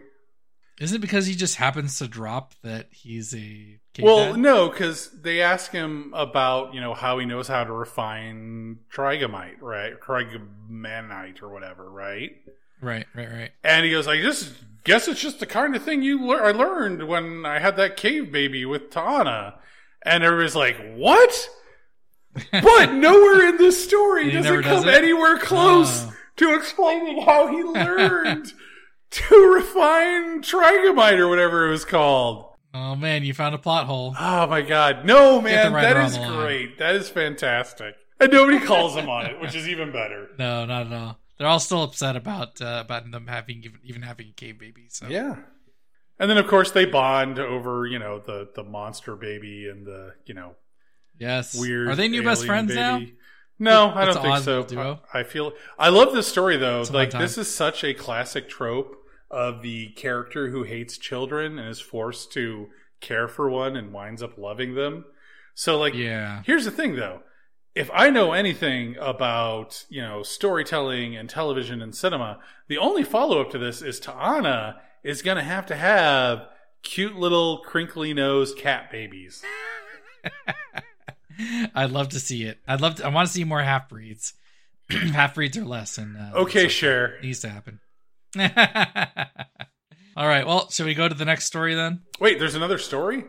Isn't 0.80 0.98
it 0.98 1.02
because 1.02 1.26
he 1.26 1.36
just 1.36 1.56
happens 1.56 1.98
to 1.98 2.08
drop 2.08 2.54
that 2.64 2.88
he's 2.92 3.34
a? 3.36 3.80
Well, 4.00 4.36
no, 4.36 4.70
because 4.70 5.10
they 5.22 5.42
ask 5.42 5.72
him 5.72 6.14
about 6.16 6.74
you 6.74 6.82
know 6.82 6.94
how 6.94 7.20
he 7.20 7.26
knows 7.26 7.48
how 7.48 7.64
to 7.64 7.74
refine 7.74 8.80
trigamite, 8.94 9.62
right? 9.62 10.00
Trigamanite 10.00 11.42
or 11.42 11.50
whatever, 11.50 11.90
right? 11.90 12.32
right, 12.82 13.06
right, 13.16 13.30
right. 13.32 13.52
And 13.64 13.86
he 13.86 13.92
goes, 13.92 14.08
"I 14.08 14.22
just 14.22 14.52
guess 14.84 15.08
it's 15.08 15.22
just 15.22 15.40
the 15.40 15.46
kind 15.46 15.76
of 15.76 15.84
thing 15.84 16.02
you 16.04 16.26
lear- 16.28 16.44
I 16.44 16.52
learned 16.52 17.08
when 17.08 17.46
I 17.46 17.60
had 17.60 17.76
that 17.78 17.98
cave 17.98 18.32
baby 18.32 18.66
with 18.66 18.90
T'Ana." 18.90 19.56
And 20.04 20.24
everybody's 20.24 20.56
like, 20.56 20.78
"What?" 20.96 21.50
but 22.52 22.94
nowhere 22.94 23.50
in 23.50 23.58
this 23.58 23.84
story 23.84 24.32
does 24.32 24.46
it 24.46 24.62
does 24.64 24.82
come 24.82 24.90
it? 24.90 24.96
anywhere 24.96 25.38
close 25.38 26.06
Oh. 26.06 26.14
To 26.38 26.56
explaining 26.56 27.22
how 27.24 27.48
he 27.48 27.64
learned 27.64 28.54
to 29.12 29.54
refine 29.54 30.42
trigamite 30.42 31.18
or 31.20 31.28
whatever 31.28 31.68
it 31.68 31.72
was 31.72 31.86
called. 31.86 32.46
Oh 32.74 32.96
man, 32.96 33.24
you 33.24 33.34
found 33.34 33.54
a 33.54 33.60
plot 33.60 33.86
hole. 33.86 34.16
Oh 34.20 34.48
my 34.48 34.62
god. 34.62 35.06
No, 35.06 35.40
man, 35.40 35.72
writer 35.72 35.88
that 35.88 35.98
on 35.98 36.06
is 36.06 36.16
the 36.16 36.22
line. 36.22 36.40
great. 36.40 36.78
That 36.80 36.96
is 36.96 37.08
fantastic. 37.10 37.96
And 38.20 38.32
nobody 38.32 38.60
calls 38.60 38.96
him 38.96 39.10
on 39.10 39.26
it, 39.28 39.40
which 39.40 39.56
is 39.56 39.68
even 39.68 39.92
better. 39.92 40.30
No, 40.40 40.66
not 40.66 40.88
at 40.88 40.94
all. 40.94 41.20
They're 41.38 41.48
all 41.48 41.60
still 41.60 41.84
upset 41.84 42.16
about 42.16 42.62
uh, 42.62 42.82
about 42.86 43.10
them 43.12 43.28
having 43.28 43.64
even, 43.64 43.80
even 43.84 44.02
having 44.02 44.30
a 44.30 44.32
cave 44.32 44.60
baby. 44.60 44.88
So 44.90 45.08
Yeah. 45.08 45.36
And 46.20 46.30
then 46.30 46.38
of 46.38 46.48
course 46.48 46.72
they 46.72 46.86
bond 46.86 47.38
over, 47.38 47.86
you 47.86 48.00
know, 48.00 48.20
the 48.20 48.50
the 48.56 48.64
monster 48.64 49.16
baby 49.16 49.68
and 49.70 49.86
the, 49.86 50.14
you 50.26 50.34
know, 50.34 50.56
yes, 51.20 51.54
weird 51.54 51.90
Are 51.90 51.96
they 51.96 52.08
new 52.08 52.24
best 52.24 52.42
alien 52.44 52.48
friends 52.48 52.76
now? 52.76 53.02
No, 53.60 53.92
I 53.94 54.06
don't 54.06 54.22
think 54.22 54.40
so. 54.40 54.64
duo. 54.64 55.00
I 55.14 55.24
feel 55.24 55.54
I 55.78 55.90
love 55.90 56.14
this 56.14 56.28
story 56.28 56.58
though. 56.58 56.82
It's 56.82 56.92
like 56.92 57.12
this 57.12 57.38
is 57.38 57.54
such 57.54 57.84
a 57.84 57.94
classic 57.94 58.50
trope 58.50 58.96
of 59.32 59.62
the 59.62 59.90
character 59.90 60.50
who 60.50 60.64
hates 60.64 60.98
children 60.98 61.58
and 61.58 61.70
is 61.70 61.80
forced 61.80 62.32
to 62.34 62.68
care 63.00 63.28
for 63.28 63.50
one 63.50 63.76
and 63.76 63.92
winds 63.94 64.22
up 64.24 64.38
loving 64.38 64.76
them. 64.76 65.06
So 65.56 65.78
like 65.80 65.94
Yeah, 65.94 66.42
Here's 66.46 66.66
the 66.66 66.72
thing, 66.72 66.96
though. 66.96 67.22
if 67.76 67.90
I 67.94 68.10
know 68.10 68.34
anything 68.34 68.96
about, 69.00 69.86
you 69.90 70.02
know, 70.02 70.24
storytelling 70.24 71.16
and 71.16 71.30
television 71.30 71.82
and 71.82 71.96
cinema, 71.96 72.40
the 72.68 72.78
only 72.78 73.04
follow 73.04 73.40
up 73.42 73.50
to 73.52 73.58
this 73.58 73.82
is 73.82 74.00
T'Ana 74.00 74.76
is 75.04 75.22
going 75.22 75.38
to 75.38 75.44
have 75.44 75.66
to 75.68 75.76
have 75.76 76.48
cute 76.84 77.16
little 77.16 77.60
crinkly 77.60 78.14
nosed 78.14 78.58
cat 78.58 78.92
babies. 78.92 79.44
I'd 81.76 81.92
love 81.92 82.10
to 82.10 82.20
see 82.20 82.44
it. 82.44 82.60
I'd 82.68 82.82
love 82.82 82.96
to, 82.96 83.06
I 83.06 83.10
want 83.10 83.28
to 83.28 83.34
see 83.34 83.44
more 83.44 83.62
half 83.62 83.90
breeds. 83.90 84.34
half 84.90 85.36
breeds 85.36 85.58
or 85.58 85.66
less. 85.66 85.98
And 85.98 86.16
uh, 86.18 86.32
Okay, 86.40 86.68
sure. 86.68 87.20
needs 87.22 87.40
to 87.42 87.50
happen. 87.50 87.80
All 90.16 90.28
right. 90.28 90.46
Well, 90.46 90.70
should 90.70 90.86
we 90.86 90.94
go 90.94 91.08
to 91.08 91.16
the 91.16 91.26
next 91.26 91.46
story 91.46 91.74
then? 91.76 92.02
Wait, 92.20 92.40
there's 92.40 92.56
another 92.56 92.78
story? 92.78 93.26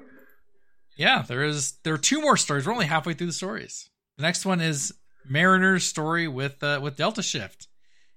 Yeah, 0.96 1.22
there 1.26 1.42
is. 1.42 1.74
There 1.82 1.94
are 1.94 1.98
two 1.98 2.20
more 2.20 2.36
stories. 2.36 2.66
We're 2.66 2.72
only 2.72 2.86
halfway 2.86 3.14
through 3.14 3.28
the 3.28 3.32
stories. 3.32 3.90
The 4.16 4.22
next 4.22 4.44
one 4.46 4.60
is 4.60 4.92
Mariner's 5.28 5.84
story 5.84 6.28
with 6.28 6.62
uh, 6.62 6.78
with 6.82 6.96
Delta 6.96 7.22
Shift, 7.22 7.66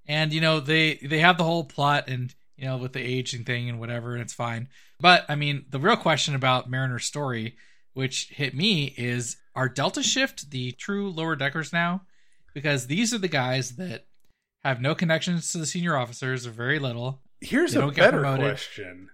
and 0.07 0.31
you 0.31 0.41
know 0.41 0.59
they 0.59 0.95
they 0.95 1.19
have 1.19 1.37
the 1.37 1.43
whole 1.43 1.63
plot 1.63 2.07
and 2.07 2.33
you 2.55 2.65
know 2.65 2.77
with 2.77 2.93
the 2.93 2.99
aging 3.01 3.45
thing 3.45 3.67
and 3.69 3.79
whatever, 3.79 4.13
and 4.13 4.21
it's 4.21 4.33
fine. 4.33 4.67
But 4.99 5.25
I 5.29 5.35
mean, 5.35 5.65
the 5.69 5.79
real 5.79 5.95
question 5.95 6.35
about 6.35 6.69
Mariner's 6.69 7.05
story, 7.05 7.55
which 7.97 8.29
hit 8.29 8.53
me, 8.55 8.93
is 8.95 9.37
are 9.55 9.67
Delta 9.67 10.03
Shift 10.03 10.51
the 10.51 10.71
true 10.73 11.09
lower 11.09 11.35
deckers 11.35 11.73
now? 11.73 12.03
Because 12.53 12.85
these 12.85 13.11
are 13.11 13.17
the 13.17 13.27
guys 13.27 13.77
that 13.77 14.05
have 14.63 14.79
no 14.79 14.93
connections 14.93 15.51
to 15.51 15.57
the 15.57 15.65
senior 15.65 15.97
officers 15.97 16.45
or 16.45 16.51
very 16.51 16.77
little. 16.77 17.21
Here's 17.41 17.75
a 17.75 17.87
better 17.87 18.21
question. 18.21 19.09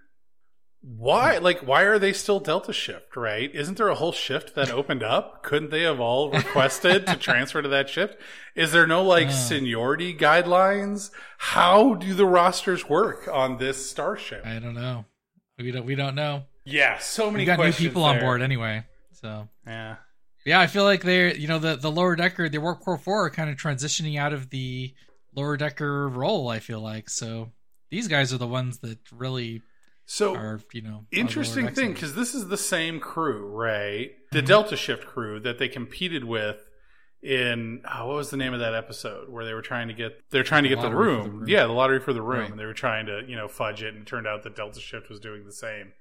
Why 0.82 1.38
like 1.38 1.60
why 1.60 1.82
are 1.84 1.98
they 1.98 2.12
still 2.12 2.40
Delta 2.40 2.74
Shift, 2.74 3.16
right? 3.16 3.50
Isn't 3.54 3.78
there 3.78 3.88
a 3.88 3.94
whole 3.94 4.12
shift 4.12 4.54
that 4.54 4.70
opened 4.70 5.02
up? 5.02 5.42
Couldn't 5.42 5.70
they 5.70 5.80
have 5.84 5.98
all 5.98 6.30
requested 6.30 7.06
to 7.06 7.16
transfer 7.28 7.62
to 7.62 7.68
that 7.70 7.88
shift? 7.88 8.18
Is 8.54 8.72
there 8.72 8.86
no 8.86 9.02
like 9.02 9.28
Uh. 9.28 9.30
seniority 9.30 10.14
guidelines? 10.14 11.10
How 11.38 11.94
do 11.94 12.12
the 12.12 12.26
rosters 12.26 12.86
work 12.86 13.28
on 13.32 13.56
this 13.56 13.88
starship? 13.88 14.44
I 14.44 14.58
don't 14.58 14.74
know. 14.74 15.06
We 15.58 15.70
don't. 15.70 15.86
We 15.86 15.94
don't 15.94 16.14
know. 16.14 16.42
Yeah, 16.64 16.98
so 16.98 17.30
many 17.30 17.42
We 17.42 17.46
got 17.46 17.58
new 17.58 17.72
people 17.72 18.04
on 18.04 18.20
board 18.20 18.40
anyway. 18.42 18.84
So 19.12 19.48
Yeah. 19.66 19.96
yeah, 20.46 20.60
I 20.60 20.66
feel 20.66 20.84
like 20.84 21.02
they're 21.02 21.34
you 21.34 21.48
know 21.48 21.58
the 21.58 21.76
the 21.76 21.90
lower 21.90 22.16
decker, 22.16 22.48
the 22.48 22.58
Warp 22.58 22.80
Core 22.80 22.98
Four, 22.98 23.26
are 23.26 23.30
kind 23.30 23.50
of 23.50 23.56
transitioning 23.56 24.18
out 24.18 24.32
of 24.32 24.50
the 24.50 24.94
lower 25.34 25.56
decker 25.56 26.08
role. 26.08 26.48
I 26.48 26.58
feel 26.60 26.80
like 26.80 27.08
so 27.10 27.52
these 27.90 28.08
guys 28.08 28.32
are 28.32 28.38
the 28.38 28.46
ones 28.46 28.78
that 28.78 28.98
really 29.12 29.62
So 30.06 30.34
are 30.34 30.60
you 30.72 30.82
know 30.82 31.06
interesting 31.12 31.68
thing 31.74 31.92
because 31.92 32.14
this 32.14 32.34
is 32.34 32.48
the 32.48 32.56
same 32.58 33.00
crew, 33.00 33.46
right? 33.46 34.12
The 34.32 34.42
Mhm. 34.42 34.46
Delta 34.46 34.76
Shift 34.76 35.06
crew 35.06 35.40
that 35.40 35.58
they 35.58 35.68
competed 35.68 36.24
with 36.24 36.66
in 37.22 37.80
oh, 37.90 38.06
what 38.08 38.16
was 38.16 38.30
the 38.30 38.36
name 38.36 38.52
of 38.52 38.60
that 38.60 38.74
episode 38.74 39.30
where 39.30 39.44
they 39.46 39.54
were 39.54 39.62
trying 39.62 39.88
to 39.88 39.94
get 39.94 40.20
they're 40.30 40.42
trying 40.42 40.62
to 40.64 40.68
get 40.68 40.82
the 40.82 40.90
room. 40.90 41.22
the 41.24 41.30
room. 41.30 41.48
yeah 41.48 41.64
the 41.66 41.72
lottery 41.72 41.98
for 42.00 42.12
the 42.12 42.20
room 42.20 42.40
Right. 42.40 42.50
and 42.50 42.58
they 42.60 42.66
were 42.66 42.74
trying 42.74 43.06
to 43.06 43.22
you 43.26 43.34
know 43.36 43.48
fudge 43.48 43.82
it 43.82 43.94
and 43.94 44.02
it 44.02 44.06
turned 44.06 44.26
out 44.26 44.42
that 44.42 44.54
Delta 44.56 44.78
Shift 44.80 45.08
was 45.08 45.20
doing 45.20 45.44
the 45.46 45.52
same 45.52 45.92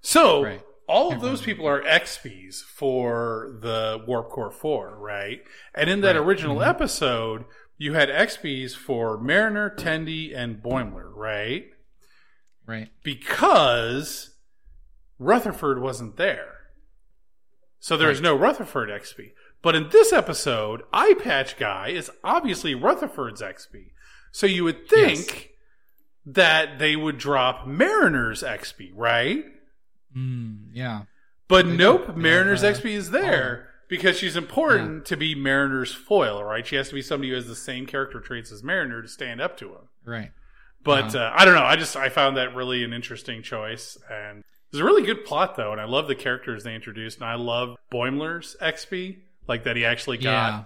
so 0.00 0.42
Right. 0.44 0.62
all 0.88 1.12
of 1.12 1.20
those 1.20 1.42
people 1.42 1.66
are 1.66 1.82
XPs 1.82 2.62
for 2.62 3.58
the 3.60 4.02
Warp 4.06 4.30
Core 4.30 4.50
4 4.50 4.96
right 4.98 5.42
and 5.74 5.90
in 5.90 6.00
that 6.02 6.16
Right. 6.16 6.24
original 6.26 6.56
Mhm. 6.56 6.66
episode 6.68 7.44
you 7.78 7.92
had 7.94 8.08
XPs 8.08 8.74
for 8.74 9.18
Mariner 9.18 9.68
Tendi, 9.68 10.34
and 10.34 10.62
Boimler 10.62 11.10
right 11.14 11.70
right. 12.66 12.90
because 13.02 14.34
Rutherford 15.18 15.80
wasn't 15.80 16.16
there. 16.16 16.52
So 17.78 17.96
there's 17.96 18.18
Right. 18.18 18.24
no 18.24 18.36
Rutherford 18.36 18.90
XP. 18.90 19.32
But 19.62 19.74
in 19.74 19.88
this 19.90 20.12
episode, 20.12 20.82
Eye 20.92 21.14
Patch 21.14 21.56
Guy 21.56 21.88
is 21.88 22.10
obviously 22.24 22.74
Rutherford's 22.74 23.40
XP. 23.42 23.92
So 24.32 24.46
you 24.46 24.64
would 24.64 24.88
think 24.88 25.50
that 26.24 26.78
they 26.78 26.96
would 26.96 27.18
drop 27.18 27.66
Mariner's 27.66 28.42
XP, 28.42 28.92
right? 28.94 29.44
Mm, 30.16 30.68
yeah. 30.72 31.02
But 31.48 31.66
They 31.66 31.76
nope. 31.76 32.16
Mariner's 32.16 32.62
have, 32.62 32.76
uh, 32.76 32.78
XP 32.80 32.90
is 32.92 33.10
there 33.10 33.68
because 33.88 34.16
she's 34.18 34.36
important 34.36 35.04
to 35.06 35.16
be 35.16 35.34
Mariner's 35.34 35.92
foil, 35.94 36.42
right? 36.42 36.66
She 36.66 36.74
has 36.76 36.88
to 36.88 36.94
be 36.94 37.02
somebody 37.02 37.28
who 37.30 37.36
has 37.36 37.46
the 37.46 37.54
same 37.54 37.86
character 37.86 38.18
traits 38.20 38.50
as 38.50 38.62
Mariner 38.64 39.02
to 39.02 39.08
stand 39.08 39.40
up 39.40 39.56
to 39.58 39.66
him. 39.68 39.88
Right. 40.04 40.32
But 40.82 41.14
Uh-huh. 41.14 41.18
uh, 41.18 41.32
I 41.36 41.44
don't 41.44 41.54
know. 41.54 41.62
I 41.64 41.76
just 41.76 41.96
I 41.96 42.08
found 42.08 42.36
that 42.36 42.54
really 42.54 42.82
an 42.84 42.92
interesting 42.92 43.42
choice, 43.42 43.96
and 44.10 44.42
it's 44.70 44.80
a 44.80 44.84
really 44.84 45.02
good 45.04 45.24
plot 45.24 45.56
though. 45.56 45.72
And 45.72 45.80
I 45.80 45.84
love 45.84 46.08
the 46.08 46.14
characters 46.14 46.64
they 46.64 46.74
introduced, 46.74 47.18
and 47.20 47.28
I 47.28 47.34
love 47.34 47.76
Boimler's 47.92 48.56
XP, 48.60 49.18
like 49.46 49.64
that 49.64 49.76
he 49.76 49.84
actually 49.84 50.18
Yeah. 50.18 50.64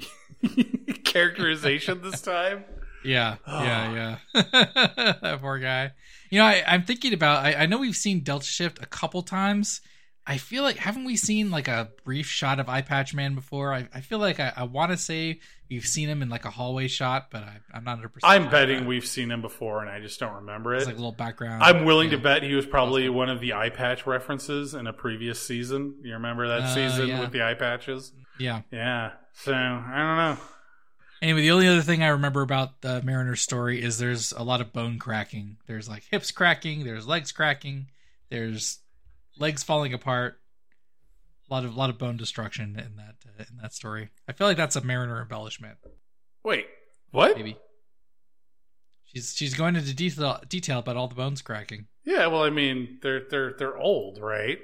got 0.00 0.54
characterization 1.04 2.00
this 2.02 2.20
time. 2.20 2.64
Yeah, 3.04 3.36
Oh. 3.46 3.62
yeah, 3.62 4.16
yeah. 4.34 4.42
that 5.22 5.38
poor 5.40 5.58
guy. 5.58 5.92
You 6.30 6.38
know, 6.40 6.44
I, 6.46 6.62
I'm 6.66 6.82
thinking 6.82 7.12
about. 7.12 7.44
I, 7.44 7.54
I 7.54 7.66
know 7.66 7.78
we've 7.78 7.96
seen 7.96 8.20
Delta 8.20 8.46
Shift 8.46 8.82
a 8.82 8.86
couple 8.86 9.22
times. 9.22 9.80
I 10.28 10.38
feel 10.38 10.64
like 10.64 10.76
haven't 10.76 11.04
we 11.04 11.16
seen 11.16 11.52
like 11.52 11.68
a 11.68 11.90
brief 12.04 12.26
shot 12.26 12.58
of 12.58 12.68
Eye 12.68 12.82
Patch 12.82 13.14
Man 13.14 13.36
before? 13.36 13.72
I, 13.72 13.88
I 13.94 14.00
feel 14.00 14.18
like 14.18 14.40
I, 14.40 14.52
I 14.56 14.64
want 14.64 14.90
to 14.90 14.96
say 14.98 15.38
we've 15.70 15.86
seen 15.86 16.08
him 16.08 16.20
in 16.20 16.28
like 16.28 16.44
a 16.44 16.50
hallway 16.50 16.88
shot, 16.88 17.28
but 17.30 17.44
I, 17.44 17.58
I'm 17.72 17.84
not 17.84 17.92
100. 17.98 18.08
percent 18.12 18.32
I'm 18.32 18.50
betting 18.50 18.86
we've 18.86 19.06
seen 19.06 19.30
him 19.30 19.40
before, 19.40 19.82
and 19.82 19.88
I 19.88 20.00
just 20.00 20.18
don't 20.18 20.34
remember 20.34 20.74
it. 20.74 20.78
It's 20.78 20.86
like 20.86 20.96
a 20.96 20.98
little 20.98 21.12
background. 21.12 21.62
I'm 21.62 21.84
willing 21.84 22.10
to 22.10 22.18
bet 22.18 22.42
he 22.42 22.54
was 22.54 22.66
probably 22.66 23.08
one 23.08 23.28
of 23.28 23.40
the 23.40 23.52
eye 23.52 23.70
patch 23.70 24.04
references 24.04 24.74
in 24.74 24.88
a 24.88 24.92
previous 24.92 25.40
season. 25.40 25.94
You 26.02 26.14
remember 26.14 26.48
that 26.48 26.62
Uh, 26.62 26.74
season 26.74 27.06
yeah. 27.08 27.20
with 27.20 27.30
the 27.30 27.42
eye 27.44 27.54
patches? 27.54 28.12
Yeah. 28.40 28.62
Yeah. 28.72 29.12
So 29.34 29.52
I 29.54 29.96
don't 29.96 30.16
know. 30.16 30.38
Anyway, 31.22 31.40
the 31.40 31.50
only 31.50 31.66
other 31.66 31.82
thing 31.82 32.02
I 32.02 32.08
remember 32.08 32.42
about 32.42 32.82
the 32.82 33.02
Mariner's 33.02 33.40
story 33.40 33.82
is 33.82 33.98
there's 33.98 34.32
a 34.32 34.42
lot 34.42 34.60
of 34.60 34.72
bone 34.72 34.98
cracking. 34.98 35.56
There's 35.66 35.88
like 35.88 36.04
hips 36.10 36.30
cracking. 36.30 36.84
There's 36.84 37.06
legs 37.06 37.32
cracking. 37.32 37.86
There's 38.30 38.80
legs 39.38 39.62
falling 39.62 39.94
apart. 39.94 40.38
A 41.48 41.54
lot 41.54 41.64
of 41.64 41.76
lot 41.76 41.90
of 41.90 41.98
bone 41.98 42.16
destruction 42.16 42.78
in 42.78 42.96
that 42.96 43.14
uh, 43.26 43.44
in 43.50 43.56
that 43.62 43.72
story. 43.72 44.10
I 44.28 44.32
feel 44.32 44.46
like 44.46 44.56
that's 44.56 44.76
a 44.76 44.84
Mariner 44.84 45.22
embellishment. 45.22 45.78
Wait, 46.44 46.66
what? 47.12 47.36
Maybe 47.36 47.56
she's 49.04 49.34
she's 49.34 49.54
going 49.54 49.76
into 49.76 49.94
detail 49.94 50.40
detail 50.48 50.80
about 50.80 50.96
all 50.96 51.08
the 51.08 51.14
bones 51.14 51.40
cracking. 51.42 51.86
Yeah. 52.04 52.26
Well, 52.26 52.42
I 52.42 52.50
mean, 52.50 52.98
they're 53.02 53.22
they're 53.30 53.54
they're 53.54 53.78
old, 53.78 54.18
right? 54.18 54.58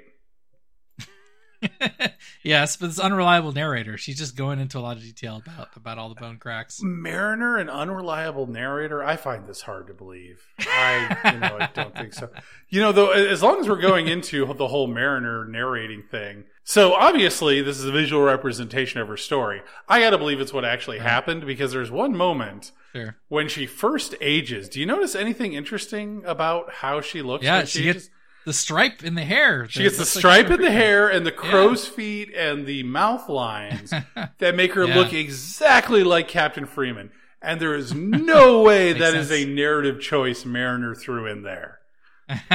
yes, 2.43 2.77
but 2.77 2.87
this 2.87 2.99
unreliable 2.99 3.51
narrator. 3.51 3.97
She's 3.97 4.17
just 4.17 4.35
going 4.35 4.59
into 4.59 4.77
a 4.77 4.81
lot 4.81 4.97
of 4.97 5.03
detail 5.03 5.41
about 5.45 5.69
about 5.75 5.97
all 5.97 6.09
the 6.09 6.15
bone 6.15 6.37
cracks. 6.37 6.79
Mariner, 6.81 7.57
an 7.57 7.69
unreliable 7.69 8.47
narrator. 8.47 9.03
I 9.03 9.15
find 9.15 9.47
this 9.47 9.61
hard 9.61 9.87
to 9.87 9.93
believe. 9.93 10.45
I, 10.59 11.31
you 11.33 11.39
know, 11.39 11.57
I 11.59 11.69
don't 11.73 11.95
think 11.95 12.13
so. 12.13 12.29
You 12.69 12.81
know, 12.81 12.91
though, 12.91 13.11
as 13.11 13.43
long 13.43 13.59
as 13.59 13.69
we're 13.69 13.79
going 13.79 14.07
into 14.07 14.51
the 14.51 14.67
whole 14.67 14.87
Mariner 14.87 15.45
narrating 15.45 16.01
thing, 16.09 16.45
so 16.63 16.93
obviously 16.93 17.61
this 17.61 17.77
is 17.77 17.85
a 17.85 17.91
visual 17.91 18.23
representation 18.23 18.99
of 18.99 19.07
her 19.09 19.17
story. 19.17 19.61
I 19.87 19.99
got 19.99 20.09
to 20.09 20.17
believe 20.17 20.39
it's 20.41 20.51
what 20.53 20.65
actually 20.65 20.97
Right. 20.97 21.07
happened 21.07 21.45
because 21.45 21.71
there's 21.71 21.91
one 21.91 22.17
moment 22.17 22.71
Sure. 22.95 23.17
when 23.27 23.47
she 23.47 23.67
first 23.67 24.15
ages. 24.21 24.69
Do 24.69 24.79
you 24.79 24.87
notice 24.87 25.13
anything 25.13 25.53
interesting 25.53 26.23
about 26.25 26.73
how 26.73 26.99
she 26.99 27.21
looks? 27.21 27.43
Yeah, 27.43 27.57
when 27.57 27.65
she 27.67 27.77
she 27.79 27.83
gets 27.85 27.97
ages? 28.05 28.09
The 28.45 28.53
stripe 28.53 29.03
in 29.03 29.15
the 29.15 29.23
hair. 29.23 29.67
She 29.69 29.83
gets 29.83 29.95
the 29.95 30.01
looks 30.01 30.15
like 30.15 30.21
stripe 30.21 30.49
in 30.49 30.61
the 30.61 30.71
hair 30.71 31.07
and 31.09 31.25
the 31.25 31.31
crow's 31.31 31.87
feet 31.87 32.33
and 32.35 32.65
the 32.65 32.83
mouth 32.83 33.29
lines 33.29 33.91
that 34.39 34.55
make 34.55 34.73
her 34.73 34.85
Yeah. 34.85 34.95
look 34.97 35.13
exactly 35.13 36.03
like 36.03 36.27
Captain 36.27 36.65
Freeman. 36.65 37.11
And 37.41 37.59
there 37.59 37.75
is 37.75 37.93
no 37.95 38.61
way 38.61 38.93
that 38.93 39.13
is 39.15 39.31
a 39.31 39.45
narrative 39.45 40.01
choice 40.01 40.43
Mariner 40.45 40.93
threw 40.95 41.25
in 41.25 41.43
there. 41.43 41.79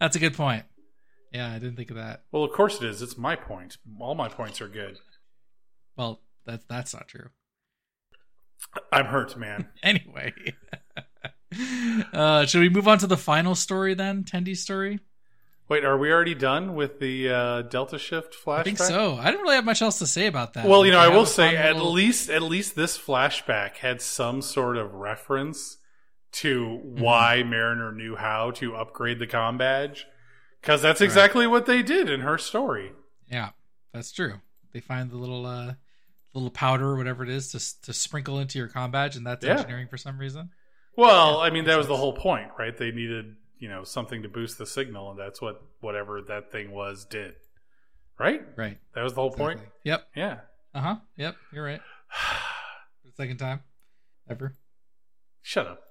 That's 0.00 0.16
a 0.16 0.18
good 0.18 0.34
point. 0.34 0.64
Yeah, 1.32 1.50
I 1.50 1.58
didn't 1.58 1.76
think 1.76 1.90
of 1.90 1.96
that. 1.96 2.24
Well, 2.30 2.44
of 2.44 2.52
course 2.52 2.76
it 2.82 2.84
is. 2.88 3.00
It's 3.00 3.16
my 3.16 3.36
point. 3.36 3.78
All 4.00 4.14
my 4.14 4.28
points 4.28 4.60
are 4.60 4.68
good. 4.68 4.98
Well, 5.96 6.20
that's 6.46 6.64
that's 6.68 6.92
not 6.94 7.08
true. 7.08 7.28
I'm 8.92 9.06
hurt, 9.06 9.36
man. 9.38 9.68
Anyway, 9.82 10.32
uh, 12.12 12.46
should 12.46 12.60
we 12.60 12.68
move 12.68 12.88
on 12.88 12.98
to 12.98 13.06
the 13.06 13.16
final 13.16 13.54
story 13.54 13.94
then? 13.94 14.24
Tendi's 14.24 14.60
story. 14.62 15.00
Wait, 15.68 15.84
are 15.84 15.96
we 15.96 16.12
already 16.12 16.34
done 16.34 16.74
with 16.74 16.98
the 17.00 17.30
uh, 17.30 17.62
Delta 17.62 17.98
Shift 17.98 18.34
flashback? 18.34 18.58
I 18.58 18.62
think 18.64 18.78
so. 18.78 19.14
I 19.16 19.26
didn't 19.30 19.40
really 19.42 19.54
have 19.54 19.64
much 19.64 19.80
else 19.80 19.98
to 20.00 20.06
say 20.06 20.26
about 20.26 20.54
that. 20.54 20.66
Well, 20.66 20.84
you 20.84 20.92
know, 20.92 20.98
They 21.00 21.06
I 21.06 21.16
will 21.16 21.24
say 21.24 21.56
at 21.56 21.76
little- 21.76 21.92
least 21.92 22.28
at 22.28 22.42
least 22.42 22.74
this 22.76 22.98
flashback 22.98 23.76
had 23.76 24.02
some 24.02 24.42
sort 24.42 24.76
of 24.76 24.92
reference 24.94 25.78
to 26.32 26.78
why 26.82 27.42
Mariner 27.42 27.92
knew 27.92 28.16
how 28.16 28.50
to 28.52 28.74
upgrade 28.74 29.18
the 29.18 29.26
com 29.26 29.56
badge 29.58 30.06
because 30.60 30.82
that's 30.82 31.00
Right. 31.00 31.04
exactly 31.06 31.46
what 31.46 31.66
they 31.66 31.82
did 31.82 32.10
in 32.10 32.20
her 32.20 32.38
story. 32.38 32.92
Yeah, 33.30 33.50
that's 33.92 34.12
true. 34.12 34.40
They 34.72 34.80
find 34.80 35.10
the 35.10 35.16
little 35.16 35.46
uh, 35.46 35.74
little 36.34 36.50
powder 36.50 36.86
or 36.88 36.96
whatever 36.96 37.22
it 37.22 37.28
is 37.30 37.52
to 37.52 37.82
to 37.86 37.92
sprinkle 37.94 38.38
into 38.40 38.58
your 38.58 38.68
com 38.68 38.90
badge, 38.90 39.16
and 39.16 39.26
that's 39.26 39.44
Yeah. 39.44 39.52
engineering 39.52 39.88
for 39.88 39.96
some 39.96 40.18
reason. 40.18 40.50
Well, 40.96 41.40
I 41.40 41.50
mean 41.50 41.64
that 41.64 41.76
was 41.78 41.88
the 41.88 41.96
whole 41.96 42.12
point, 42.12 42.50
right? 42.58 42.76
They 42.76 42.90
needed 42.90 43.36
you 43.58 43.68
know 43.68 43.84
something 43.84 44.22
to 44.22 44.28
boost 44.28 44.58
the 44.58 44.66
signal, 44.66 45.10
and 45.10 45.18
that's 45.18 45.40
what 45.40 45.62
whatever 45.80 46.20
that 46.22 46.50
thing 46.50 46.70
was 46.72 47.04
did. 47.04 47.34
Right? 48.18 48.42
Right. 48.56 48.78
That 48.94 49.02
was 49.02 49.14
the 49.14 49.20
whole 49.20 49.32
point. 49.32 49.60
Yep. 49.84 50.06
Yeah. 50.14 50.40
Uh 50.74 50.80
huh. 50.80 50.96
Yep, 51.16 51.36
you're 51.52 51.64
right. 51.64 51.80
Second 53.16 53.38
time 53.38 53.60
ever. 54.28 54.54
Shut 55.42 55.66
up. 55.66 55.82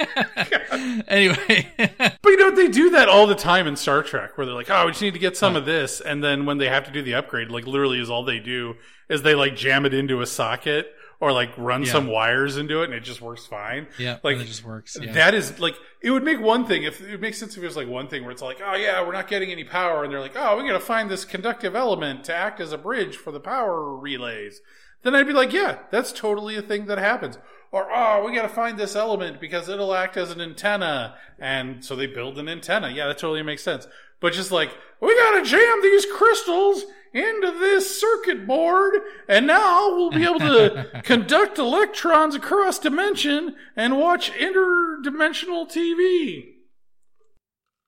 anyway, 1.08 1.68
But 2.22 2.30
you 2.30 2.36
know 2.36 2.50
they 2.54 2.68
do 2.68 2.90
that 2.90 3.08
all 3.08 3.26
the 3.26 3.34
time 3.34 3.66
in 3.66 3.76
Star 3.76 4.02
Trek, 4.02 4.36
where 4.36 4.46
they're 4.46 4.54
like, 4.54 4.70
"Oh, 4.70 4.86
we 4.86 4.92
just 4.92 5.02
need 5.02 5.12
to 5.14 5.18
get 5.18 5.36
some 5.36 5.56
of 5.56 5.64
this," 5.66 6.00
and 6.00 6.22
then 6.22 6.46
when 6.46 6.58
they 6.58 6.68
have 6.68 6.84
to 6.86 6.90
do 6.90 7.02
the 7.02 7.14
upgrade, 7.14 7.50
like 7.50 7.66
literally, 7.66 8.00
is 8.00 8.10
all 8.10 8.24
they 8.24 8.38
do 8.40 8.74
is 9.08 9.22
they 9.22 9.34
like 9.34 9.56
jam 9.56 9.84
it 9.84 9.94
into 9.94 10.20
a 10.20 10.26
socket 10.26 10.86
or 11.20 11.30
like 11.32 11.50
run 11.56 11.82
Yeah. 11.84 11.92
some 11.92 12.06
wires 12.08 12.56
into 12.56 12.80
it, 12.82 12.86
and 12.86 12.94
it 12.94 13.04
just 13.04 13.20
works 13.20 13.46
fine. 13.46 13.86
yeah, 13.98 14.18
Like, 14.22 14.36
it 14.38 14.44
just 14.46 14.64
works. 14.64 14.96
Yeah. 15.00 15.12
That 15.12 15.34
is 15.34 15.58
like 15.60 15.74
it 16.02 16.10
would 16.10 16.24
make 16.24 16.40
one 16.40 16.66
thing 16.66 16.82
if 16.84 17.00
it 17.00 17.10
would 17.10 17.20
make 17.20 17.34
sense 17.34 17.56
if 17.56 17.62
it 17.62 17.66
was 17.66 17.76
like 17.76 17.88
one 17.88 18.08
thing 18.08 18.22
where 18.22 18.32
it's 18.32 18.42
like, 18.42 18.60
oh 18.64 18.74
yeah, 18.74 19.04
we're 19.06 19.12
not 19.12 19.28
getting 19.28 19.50
any 19.50 19.64
power, 19.64 20.02
and 20.04 20.12
they're 20.12 20.20
like, 20.20 20.36
oh, 20.36 20.56
we 20.58 20.66
got 20.66 20.72
to 20.72 20.80
find 20.80 21.10
this 21.10 21.24
conductive 21.24 21.74
element 21.76 22.24
to 22.24 22.34
act 22.34 22.60
as 22.60 22.72
a 22.72 22.78
bridge 22.78 23.16
for 23.16 23.30
the 23.30 23.40
power 23.40 23.96
relays. 23.96 24.60
Then 25.02 25.14
I'd 25.14 25.26
be 25.26 25.34
like, 25.34 25.52
yeah, 25.52 25.80
that's 25.90 26.12
totally 26.12 26.56
a 26.56 26.62
thing 26.62 26.86
that 26.86 26.96
happens. 26.96 27.36
Or 27.74 27.88
oh, 27.92 28.24
we 28.24 28.32
got 28.32 28.42
to 28.42 28.48
find 28.48 28.78
this 28.78 28.94
element 28.94 29.40
because 29.40 29.68
it'll 29.68 29.94
act 29.96 30.16
as 30.16 30.30
an 30.30 30.40
antenna, 30.40 31.16
and 31.40 31.84
so 31.84 31.96
they 31.96 32.06
build 32.06 32.38
an 32.38 32.48
antenna. 32.48 32.88
Yeah, 32.88 33.08
that 33.08 33.18
totally 33.18 33.42
makes 33.42 33.64
sense. 33.64 33.88
But 34.20 34.32
just 34.32 34.52
like 34.52 34.70
we 35.00 35.12
got 35.16 35.40
to 35.40 35.44
jam 35.44 35.82
these 35.82 36.06
crystals 36.06 36.84
into 37.12 37.50
this 37.58 38.00
circuit 38.00 38.46
board, 38.46 38.94
and 39.28 39.48
now 39.48 39.88
we'll 39.88 40.12
be 40.12 40.22
able 40.22 40.38
to 40.38 41.00
conduct 41.04 41.58
electrons 41.58 42.36
across 42.36 42.78
dimension 42.78 43.56
and 43.74 43.98
watch 43.98 44.30
interdimensional 44.30 45.68
TV. 45.68 46.44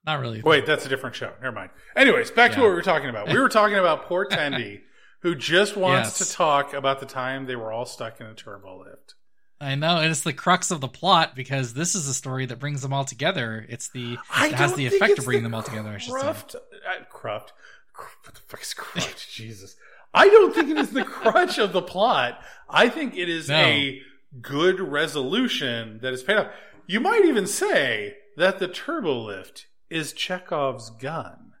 Not 0.05 0.19
really. 0.19 0.41
Wait, 0.41 0.65
that's 0.65 0.85
a 0.85 0.89
different 0.89 1.15
show. 1.15 1.31
Never 1.41 1.55
mind. 1.55 1.69
Anyways, 1.95 2.29
back 2.31 2.51
to 2.51 2.59
what 2.59 2.67
we 2.67 2.75
were 2.75 2.81
talking 2.81 3.09
about. 3.09 3.29
We 3.31 3.39
were 3.39 3.47
talking 3.47 3.77
about 3.77 4.07
poor 4.07 4.27
Tendi, 4.27 4.81
who 5.21 5.33
just 5.33 5.77
wants 5.77 6.19
Yes. 6.19 6.27
to 6.27 6.35
talk 6.35 6.73
about 6.73 6.99
the 6.99 7.05
time 7.05 7.45
they 7.45 7.55
were 7.55 7.71
all 7.71 7.85
stuck 7.85 8.19
in 8.19 8.27
a 8.27 8.33
turbo 8.33 8.79
lift. 8.79 9.13
I 9.59 9.75
know, 9.75 9.97
and 9.97 10.11
it's 10.11 10.21
the 10.21 10.33
crux 10.33 10.69
of 10.69 10.81
the 10.81 10.87
plot 10.87 11.35
because 11.35 11.73
this 11.73 11.95
is 11.95 12.07
a 12.07 12.13
story 12.13 12.45
that 12.45 12.59
brings 12.59 12.81
them 12.83 12.93
all 12.93 13.05
together. 13.05 13.65
It's 13.69 13.89
the 13.89 14.17
I 14.31 14.47
it 14.49 14.53
has 14.53 14.73
the 14.75 14.85
effect 14.85 15.17
of 15.17 15.25
bringing 15.25 15.43
the 15.43 15.49
them 15.49 15.55
all 15.55 15.63
together. 15.63 15.89
I 15.89 15.97
should 15.97 16.13
say. 16.13 16.19
Cruft, 16.21 16.55
uh, 16.55 17.03
cruft. 17.09 17.53
Cr- 17.93 18.07
What 18.25 18.35
the 18.35 18.41
fuck 18.41 18.61
is 18.61 18.73
cruft? 18.75 19.29
Jesus. 19.33 19.75
I 20.13 20.29
don't 20.29 20.53
think 20.53 20.69
it 20.69 20.77
is 20.77 20.91
the 20.91 21.03
crutch 21.03 21.57
of 21.57 21.73
the 21.73 21.81
plot. 21.81 22.39
I 22.69 22.87
think 22.89 23.15
it 23.15 23.29
is 23.29 23.49
No. 23.49 23.55
a 23.57 24.01
good 24.41 24.79
resolution 24.79 25.99
that 26.01 26.13
is 26.13 26.21
paid 26.23 26.37
off. 26.37 26.47
You 26.85 26.99
might 26.99 27.25
even 27.25 27.47
say 27.47 28.15
that 28.37 28.59
the 28.59 28.67
turbo 28.67 29.19
lift 29.23 29.65
is 29.89 30.13
Chekhov's 30.13 30.89
gun, 30.91 31.53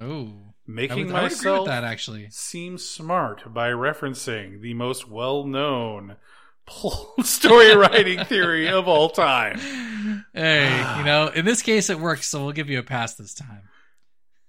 Oh, 0.00 0.26
I 0.26 0.52
making 0.66 1.10
I 1.12 1.22
would 1.22 1.22
myself 1.24 1.60
with 1.60 1.68
that 1.68 1.84
actually. 1.84 2.28
seem 2.30 2.78
smart 2.78 3.52
by 3.52 3.68
referencing 3.70 4.60
the 4.62 4.72
most 4.74 5.08
well-known 5.08 6.16
story 7.22 7.74
writing 7.76 8.24
theory 8.24 8.68
of 8.68 8.88
all 8.88 9.10
time. 9.10 9.58
Hey, 10.32 10.96
you 10.98 11.04
know, 11.04 11.28
in 11.28 11.44
this 11.44 11.62
case, 11.62 11.90
it 11.90 11.98
works, 11.98 12.26
so 12.28 12.42
we'll 12.42 12.52
give 12.52 12.70
you 12.70 12.78
a 12.78 12.82
pass 12.82 13.14
this 13.14 13.34
time. 13.34 13.62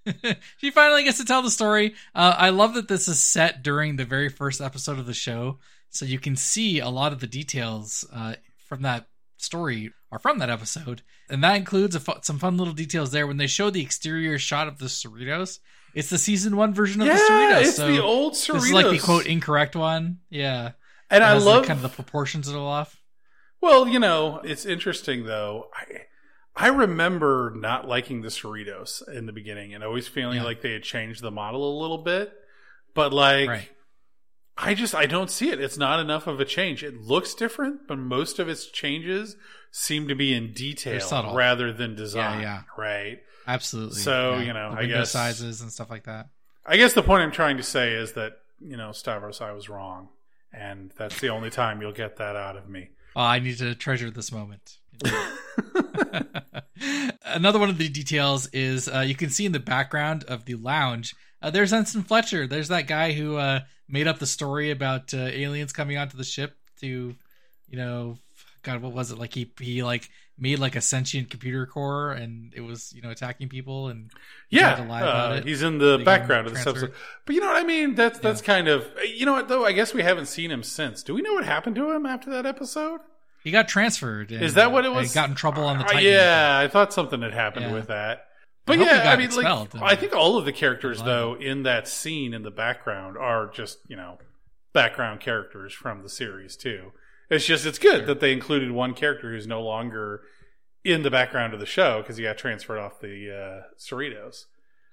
she 0.57 0.71
finally 0.71 1.03
gets 1.03 1.17
to 1.19 1.25
tell 1.25 1.41
the 1.41 1.51
story. 1.51 1.93
Uh, 2.15 2.35
I 2.37 2.49
love 2.49 2.73
that 2.73 2.87
this 2.87 3.07
is 3.07 3.21
set 3.21 3.63
during 3.63 3.95
the 3.95 4.05
very 4.05 4.29
first 4.29 4.61
episode 4.61 4.99
of 4.99 5.05
the 5.05 5.13
show, 5.13 5.59
so 5.89 6.05
you 6.05 6.19
can 6.19 6.35
see 6.35 6.79
a 6.79 6.89
lot 6.89 7.13
of 7.13 7.19
the 7.19 7.27
details 7.27 8.05
uh, 8.13 8.35
from 8.67 8.81
that 8.83 9.07
story 9.37 9.91
or 10.11 10.19
from 10.19 10.39
that 10.39 10.49
episode, 10.49 11.01
and 11.29 11.43
that 11.43 11.55
includes 11.55 11.95
a 11.95 11.99
fu- 11.99 12.13
some 12.21 12.39
fun 12.39 12.57
little 12.57 12.73
details 12.73 13.11
there 13.11 13.27
when 13.27 13.37
they 13.37 13.47
show 13.47 13.69
the 13.69 13.81
exterior 13.81 14.37
shot 14.37 14.67
of 14.67 14.79
the 14.79 14.85
Cerritos. 14.85 15.59
It's 15.93 16.09
the 16.09 16.17
season 16.17 16.55
one 16.55 16.73
version 16.73 17.01
of 17.01 17.07
the 17.07 17.13
yeah, 17.13 17.19
Cerritos. 17.19 17.61
it's 17.61 17.75
so 17.75 17.87
the 17.87 18.01
old 18.01 18.33
Cerritos. 18.33 18.53
This 18.53 18.63
is 18.65 18.73
like 18.73 18.89
the 18.89 18.99
quote 18.99 19.25
incorrect 19.25 19.75
one. 19.75 20.19
Yeah, 20.29 20.71
and 21.11 21.23
I 21.23 21.33
like, 21.33 21.43
love 21.45 21.65
kind 21.67 21.77
of 21.77 21.83
the 21.83 21.89
proportions 21.95 22.47
a 22.47 22.51
little 22.51 22.67
off. 22.67 22.97
Well, 23.61 23.87
you 23.87 23.99
know, 23.99 24.41
it's 24.43 24.65
interesting 24.65 25.25
though. 25.25 25.69
I 25.75 25.85
I 26.55 26.67
remember 26.67 27.53
not 27.55 27.87
liking 27.87 28.21
the 28.21 28.27
Cerritos 28.29 29.07
in 29.07 29.25
the 29.25 29.31
beginning 29.31 29.73
and 29.73 29.83
always 29.83 30.07
feeling 30.07 30.37
Yeah. 30.37 30.43
like 30.43 30.61
they 30.61 30.73
had 30.73 30.83
changed 30.83 31.21
the 31.21 31.31
model 31.31 31.77
a 31.77 31.79
little 31.81 31.99
bit. 31.99 32.33
But 32.93 33.13
like 33.13 33.47
Right. 33.47 33.69
I 34.57 34.73
just 34.73 34.93
I 34.93 35.05
don't 35.05 35.29
see 35.31 35.49
it. 35.49 35.61
It's 35.61 35.77
not 35.77 35.99
enough 35.99 36.27
of 36.27 36.39
a 36.39 36.45
change. 36.45 36.83
It 36.83 37.01
looks 37.01 37.33
different, 37.33 37.87
but 37.87 37.97
most 37.97 38.37
of 38.39 38.49
its 38.49 38.65
changes 38.65 39.35
seem 39.71 40.07
to 40.09 40.15
be 40.15 40.33
in 40.33 40.51
detail 40.53 41.33
rather 41.33 41.71
than 41.71 41.95
design. 41.95 42.41
yeah. 42.41 42.63
Right. 42.77 43.19
Absolutely. 43.47 43.99
So, 44.01 44.39
you 44.39 44.53
know, 44.53 44.71
the 44.75 44.81
I 44.81 44.85
guess- 44.85 45.11
sizes 45.11 45.61
and 45.61 45.71
stuff 45.71 45.89
like 45.89 46.03
that. 46.03 46.27
I 46.65 46.77
guess 46.77 46.93
the 46.93 47.01
point 47.01 47.23
I'm 47.23 47.31
trying 47.31 47.57
to 47.57 47.63
say 47.63 47.93
is 47.93 48.13
that, 48.13 48.33
you 48.59 48.77
know, 48.77 48.91
Stavros, 48.91 49.41
I 49.41 49.51
was 49.53 49.67
wrong. 49.69 50.09
And 50.53 50.91
that's 50.97 51.19
the 51.19 51.29
only 51.29 51.49
time 51.49 51.81
you'll 51.81 51.91
get 51.91 52.17
that 52.17 52.35
out 52.35 52.57
of 52.57 52.67
me. 52.69 52.89
Oh, 53.15 53.21
I 53.21 53.39
need 53.39 53.57
to 53.59 53.75
treasure 53.75 54.11
this 54.11 54.31
moment. 54.31 54.77
Another 57.25 57.59
one 57.59 57.69
of 57.69 57.77
the 57.77 57.89
details 57.89 58.47
is 58.47 58.89
uh, 58.89 58.99
you 58.99 59.15
can 59.15 59.29
see 59.29 59.45
in 59.45 59.51
the 59.51 59.59
background 59.59 60.23
of 60.25 60.45
the 60.45 60.55
lounge. 60.55 61.15
Uh, 61.41 61.49
there's 61.49 61.73
Ensign 61.73 62.03
Fletcher. 62.03 62.47
There's 62.47 62.67
that 62.67 62.87
guy 62.87 63.13
who 63.13 63.37
uh, 63.37 63.61
made 63.87 64.07
up 64.07 64.19
the 64.19 64.27
story 64.27 64.71
about 64.71 65.13
uh, 65.13 65.17
aliens 65.17 65.73
coming 65.73 65.97
onto 65.97 66.17
the 66.17 66.23
ship 66.23 66.55
to, 66.81 67.15
you 67.67 67.77
know, 67.77 68.17
God, 68.63 68.81
what 68.81 68.93
was 68.93 69.11
it? 69.11 69.17
Like 69.17 69.33
he 69.33 69.51
he 69.59 69.83
like 69.83 70.09
made 70.41 70.59
like 70.59 70.75
a 70.75 70.81
sentient 70.81 71.29
computer 71.29 71.65
core 71.65 72.11
and 72.11 72.51
it 72.55 72.61
was 72.61 72.91
you 72.93 73.01
know 73.01 73.11
attacking 73.11 73.47
people 73.47 73.87
and 73.87 74.11
Yeah, 74.49 74.75
to 74.75 74.83
lie 74.83 75.01
about 75.01 75.31
uh, 75.31 75.41
he's 75.43 75.61
in 75.61 75.77
the 75.77 76.01
background 76.03 76.47
of 76.47 76.53
this 76.53 76.65
episode. 76.67 76.91
But 77.25 77.35
you 77.35 77.41
know 77.41 77.47
what 77.47 77.57
I 77.57 77.63
mean? 77.63 77.95
That's 77.95 78.19
that's 78.19 78.41
kind 78.41 78.67
of 78.67 78.85
you 79.05 79.25
know 79.25 79.33
what 79.33 79.47
though. 79.47 79.63
I 79.63 79.71
guess 79.71 79.93
we 79.93 80.01
haven't 80.01 80.25
seen 80.25 80.51
him 80.51 80.63
since. 80.63 81.03
Do 81.03 81.13
we 81.13 81.21
know 81.21 81.33
what 81.33 81.45
happened 81.45 81.75
to 81.77 81.91
him 81.91 82.05
after 82.05 82.29
that 82.31 82.45
episode? 82.45 82.99
he 83.43 83.49
got 83.49 83.67
transferred. 83.67 84.31
And, 84.31 84.43
Is 84.43 84.53
that 84.53 84.71
what 84.71 84.85
it 84.85 84.89
uh, 84.89 84.95
was? 84.95 85.11
He 85.11 85.15
got 85.15 85.27
in 85.29 85.33
trouble 85.35 85.63
on 85.63 85.79
the 85.79 85.85
Uh, 85.85 85.87
Titan. 85.87 86.03
yeah, 86.11 86.59
I 86.59 86.67
thought 86.67 86.93
something 86.93 87.21
had 87.23 87.33
happened 87.33 87.67
Yeah. 87.67 87.73
with 87.73 87.87
that. 87.87 88.27
But 88.67 88.77
he 88.77 88.85
yeah, 88.85 89.11
I 89.11 89.17
mean, 89.17 89.31
like 89.35 89.75
I 89.81 89.95
think 89.95 90.13
all 90.15 90.37
of 90.37 90.45
the 90.45 90.51
characters 90.51 91.01
though 91.01 91.35
in 91.39 91.63
that 91.63 91.87
scene 91.87 92.33
in 92.33 92.43
the 92.43 92.51
background 92.51 93.17
are 93.17 93.47
just 93.47 93.79
you 93.87 93.95
know 93.95 94.19
background 94.73 95.19
characters 95.19 95.73
from 95.73 96.03
the 96.03 96.09
series 96.09 96.55
too. 96.55 96.91
It's 97.31 97.45
just 97.45 97.65
it's 97.65 97.79
good 97.79 97.97
Sure. 97.99 98.05
that 98.07 98.19
they 98.19 98.31
included 98.33 98.71
one 98.71 98.93
character 98.93 99.31
who's 99.31 99.47
no 99.47 99.61
longer 99.61 100.21
in 100.83 101.01
the 101.03 101.09
background 101.09 101.53
of 101.53 101.59
the 101.59 101.65
show 101.65 102.01
because 102.01 102.17
he 102.17 102.23
got 102.23 102.37
transferred 102.37 102.77
off 102.79 102.99
the 102.99 103.31
uh, 103.31 103.63
Cerritos. 103.79 104.45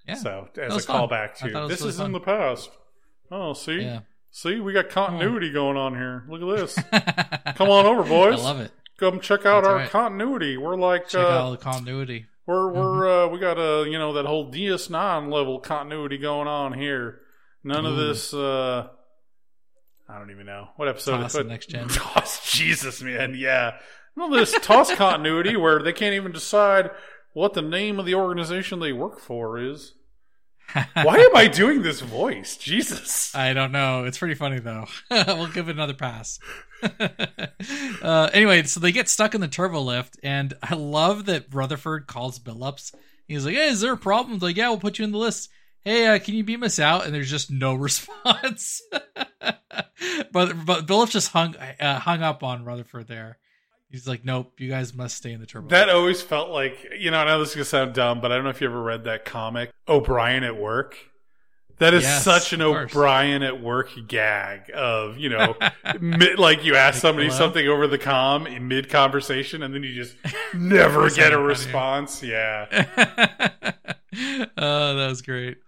Yeah. 0.06 0.14
So 0.14 0.48
as 0.56 0.74
a 0.76 0.80
fun. 0.86 1.08
callback 1.08 1.34
to 1.38 1.50
thought 1.50 1.58
it 1.58 1.60
was 1.62 1.70
this 1.70 1.80
really 1.80 1.90
is 1.90 2.00
in 2.00 2.12
the 2.12 2.20
past. 2.20 2.70
Oh, 3.30 3.52
see, 3.52 3.80
Yeah. 3.82 4.00
see, 4.30 4.60
we 4.60 4.72
got 4.72 4.88
continuity 4.88 5.52
going 5.52 5.76
on 5.76 5.94
here. 5.94 6.24
Look 6.28 6.40
at 6.42 6.56
this. 6.58 6.74
Come 7.56 7.68
on 7.68 7.84
over, 7.84 8.02
boys. 8.04 8.40
I 8.40 8.42
love 8.42 8.60
it. 8.60 8.70
Come 8.98 9.20
check 9.20 9.40
out 9.44 9.62
That's 9.64 9.66
our 9.68 9.76
right. 9.76 9.90
continuity. 9.90 10.56
We're 10.56 10.76
like 10.76 11.08
Check 11.08 11.22
uh, 11.22 11.28
out 11.28 11.40
all 11.42 11.50
the 11.50 11.56
continuity. 11.58 12.26
we're 12.46 12.68
we're 12.72 13.04
Mm-hmm. 13.04 13.30
uh, 13.30 13.32
we 13.32 13.38
got 13.40 13.58
a 13.58 13.88
you 13.90 13.98
know 13.98 14.12
that 14.14 14.26
whole 14.26 14.50
DS9 14.50 15.30
level 15.32 15.58
continuity 15.60 16.18
going 16.18 16.48
on 16.48 16.72
here. 16.72 17.20
None 17.64 17.84
of 17.84 17.96
this. 17.96 18.32
uh 18.32 18.88
I 20.08 20.18
don't 20.18 20.30
even 20.30 20.46
know 20.46 20.68
what 20.76 20.88
episode. 20.88 21.20
Toss 21.20 21.34
next 21.44 21.68
gen. 21.68 21.88
Toss, 21.88 22.50
Jesus, 22.50 23.02
man, 23.02 23.34
yeah. 23.36 23.78
Of 24.20 24.32
this 24.32 24.52
toss 24.62 24.92
continuity 24.94 25.56
where 25.56 25.80
they 25.80 25.92
can't 25.92 26.14
even 26.14 26.32
decide 26.32 26.90
what 27.34 27.54
the 27.54 27.62
name 27.62 28.00
of 28.00 28.06
the 28.06 28.16
organization 28.16 28.80
they 28.80 28.92
work 28.92 29.20
for 29.20 29.58
is. 29.58 29.94
Why 30.72 31.18
am 31.18 31.36
I 31.36 31.46
doing 31.46 31.82
this 31.82 32.00
voice? 32.00 32.56
Jesus. 32.56 33.34
I 33.34 33.54
don't 33.54 33.70
know. 33.70 34.04
It's 34.04 34.18
pretty 34.18 34.34
funny 34.34 34.58
though. 34.58 34.86
we'll 35.10 35.46
give 35.48 35.68
it 35.68 35.76
another 35.76 35.94
pass. 35.94 36.40
uh, 38.02 38.30
anyway, 38.32 38.64
so 38.64 38.80
they 38.80 38.92
get 38.92 39.08
stuck 39.08 39.34
in 39.34 39.40
the 39.40 39.48
turbo 39.48 39.80
lift, 39.80 40.18
and 40.22 40.54
I 40.62 40.74
love 40.74 41.26
that 41.26 41.46
Rutherford 41.52 42.06
calls 42.06 42.38
Billups. 42.38 42.94
He's 43.26 43.44
like, 43.46 43.54
"Hey, 43.54 43.68
is 43.68 43.80
there 43.80 43.92
a 43.92 43.96
problem?" 43.96 44.34
He's 44.34 44.42
like, 44.42 44.56
"Yeah, 44.56 44.68
we'll 44.68 44.78
put 44.78 44.98
you 44.98 45.04
in 45.04 45.12
the 45.12 45.18
list." 45.18 45.48
Hey, 45.84 46.06
uh, 46.06 46.18
can 46.18 46.34
you 46.34 46.44
beam 46.44 46.62
us 46.62 46.78
out? 46.78 47.06
And 47.06 47.14
there's 47.14 47.30
just 47.30 47.50
no 47.50 47.74
response. 47.86 48.82
but 50.32 50.64
but 50.66 50.86
Billups 50.86 51.10
just 51.10 51.32
hung 51.32 51.56
uh, 51.56 51.98
hung 52.00 52.22
up 52.22 52.42
on 52.42 52.64
Rutherford 52.64 53.08
there. 53.08 53.38
He's 53.90 54.06
like, 54.06 54.24
"Nope, 54.24 54.52
you 54.60 54.68
guys 54.68 54.92
must 54.94 55.16
stay 55.16 55.32
in 55.32 55.40
the 55.40 55.46
turbo." 55.46 55.68
That 55.68 55.88
always 55.88 56.20
felt 56.20 56.50
like, 56.50 56.86
you 56.98 57.10
know, 57.10 57.18
I 57.18 57.24
know 57.24 57.38
this 57.38 57.50
is 57.50 57.54
going 57.54 57.64
to 57.64 57.70
sound 57.70 57.94
dumb, 57.94 58.20
but 58.20 58.30
I 58.30 58.34
don't 58.34 58.44
know 58.44 58.50
if 58.50 58.60
you 58.60 58.66
ever 58.68 58.82
read 58.82 59.04
that 59.04 59.24
comic, 59.24 59.70
O'Brien 59.88 60.44
at 60.44 60.56
Work. 60.56 60.96
That 61.78 61.94
is 61.94 62.02
Yes, 62.02 62.24
such 62.24 62.52
an. 62.52 62.60
O'Brien 62.60 63.42
at 63.44 63.62
Work 63.62 63.90
gag 64.08 64.70
of, 64.74 65.16
you 65.16 65.28
know, 65.30 65.54
mid, 66.00 66.38
like 66.38 66.64
you 66.64 66.74
ask 66.74 66.96
Like, 66.96 67.00
somebody 67.00 67.26
hello? 67.28 67.38
something 67.38 67.66
over 67.68 67.86
the 67.86 67.98
com 67.98 68.46
in 68.48 68.66
mid 68.68 68.90
conversation 68.90 69.62
and 69.62 69.72
then 69.72 69.84
you 69.84 69.94
just 69.94 70.16
never 70.52 71.08
get 71.14 71.32
a 71.32 71.38
response. 71.38 72.20
Yeah. 72.22 72.66
oh, 74.58 74.96
that 74.96 75.06
was 75.08 75.22
great. 75.22 75.58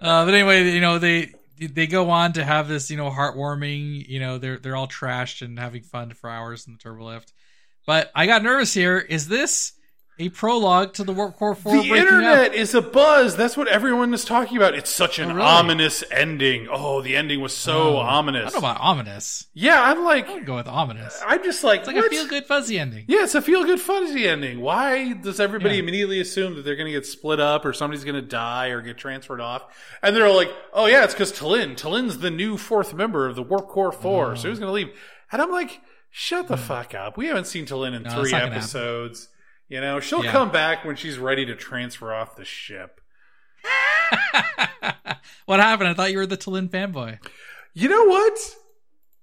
Uh, 0.00 0.24
but 0.24 0.34
anyway, 0.34 0.70
you 0.70 0.80
know 0.80 0.98
they 0.98 1.32
they 1.58 1.86
go 1.86 2.10
on 2.10 2.34
to 2.34 2.44
have 2.44 2.68
this 2.68 2.90
you 2.90 2.96
know 2.96 3.10
heartwarming. 3.10 4.06
You 4.08 4.20
know 4.20 4.38
they're 4.38 4.58
they're 4.58 4.76
all 4.76 4.88
trashed 4.88 5.42
and 5.42 5.58
having 5.58 5.82
fun 5.82 6.12
for 6.12 6.30
hours 6.30 6.66
in 6.66 6.74
the 6.74 6.78
turbo 6.78 7.04
lift. 7.04 7.32
But 7.86 8.10
I 8.14 8.26
got 8.26 8.42
nervous 8.42 8.74
here. 8.74 8.98
Is 8.98 9.28
this 9.28 9.72
a 10.18 10.30
prologue 10.30 10.94
to 10.94 11.04
the 11.04 11.12
Warp 11.12 11.36
Core 11.36 11.54
4 11.54 11.72
The 11.82 11.92
internet 11.92 12.54
is 12.54 12.74
a 12.74 12.80
buzz. 12.80 13.36
That's 13.36 13.54
what 13.54 13.68
everyone 13.68 14.14
is 14.14 14.24
talking 14.24 14.56
about. 14.56 14.74
It's 14.74 14.88
such 14.88 15.18
an 15.18 15.30
Oh, 15.30 15.34
really? 15.34 15.46
ominous 15.46 16.02
ending. 16.10 16.68
Oh, 16.70 17.02
the 17.02 17.14
ending 17.16 17.40
was 17.40 17.54
so 17.54 17.96
Oh, 17.96 17.98
I 17.98 18.22
don't 18.22 18.32
know 18.32 18.58
about 18.58 18.80
ominous. 18.80 19.46
yeah, 19.52 19.82
I'm 19.82 20.04
like, 20.04 20.26
I 20.28 20.38
go 20.40 20.56
with 20.56 20.68
ominous. 20.68 21.20
I'm 21.26 21.44
just 21.44 21.62
like, 21.62 21.80
It's 21.80 21.86
like 21.88 21.96
what? 21.96 22.06
a 22.06 22.08
feel 22.08 22.26
good 22.26 22.46
fuzzy 22.46 22.78
ending. 22.78 23.04
Yeah, 23.08 23.24
it's 23.24 23.34
a 23.34 23.42
feel 23.42 23.64
good 23.64 23.78
fuzzy 23.80 24.26
ending. 24.26 24.60
Why 24.60 25.12
does 25.12 25.38
everybody 25.38 25.74
Yeah. 25.76 25.82
immediately 25.82 26.20
assume 26.20 26.54
that 26.56 26.62
they're 26.64 26.76
going 26.76 26.86
to 26.86 26.92
get 26.92 27.04
split 27.04 27.38
up 27.38 27.66
or 27.66 27.74
somebody's 27.74 28.04
going 28.04 28.14
to 28.16 28.22
die 28.22 28.68
or 28.68 28.80
get 28.80 28.96
transferred 28.96 29.42
off? 29.42 29.64
And 30.02 30.16
they're 30.16 30.30
like, 30.30 30.50
oh 30.72 30.86
yeah, 30.86 31.04
it's 31.04 31.12
because 31.12 31.32
T'Lyn. 31.32 31.76
T'Lyn's 31.76 32.18
the 32.18 32.30
new 32.30 32.56
fourth 32.56 32.94
member 32.94 33.26
of 33.26 33.36
the 33.36 33.42
Warp 33.42 33.68
Core 33.68 33.92
4, 33.92 34.36
so 34.36 34.46
oh. 34.46 34.50
he's 34.50 34.58
going 34.58 34.68
to 34.70 34.72
leave. 34.72 34.88
And 35.30 35.42
I'm 35.42 35.50
like, 35.50 35.80
shut 36.10 36.48
the 36.48 36.56
fuck 36.56 36.94
up. 36.94 37.18
We 37.18 37.26
haven't 37.26 37.46
seen 37.46 37.66
T'Lyn 37.66 37.94
in 37.94 38.04
No, 38.04 38.22
three 38.22 38.32
episodes. 38.32 39.28
You 39.68 39.80
know, 39.80 39.98
she'll 40.00 40.24
Yeah. 40.24 40.32
come 40.32 40.50
back 40.52 40.84
when 40.84 40.96
she's 40.96 41.18
ready 41.18 41.44
to 41.46 41.56
transfer 41.56 42.12
off 42.14 42.36
the 42.36 42.44
ship. 42.44 43.00
what 45.46 45.60
happened? 45.60 45.88
I 45.88 45.94
thought 45.94 46.12
you 46.12 46.18
were 46.18 46.26
the 46.26 46.36
T'Lyn 46.36 46.68
fanboy. 46.68 47.18
You 47.74 47.88
know 47.88 48.04
what? 48.04 48.38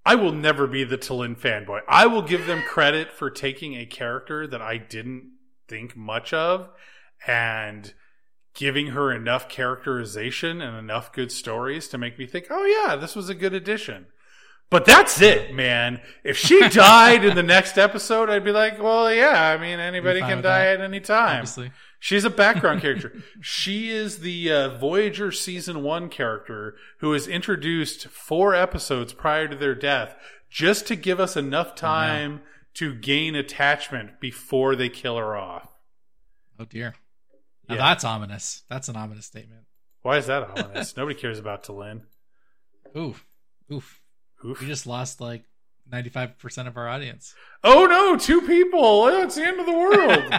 I 0.05 0.15
will 0.15 0.33
never 0.33 0.67
be 0.67 0.83
the 0.83 0.97
T'Lyn 0.97 1.35
fanboy. 1.39 1.79
I 1.87 2.07
will 2.07 2.21
give 2.21 2.45
them 2.45 2.61
credit 2.63 3.11
for 3.11 3.29
taking 3.29 3.75
a 3.75 3.85
character 3.85 4.45
that 4.47 4.61
I 4.61 4.77
didn't 4.77 5.31
think 5.69 5.95
much 5.95 6.33
of 6.33 6.69
and 7.25 7.93
giving 8.53 8.87
her 8.87 9.11
enough 9.11 9.47
characterization 9.49 10.61
and 10.61 10.77
enough 10.77 11.13
good 11.13 11.31
stories 11.31 11.87
to 11.87 11.97
make 11.97 12.19
me 12.19 12.27
think, 12.27 12.47
oh, 12.49 12.65
yeah, 12.85 12.95
this 12.97 13.15
was 13.15 13.29
a 13.29 13.33
good 13.35 13.53
addition. 13.53 14.07
But 14.69 14.85
that's 14.85 15.21
it, 15.21 15.53
man. 15.53 16.01
If 16.23 16.37
she 16.37 16.67
died 16.69 17.23
in 17.23 17.35
the 17.35 17.43
next 17.43 17.77
episode, 17.77 18.29
I'd 18.29 18.43
be 18.43 18.51
like, 18.51 18.81
well, 18.81 19.13
yeah, 19.13 19.49
I 19.49 19.57
mean, 19.57 19.79
anybody 19.79 20.19
can 20.19 20.41
die 20.41 20.65
that, 20.65 20.79
at 20.79 20.81
any 20.81 20.99
time. 20.99 21.37
Obviously. 21.39 21.71
She's 21.99 22.25
a 22.25 22.29
background 22.29 22.81
character. 22.81 23.13
She 23.39 23.89
is 23.89 24.19
the 24.19 24.51
uh, 24.51 24.77
Voyager 24.77 25.31
season 25.31 25.83
one 25.83 26.09
character 26.09 26.75
who 26.99 27.13
is 27.13 27.27
introduced 27.27 28.07
four 28.07 28.55
episodes 28.55 29.13
prior 29.13 29.47
to 29.47 29.55
their 29.55 29.75
death 29.75 30.15
just 30.49 30.87
to 30.87 30.95
give 30.95 31.19
us 31.19 31.37
enough 31.37 31.75
time 31.75 32.41
to 32.73 32.95
gain 32.95 33.35
attachment 33.35 34.19
before 34.19 34.75
they 34.75 34.89
kill 34.89 35.17
her 35.17 35.35
off. 35.37 35.69
Oh 36.59 36.65
dear. 36.65 36.95
Now 37.69 37.75
Yeah. 37.75 37.81
that's 37.81 38.03
ominous. 38.03 38.63
That's 38.69 38.89
an 38.89 38.95
ominous 38.95 39.25
statement. 39.27 39.61
Why 40.01 40.17
is 40.17 40.25
that 40.27 40.43
ominous? 40.49 40.97
Nobody 40.97 41.17
cares 41.17 41.39
about 41.39 41.63
T'Lyn. 41.63 42.01
Oof. 42.97 43.25
Oof. 43.71 44.01
Oof. 44.45 44.59
We 44.59 44.67
just 44.67 44.85
lost 44.85 45.21
like 45.21 45.43
95% 45.91 46.67
of 46.67 46.77
our 46.77 46.87
audience. 46.87 47.33
Oh 47.63 47.85
no, 47.85 48.17
two 48.17 48.41
people. 48.41 48.79
Oh, 48.83 49.23
it's 49.23 49.35
the 49.35 49.45
end 49.45 49.59
of 49.59 49.65
the 49.65 49.73
world. 49.73 50.33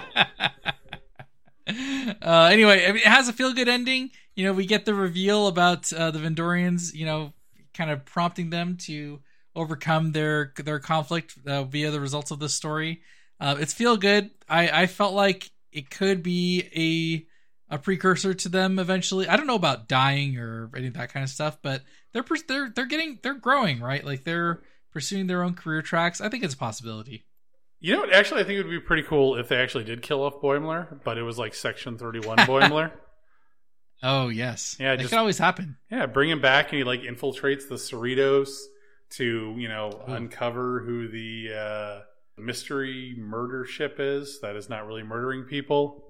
uh, 2.22 2.48
anyway, 2.52 2.84
I 2.86 2.88
mean, 2.88 2.96
it 2.96 3.06
has 3.06 3.28
a 3.28 3.32
feel 3.32 3.52
good 3.52 3.68
ending. 3.68 4.10
You 4.34 4.44
know, 4.44 4.52
we 4.52 4.66
get 4.66 4.84
the 4.84 4.94
reveal 4.94 5.46
about 5.46 5.92
uh, 5.92 6.10
the 6.10 6.18
Vendorians, 6.18 6.92
you 6.94 7.06
know, 7.06 7.32
kind 7.72 7.90
of 7.90 8.04
prompting 8.04 8.50
them 8.50 8.76
to 8.78 9.20
overcome 9.56 10.12
their 10.12 10.52
their 10.56 10.80
conflict 10.80 11.38
uh, 11.46 11.64
via 11.64 11.90
the 11.90 12.00
results 12.00 12.30
of 12.30 12.38
this 12.40 12.54
story. 12.54 13.02
Uh, 13.40 13.56
it's 13.58 13.72
feel 13.72 13.96
good. 13.96 14.30
I, 14.48 14.82
I 14.82 14.86
felt 14.86 15.14
like 15.14 15.50
it 15.72 15.90
could 15.90 16.22
be 16.22 16.68
a 16.74 17.26
a 17.74 17.78
precursor 17.78 18.32
to 18.34 18.48
them 18.48 18.78
eventually. 18.78 19.26
I 19.28 19.36
don't 19.36 19.46
know 19.46 19.54
about 19.56 19.88
dying 19.88 20.38
or 20.38 20.70
any 20.76 20.86
of 20.86 20.94
that 20.94 21.12
kind 21.12 21.24
of 21.24 21.30
stuff, 21.30 21.58
but 21.62 21.82
they're 22.12 22.24
they're 22.46 22.70
they're 22.70 22.86
getting 22.86 23.18
they're 23.22 23.34
growing, 23.34 23.80
right? 23.80 24.04
Like 24.04 24.24
they're 24.24 24.62
pursuing 24.92 25.26
their 25.26 25.42
own 25.42 25.54
career 25.54 25.82
tracks. 25.82 26.20
I 26.20 26.28
think 26.28 26.44
it's 26.44 26.54
a 26.54 26.58
possibility. 26.58 27.24
you 27.80 27.92
know 27.94 28.00
what? 28.00 28.12
Actually, 28.14 28.42
I 28.42 28.44
think 28.44 28.58
it 28.58 28.62
would 28.64 28.70
be 28.70 28.80
pretty 28.80 29.02
cool 29.02 29.36
if 29.36 29.48
they 29.48 29.56
actually 29.56 29.84
did 29.84 30.02
kill 30.02 30.22
off 30.22 30.40
Boimler, 30.40 31.02
but 31.04 31.18
it 31.18 31.22
was 31.22 31.38
like 31.38 31.54
Section 31.54 31.98
31 31.98 32.36
Boimler. 32.46 32.92
Oh 34.02 34.28
yes, 34.28 34.76
Yeah, 34.78 34.92
it 34.92 34.98
just- 34.98 35.10
could 35.10 35.18
always 35.18 35.38
happen. 35.38 35.76
Yeah, 35.90 36.06
bring 36.06 36.30
him 36.30 36.40
back 36.40 36.70
and 36.70 36.78
he 36.78 36.84
like 36.84 37.00
infiltrates 37.02 37.68
the 37.68 37.76
Cerritos 37.76 38.50
to, 39.10 39.54
you 39.58 39.68
know, 39.68 39.90
Ooh. 40.08 40.12
uncover 40.12 40.80
who 40.80 41.08
the 41.08 41.54
uh, 41.56 42.00
mystery 42.36 43.14
murder 43.18 43.64
ship 43.64 43.96
is 43.98 44.40
that 44.42 44.56
is 44.56 44.68
not 44.68 44.86
really 44.86 45.02
murdering 45.02 45.44
people. 45.44 46.03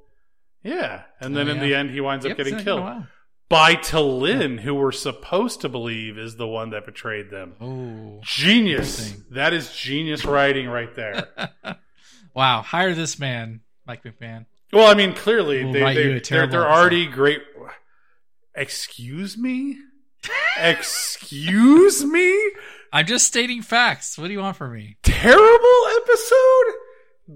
Yeah. 0.64 1.02
And 1.20 1.34
oh, 1.34 1.38
then 1.38 1.48
Oh, 1.48 1.52
in 1.52 1.56
yeah. 1.58 1.62
the 1.62 1.74
end 1.74 1.90
he 1.90 2.00
winds 2.00 2.24
up 2.24 2.30
Yep, 2.30 2.36
getting 2.38 2.54
it's 2.54 2.64
been 2.64 2.78
a 2.78 2.80
killed 2.80 3.06
by 3.48 3.76
T'Lyn, 3.76 4.58
who 4.58 4.74
we're 4.74 4.90
supposed 4.90 5.60
to 5.60 5.68
believe 5.68 6.18
is 6.18 6.36
the 6.36 6.46
one 6.46 6.70
that 6.70 6.86
betrayed 6.86 7.30
them. 7.30 7.54
Oh. 7.60 8.20
Genius. 8.22 9.14
That 9.30 9.52
is 9.52 9.72
genius 9.72 10.24
writing 10.24 10.66
right 10.66 10.92
there. 10.94 11.28
wow, 12.34 12.62
hire 12.62 12.94
this 12.94 13.18
man, 13.18 13.60
Mike 13.86 14.02
McMahan. 14.02 14.46
well, 14.72 14.90
I 14.90 14.94
mean, 14.94 15.14
clearly 15.14 15.62
We'll 15.62 15.72
they, 15.74 15.94
they 15.94 16.18
they're, 16.20 16.46
they're 16.46 16.68
already 16.68 17.06
great. 17.06 17.42
Excuse 18.54 19.36
me? 19.36 19.78
Excuse 20.56 22.04
me? 22.04 22.50
I'm 22.92 23.06
just 23.06 23.26
stating 23.26 23.62
facts. 23.62 24.16
What 24.16 24.28
do 24.28 24.32
you 24.32 24.38
want 24.38 24.56
from 24.56 24.72
me? 24.72 24.96
terrible 25.02 25.86
episode? 25.96 26.74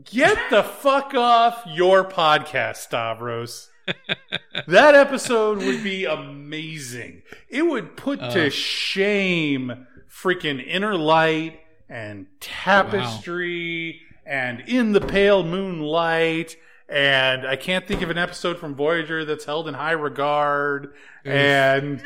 Get 0.05 0.39
the 0.51 0.63
fuck 0.63 1.15
off 1.15 1.63
your 1.67 2.05
podcast, 2.05 2.77
Stavros. 2.77 3.71
that 4.67 4.95
episode 4.95 5.59
would 5.59 5.83
be 5.83 6.05
amazing. 6.05 7.23
It 7.49 7.63
would 7.63 7.97
put 7.97 8.21
Uh. 8.21 8.31
to 8.33 8.51
shame 8.51 9.87
freaking 10.11 10.63
Inner 10.67 10.95
Light 10.95 11.61
and 11.89 12.27
Tapestry 12.39 14.03
and 14.27 14.61
In 14.67 14.93
the 14.93 15.01
Pale 15.01 15.45
Moonlight. 15.45 16.57
And 16.87 17.47
I 17.47 17.57
can't 17.57 17.87
think 17.87 18.03
of 18.03 18.11
an 18.11 18.19
episode 18.19 18.59
from 18.59 18.75
Voyager 18.75 19.25
that's 19.25 19.45
held 19.47 19.69
in 19.69 19.75
high 19.75 19.93
regard. 19.93 20.93
And 21.25 22.03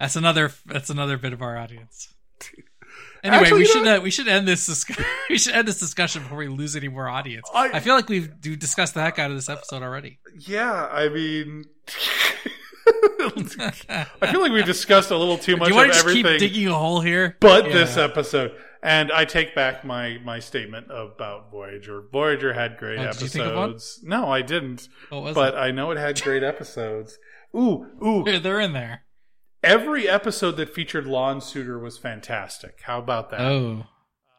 That's 0.00 0.16
another. 0.16 0.50
That's 0.66 0.90
another 0.90 1.16
bit 1.18 1.32
of 1.32 1.40
our 1.42 1.56
audience. 1.56 2.13
Anyway, 3.24 3.40
Actually, 3.42 3.58
we 3.60 3.64
should 3.66 3.86
uh, 3.86 4.00
we 4.02 4.10
should 4.10 4.28
end 4.28 4.46
this 4.46 4.84
we 5.30 5.38
should 5.38 5.54
end 5.54 5.66
this 5.66 5.80
discussion 5.80 6.22
before 6.22 6.36
we 6.38 6.46
lose 6.48 6.76
any 6.76 6.88
more 6.88 7.08
audience. 7.08 7.48
I- 7.54 7.70
I, 7.72 7.80
feel 7.80 7.94
like 7.94 8.08
we've 8.10 8.38
do 8.40 8.54
discussed 8.54 8.92
the 8.94 9.00
heck 9.00 9.18
out 9.18 9.30
of 9.30 9.36
this 9.36 9.48
episode 9.48 9.82
already. 9.82 10.18
yeah, 10.38 10.86
I 10.92 11.08
mean. 11.08 11.64
I 12.86 14.28
feel 14.30 14.40
like 14.42 14.52
we've 14.52 14.64
discussed 14.66 15.10
a 15.10 15.16
little 15.16 15.38
too 15.38 15.54
do 15.54 15.58
much 15.58 15.68
you 15.70 15.74
of 15.74 15.76
want 15.78 15.88
to 15.88 15.94
just 15.94 16.06
everything. 16.06 16.32
keep 16.38 16.38
digging 16.40 16.68
a 16.68 16.74
hole 16.74 17.00
here? 17.00 17.36
but 17.40 17.66
Yeah. 17.66 17.72
this 17.72 17.96
episode. 17.96 18.52
And 18.82 19.10
I 19.10 19.24
take 19.24 19.54
back 19.54 19.82
my 19.84 20.18
my 20.22 20.40
statement 20.40 20.88
about 20.90 21.50
Voyager. 21.50 22.02
Voyager 22.12 22.52
had 22.52 22.76
great 22.76 22.98
Oh, 22.98 23.10
did 23.12 23.22
you 23.22 23.28
think 23.28 23.46
of 23.46 23.54
one? 23.56 23.70
episodes. 23.70 24.00
No, 24.04 24.30
I 24.30 24.42
didn't. 24.42 24.88
What 25.08 25.22
was 25.22 25.34
But 25.34 25.54
I 25.56 25.70
know 25.70 25.90
it 25.90 25.96
had 25.96 26.20
great 26.20 26.42
episodes. 26.52 27.18
Ooh, 27.56 27.86
ooh. 28.04 28.24
They're 28.40 28.60
in 28.60 28.74
there. 28.74 29.04
Every 29.64 30.08
episode 30.08 30.52
that 30.52 30.74
featured 30.74 31.06
Lon 31.06 31.40
Suder 31.40 31.80
was 31.80 31.98
fantastic. 31.98 32.80
How 32.82 32.98
about 32.98 33.30
that? 33.30 33.40
Oh, 33.40 33.84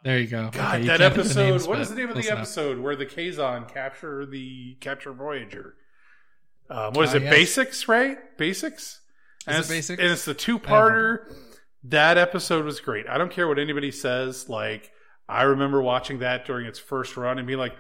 there 0.04 0.20
you 0.20 0.28
go. 0.28 0.50
God, 0.52 0.76
Okay, 0.76 0.88
that 0.88 1.00
can't 1.00 1.14
put 1.16 1.24
the 1.24 1.30
episode. 1.30 1.50
names, 1.50 1.68
what 1.68 1.80
but 1.80 1.88
the 1.90 1.96
name 1.96 2.10
of 2.10 2.16
the 2.16 2.30
episode 2.30 2.80
where 2.80 2.96
the 2.96 3.06
Kazon 3.06 3.68
capture 3.68 4.26
the 4.26 4.76
capture 4.82 5.14
Voyager? 5.14 5.76
Um, 6.70 6.94
what 6.94 7.06
is 7.06 7.14
Ah, 7.14 7.18
it? 7.18 7.24
yes. 7.24 7.32
Basics, 7.34 7.88
right? 7.88 8.18
Basics. 8.38 9.02
And 9.48 9.58
it 9.64 9.68
Basics? 9.68 10.02
And 10.02 10.12
it's 10.12 10.26
the 10.26 10.34
two-parter. 10.34 11.32
That 11.84 12.18
episode 12.18 12.66
was 12.66 12.80
great. 12.80 13.08
I 13.08 13.18
don't 13.20 13.32
care 13.32 13.48
what 13.48 13.60
anybody 13.60 13.92
says. 13.92 14.50
Like 14.50 14.92
I 15.30 15.44
remember 15.44 15.82
watching 15.82 16.20
that 16.20 16.46
during 16.46 16.66
its 16.66 16.80
first 16.80 17.16
run 17.18 17.38
and 17.38 17.46
being 17.46 17.60
like, 17.60 17.76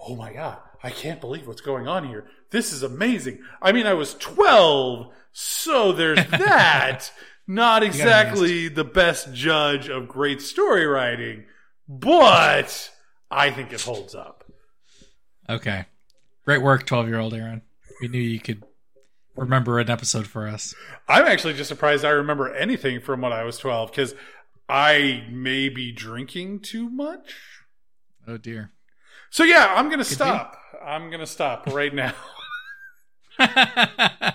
"Oh 0.00 0.14
my 0.14 0.32
god, 0.32 0.58
I 0.82 0.90
can't 0.90 1.20
believe 1.20 1.46
what's 1.46 1.60
going 1.60 1.88
on 1.88 2.08
here. 2.08 2.26
This 2.50 2.72
is 2.72 2.82
amazing." 2.82 3.40
I 3.60 3.72
mean, 3.72 3.86
I 3.86 3.94
was 3.94 4.14
twelve, 4.14 5.12
so 5.32 5.92
there's 5.92 6.24
that. 6.30 7.12
Not 7.50 7.82
exactly 7.82 8.68
the 8.68 8.84
best 8.84 9.32
judge 9.32 9.88
of 9.88 10.06
great 10.06 10.42
story 10.42 10.84
writing, 10.84 11.44
but 11.88 12.90
I 13.30 13.50
think 13.50 13.72
it 13.72 13.80
holds 13.80 14.14
up. 14.14 14.44
Okay, 15.48 15.86
great 16.44 16.60
work, 16.60 16.84
twelve-year-old 16.84 17.32
Aaron. 17.32 17.62
We 18.02 18.08
knew 18.08 18.20
you 18.20 18.38
could 18.38 18.62
remember 19.38 19.78
an 19.78 19.88
episode 19.88 20.26
for 20.26 20.46
us. 20.46 20.74
I'm 21.08 21.24
actually 21.26 21.54
just 21.54 21.68
surprised 21.68 22.04
I 22.04 22.10
remember 22.10 22.52
anything 22.54 23.00
from 23.00 23.20
when 23.20 23.32
I 23.32 23.44
was 23.44 23.56
12 23.58 23.90
because 23.90 24.14
I 24.68 25.24
may 25.30 25.68
be 25.68 25.92
drinking 25.92 26.60
too 26.60 26.90
much. 26.90 27.34
Oh 28.26 28.36
dear. 28.36 28.72
So, 29.30 29.44
yeah, 29.44 29.74
I'm 29.76 29.86
going 29.86 29.98
to 29.98 30.04
Could 30.04 30.14
stop. 30.14 30.56
I'm 30.84 31.08
going 31.10 31.20
to 31.20 31.26
stop 31.26 31.66
right 31.68 31.94
now. 31.94 32.12
Probably 33.38 34.34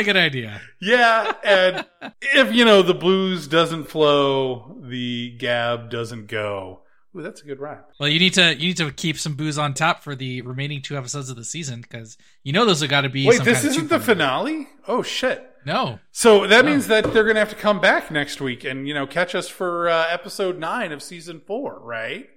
a 0.00 0.04
good 0.04 0.16
idea. 0.16 0.60
yeah, 0.80 1.32
and 1.44 1.84
if, 2.22 2.52
you 2.52 2.64
know, 2.64 2.82
the 2.82 2.94
blues 2.94 3.46
doesn't 3.46 3.84
flow, 3.84 4.78
the 4.82 5.36
gab 5.38 5.90
doesn't 5.90 6.26
go. 6.26 6.80
Ooh, 7.16 7.22
that's 7.22 7.42
a 7.42 7.46
good 7.46 7.60
rhyme. 7.60 7.78
Well, 8.00 8.08
you 8.08 8.18
need 8.18 8.34
to 8.34 8.54
you 8.56 8.68
need 8.68 8.76
to 8.78 8.90
keep 8.90 9.18
some 9.20 9.36
booze 9.36 9.56
on 9.56 9.72
top 9.72 10.02
for 10.02 10.16
the 10.16 10.42
remaining 10.42 10.82
two 10.82 10.96
episodes 10.96 11.30
of 11.30 11.36
the 11.36 11.44
season 11.44 11.80
because 11.80 12.18
you 12.42 12.52
know 12.52 12.66
those 12.66 12.80
have 12.80 12.90
got 12.90 13.02
to 13.02 13.08
be. 13.08 13.28
Wait, 13.28 13.44
this 13.44 13.64
isn't 13.64 13.88
the 13.88 14.00
finale? 14.00 14.66
Oh, 14.88 15.02
shit. 15.02 15.48
No, 15.66 15.98
So 16.10 16.46
that 16.48 16.64
No. 16.64 16.72
means 16.72 16.88
that 16.88 17.04
they're 17.12 17.22
going 17.22 17.36
to 17.36 17.40
have 17.40 17.50
to 17.50 17.54
come 17.56 17.80
back 17.80 18.10
next 18.10 18.38
week 18.40 18.64
and, 18.64 18.86
you 18.86 18.92
know, 18.92 19.06
catch 19.06 19.34
us 19.34 19.48
for 19.48 19.88
uh, 19.88 20.06
episode 20.10 20.58
nine 20.58 20.92
of 20.92 21.02
season 21.02 21.40
four, 21.46 21.78
right? 21.80 22.28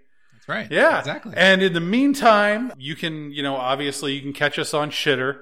That's 0.47 0.57
Right. 0.57 0.71
Yeah, 0.71 0.99
Exactly. 0.99 1.33
And 1.35 1.61
in 1.61 1.73
the 1.73 1.81
meantime, 1.81 2.71
you 2.77 2.95
can, 2.95 3.31
you 3.31 3.43
know, 3.43 3.55
obviously 3.55 4.13
you 4.13 4.21
can 4.21 4.33
catch 4.33 4.57
us 4.57 4.73
on 4.73 4.89
Shitter. 4.91 5.41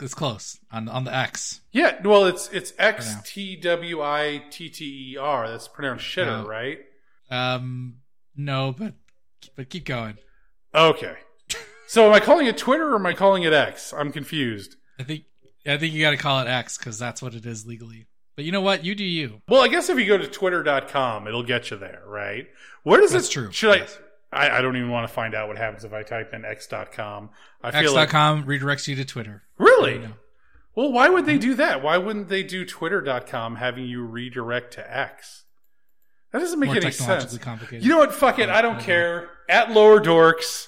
it's 0.00 0.14
close 0.14 0.58
on 0.72 0.88
on 0.88 1.04
the 1.04 1.14
X. 1.14 1.60
Yeah, 1.72 2.00
well, 2.02 2.26
it's 2.26 2.48
it's 2.52 2.72
X. 2.78 3.14
T 3.24 3.56
W 3.56 4.02
I 4.02 4.42
T 4.50 4.68
T 4.68 5.12
E 5.12 5.16
R. 5.16 5.48
That's 5.48 5.68
pronounced 5.68 6.04
Shitter, 6.04 6.42
No. 6.42 6.46
right? 6.48 6.78
Um, 7.30 7.96
no, 8.36 8.74
but 8.76 8.94
but 9.56 9.70
keep 9.70 9.84
going. 9.86 10.18
Okay. 10.74 11.14
so 11.86 12.06
am 12.08 12.12
I 12.12 12.20
calling 12.20 12.46
it 12.46 12.58
Twitter 12.58 12.90
or 12.92 12.96
am 12.96 13.06
I 13.06 13.14
calling 13.14 13.44
it 13.44 13.52
X? 13.52 13.92
I'm 13.96 14.10
confused. 14.12 14.76
I 14.98 15.04
think 15.04 15.24
I 15.66 15.76
think 15.78 15.94
you 15.94 16.02
got 16.02 16.10
to 16.10 16.16
call 16.16 16.40
it 16.40 16.48
X 16.48 16.76
because 16.76 16.98
that's 16.98 17.22
what 17.22 17.34
it 17.34 17.46
is 17.46 17.64
legally. 17.64 18.06
But 18.36 18.44
you 18.44 18.52
know 18.52 18.60
what? 18.60 18.84
You 18.84 18.94
do 18.94 19.04
you. 19.04 19.42
Well, 19.48 19.62
I 19.62 19.68
guess 19.68 19.88
if 19.88 19.98
you 19.98 20.06
go 20.06 20.18
to 20.18 20.26
twitter.com, 20.26 21.28
it'll 21.28 21.42
get 21.42 21.70
you 21.70 21.76
there, 21.76 22.02
right? 22.06 22.46
Where 22.82 23.00
does 23.00 23.12
That's 23.12 23.28
it 23.28 23.32
true. 23.32 23.52
Should 23.52 23.80
Yes. 23.80 23.98
I, 24.32 24.48
I 24.48 24.58
I 24.58 24.62
don't 24.62 24.76
even 24.76 24.90
want 24.90 25.06
to 25.08 25.14
find 25.14 25.34
out 25.34 25.48
what 25.48 25.56
happens 25.56 25.84
if 25.84 25.92
I 25.92 26.02
type 26.02 26.34
in 26.34 26.44
x.com. 26.44 27.30
I 27.62 27.70
feel 27.70 27.94
like 27.94 28.08
X.com 28.08 28.44
redirects 28.44 28.88
you 28.88 28.96
to 28.96 29.04
Twitter. 29.04 29.42
Really? 29.58 29.94
You 29.94 29.98
know. 30.00 30.12
Well, 30.74 30.92
why 30.92 31.08
would 31.08 31.24
they 31.24 31.34
mm-hmm. 31.34 31.50
do 31.50 31.54
that? 31.54 31.82
Why 31.82 31.98
wouldn't 31.98 32.28
they 32.28 32.42
do 32.42 32.64
twitter.com 32.64 33.56
having 33.56 33.86
you 33.86 34.02
redirect 34.04 34.74
to 34.74 34.96
X? 34.96 35.44
That 36.32 36.40
doesn't 36.40 36.58
make 36.58 36.68
More 36.68 36.76
any 36.76 36.90
sense. 36.90 37.38
complicated. 37.38 37.84
You 37.84 37.90
know 37.90 37.98
what? 37.98 38.12
Fuck 38.12 38.40
it. 38.40 38.48
Oh, 38.48 38.52
I 38.52 38.60
don't 38.60 38.80
care. 38.80 39.30
At 39.48 39.70
Lower 39.70 40.00
Dorks, 40.00 40.66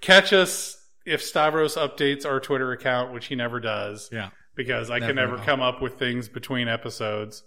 catch 0.00 0.32
us 0.32 0.82
if 1.04 1.22
Stavros 1.22 1.76
updates 1.76 2.24
our 2.24 2.40
Twitter 2.40 2.72
account, 2.72 3.12
which 3.12 3.26
he 3.26 3.34
never 3.34 3.60
does, 3.60 4.08
yeah. 4.10 4.30
Because 4.56 4.90
I 4.90 4.98
can 4.98 5.14
never 5.14 5.36
will. 5.36 5.44
come 5.44 5.60
up 5.60 5.80
with 5.80 5.98
things 5.98 6.28
between 6.28 6.66
episodes. 6.66 7.44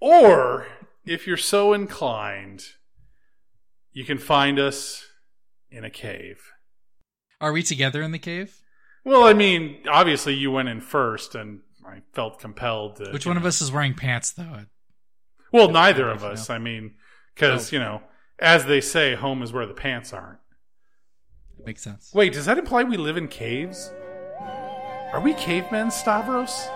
Or 0.00 0.66
if 1.04 1.26
you're 1.26 1.36
so 1.36 1.72
inclined, 1.72 2.62
you 3.92 4.04
can 4.04 4.18
find 4.18 4.58
us 4.58 5.04
in 5.70 5.84
a 5.84 5.90
cave. 5.90 6.52
Are 7.40 7.52
we 7.52 7.62
together 7.62 8.02
in 8.02 8.12
the 8.12 8.18
cave? 8.18 8.56
Well, 9.04 9.24
I 9.24 9.32
mean, 9.32 9.78
obviously 9.90 10.34
you 10.34 10.50
went 10.50 10.68
in 10.68 10.80
first, 10.80 11.34
and 11.34 11.60
I 11.86 12.02
felt 12.12 12.38
compelled 12.38 12.96
to. 12.96 13.10
Which 13.10 13.26
one 13.26 13.36
of 13.38 13.46
us 13.46 13.60
is 13.62 13.72
wearing 13.72 13.94
pants 13.94 14.30
though? 14.32 14.66
Well, 15.52 15.70
neither 15.70 16.08
of 16.08 16.22
us. 16.22 16.48
know. 16.48 16.54
I 16.54 16.58
mean, 16.58 16.94
because 17.34 17.72
Oh. 17.72 17.76
you 17.76 17.80
know, 17.80 18.02
as 18.38 18.66
they 18.66 18.80
say, 18.80 19.14
home 19.14 19.42
is 19.42 19.52
where 19.52 19.66
the 19.66 19.74
pants 19.74 20.12
aren't. 20.12 20.38
Makes 21.64 21.82
sense. 21.82 22.10
Wait, 22.14 22.32
does 22.32 22.46
that 22.46 22.56
imply 22.58 22.84
we 22.84 22.96
live 22.96 23.16
in 23.16 23.28
caves? 23.28 23.90
Are 25.12 25.20
we 25.20 25.34
cavemen, 25.34 25.90
Stavros? 25.90 26.68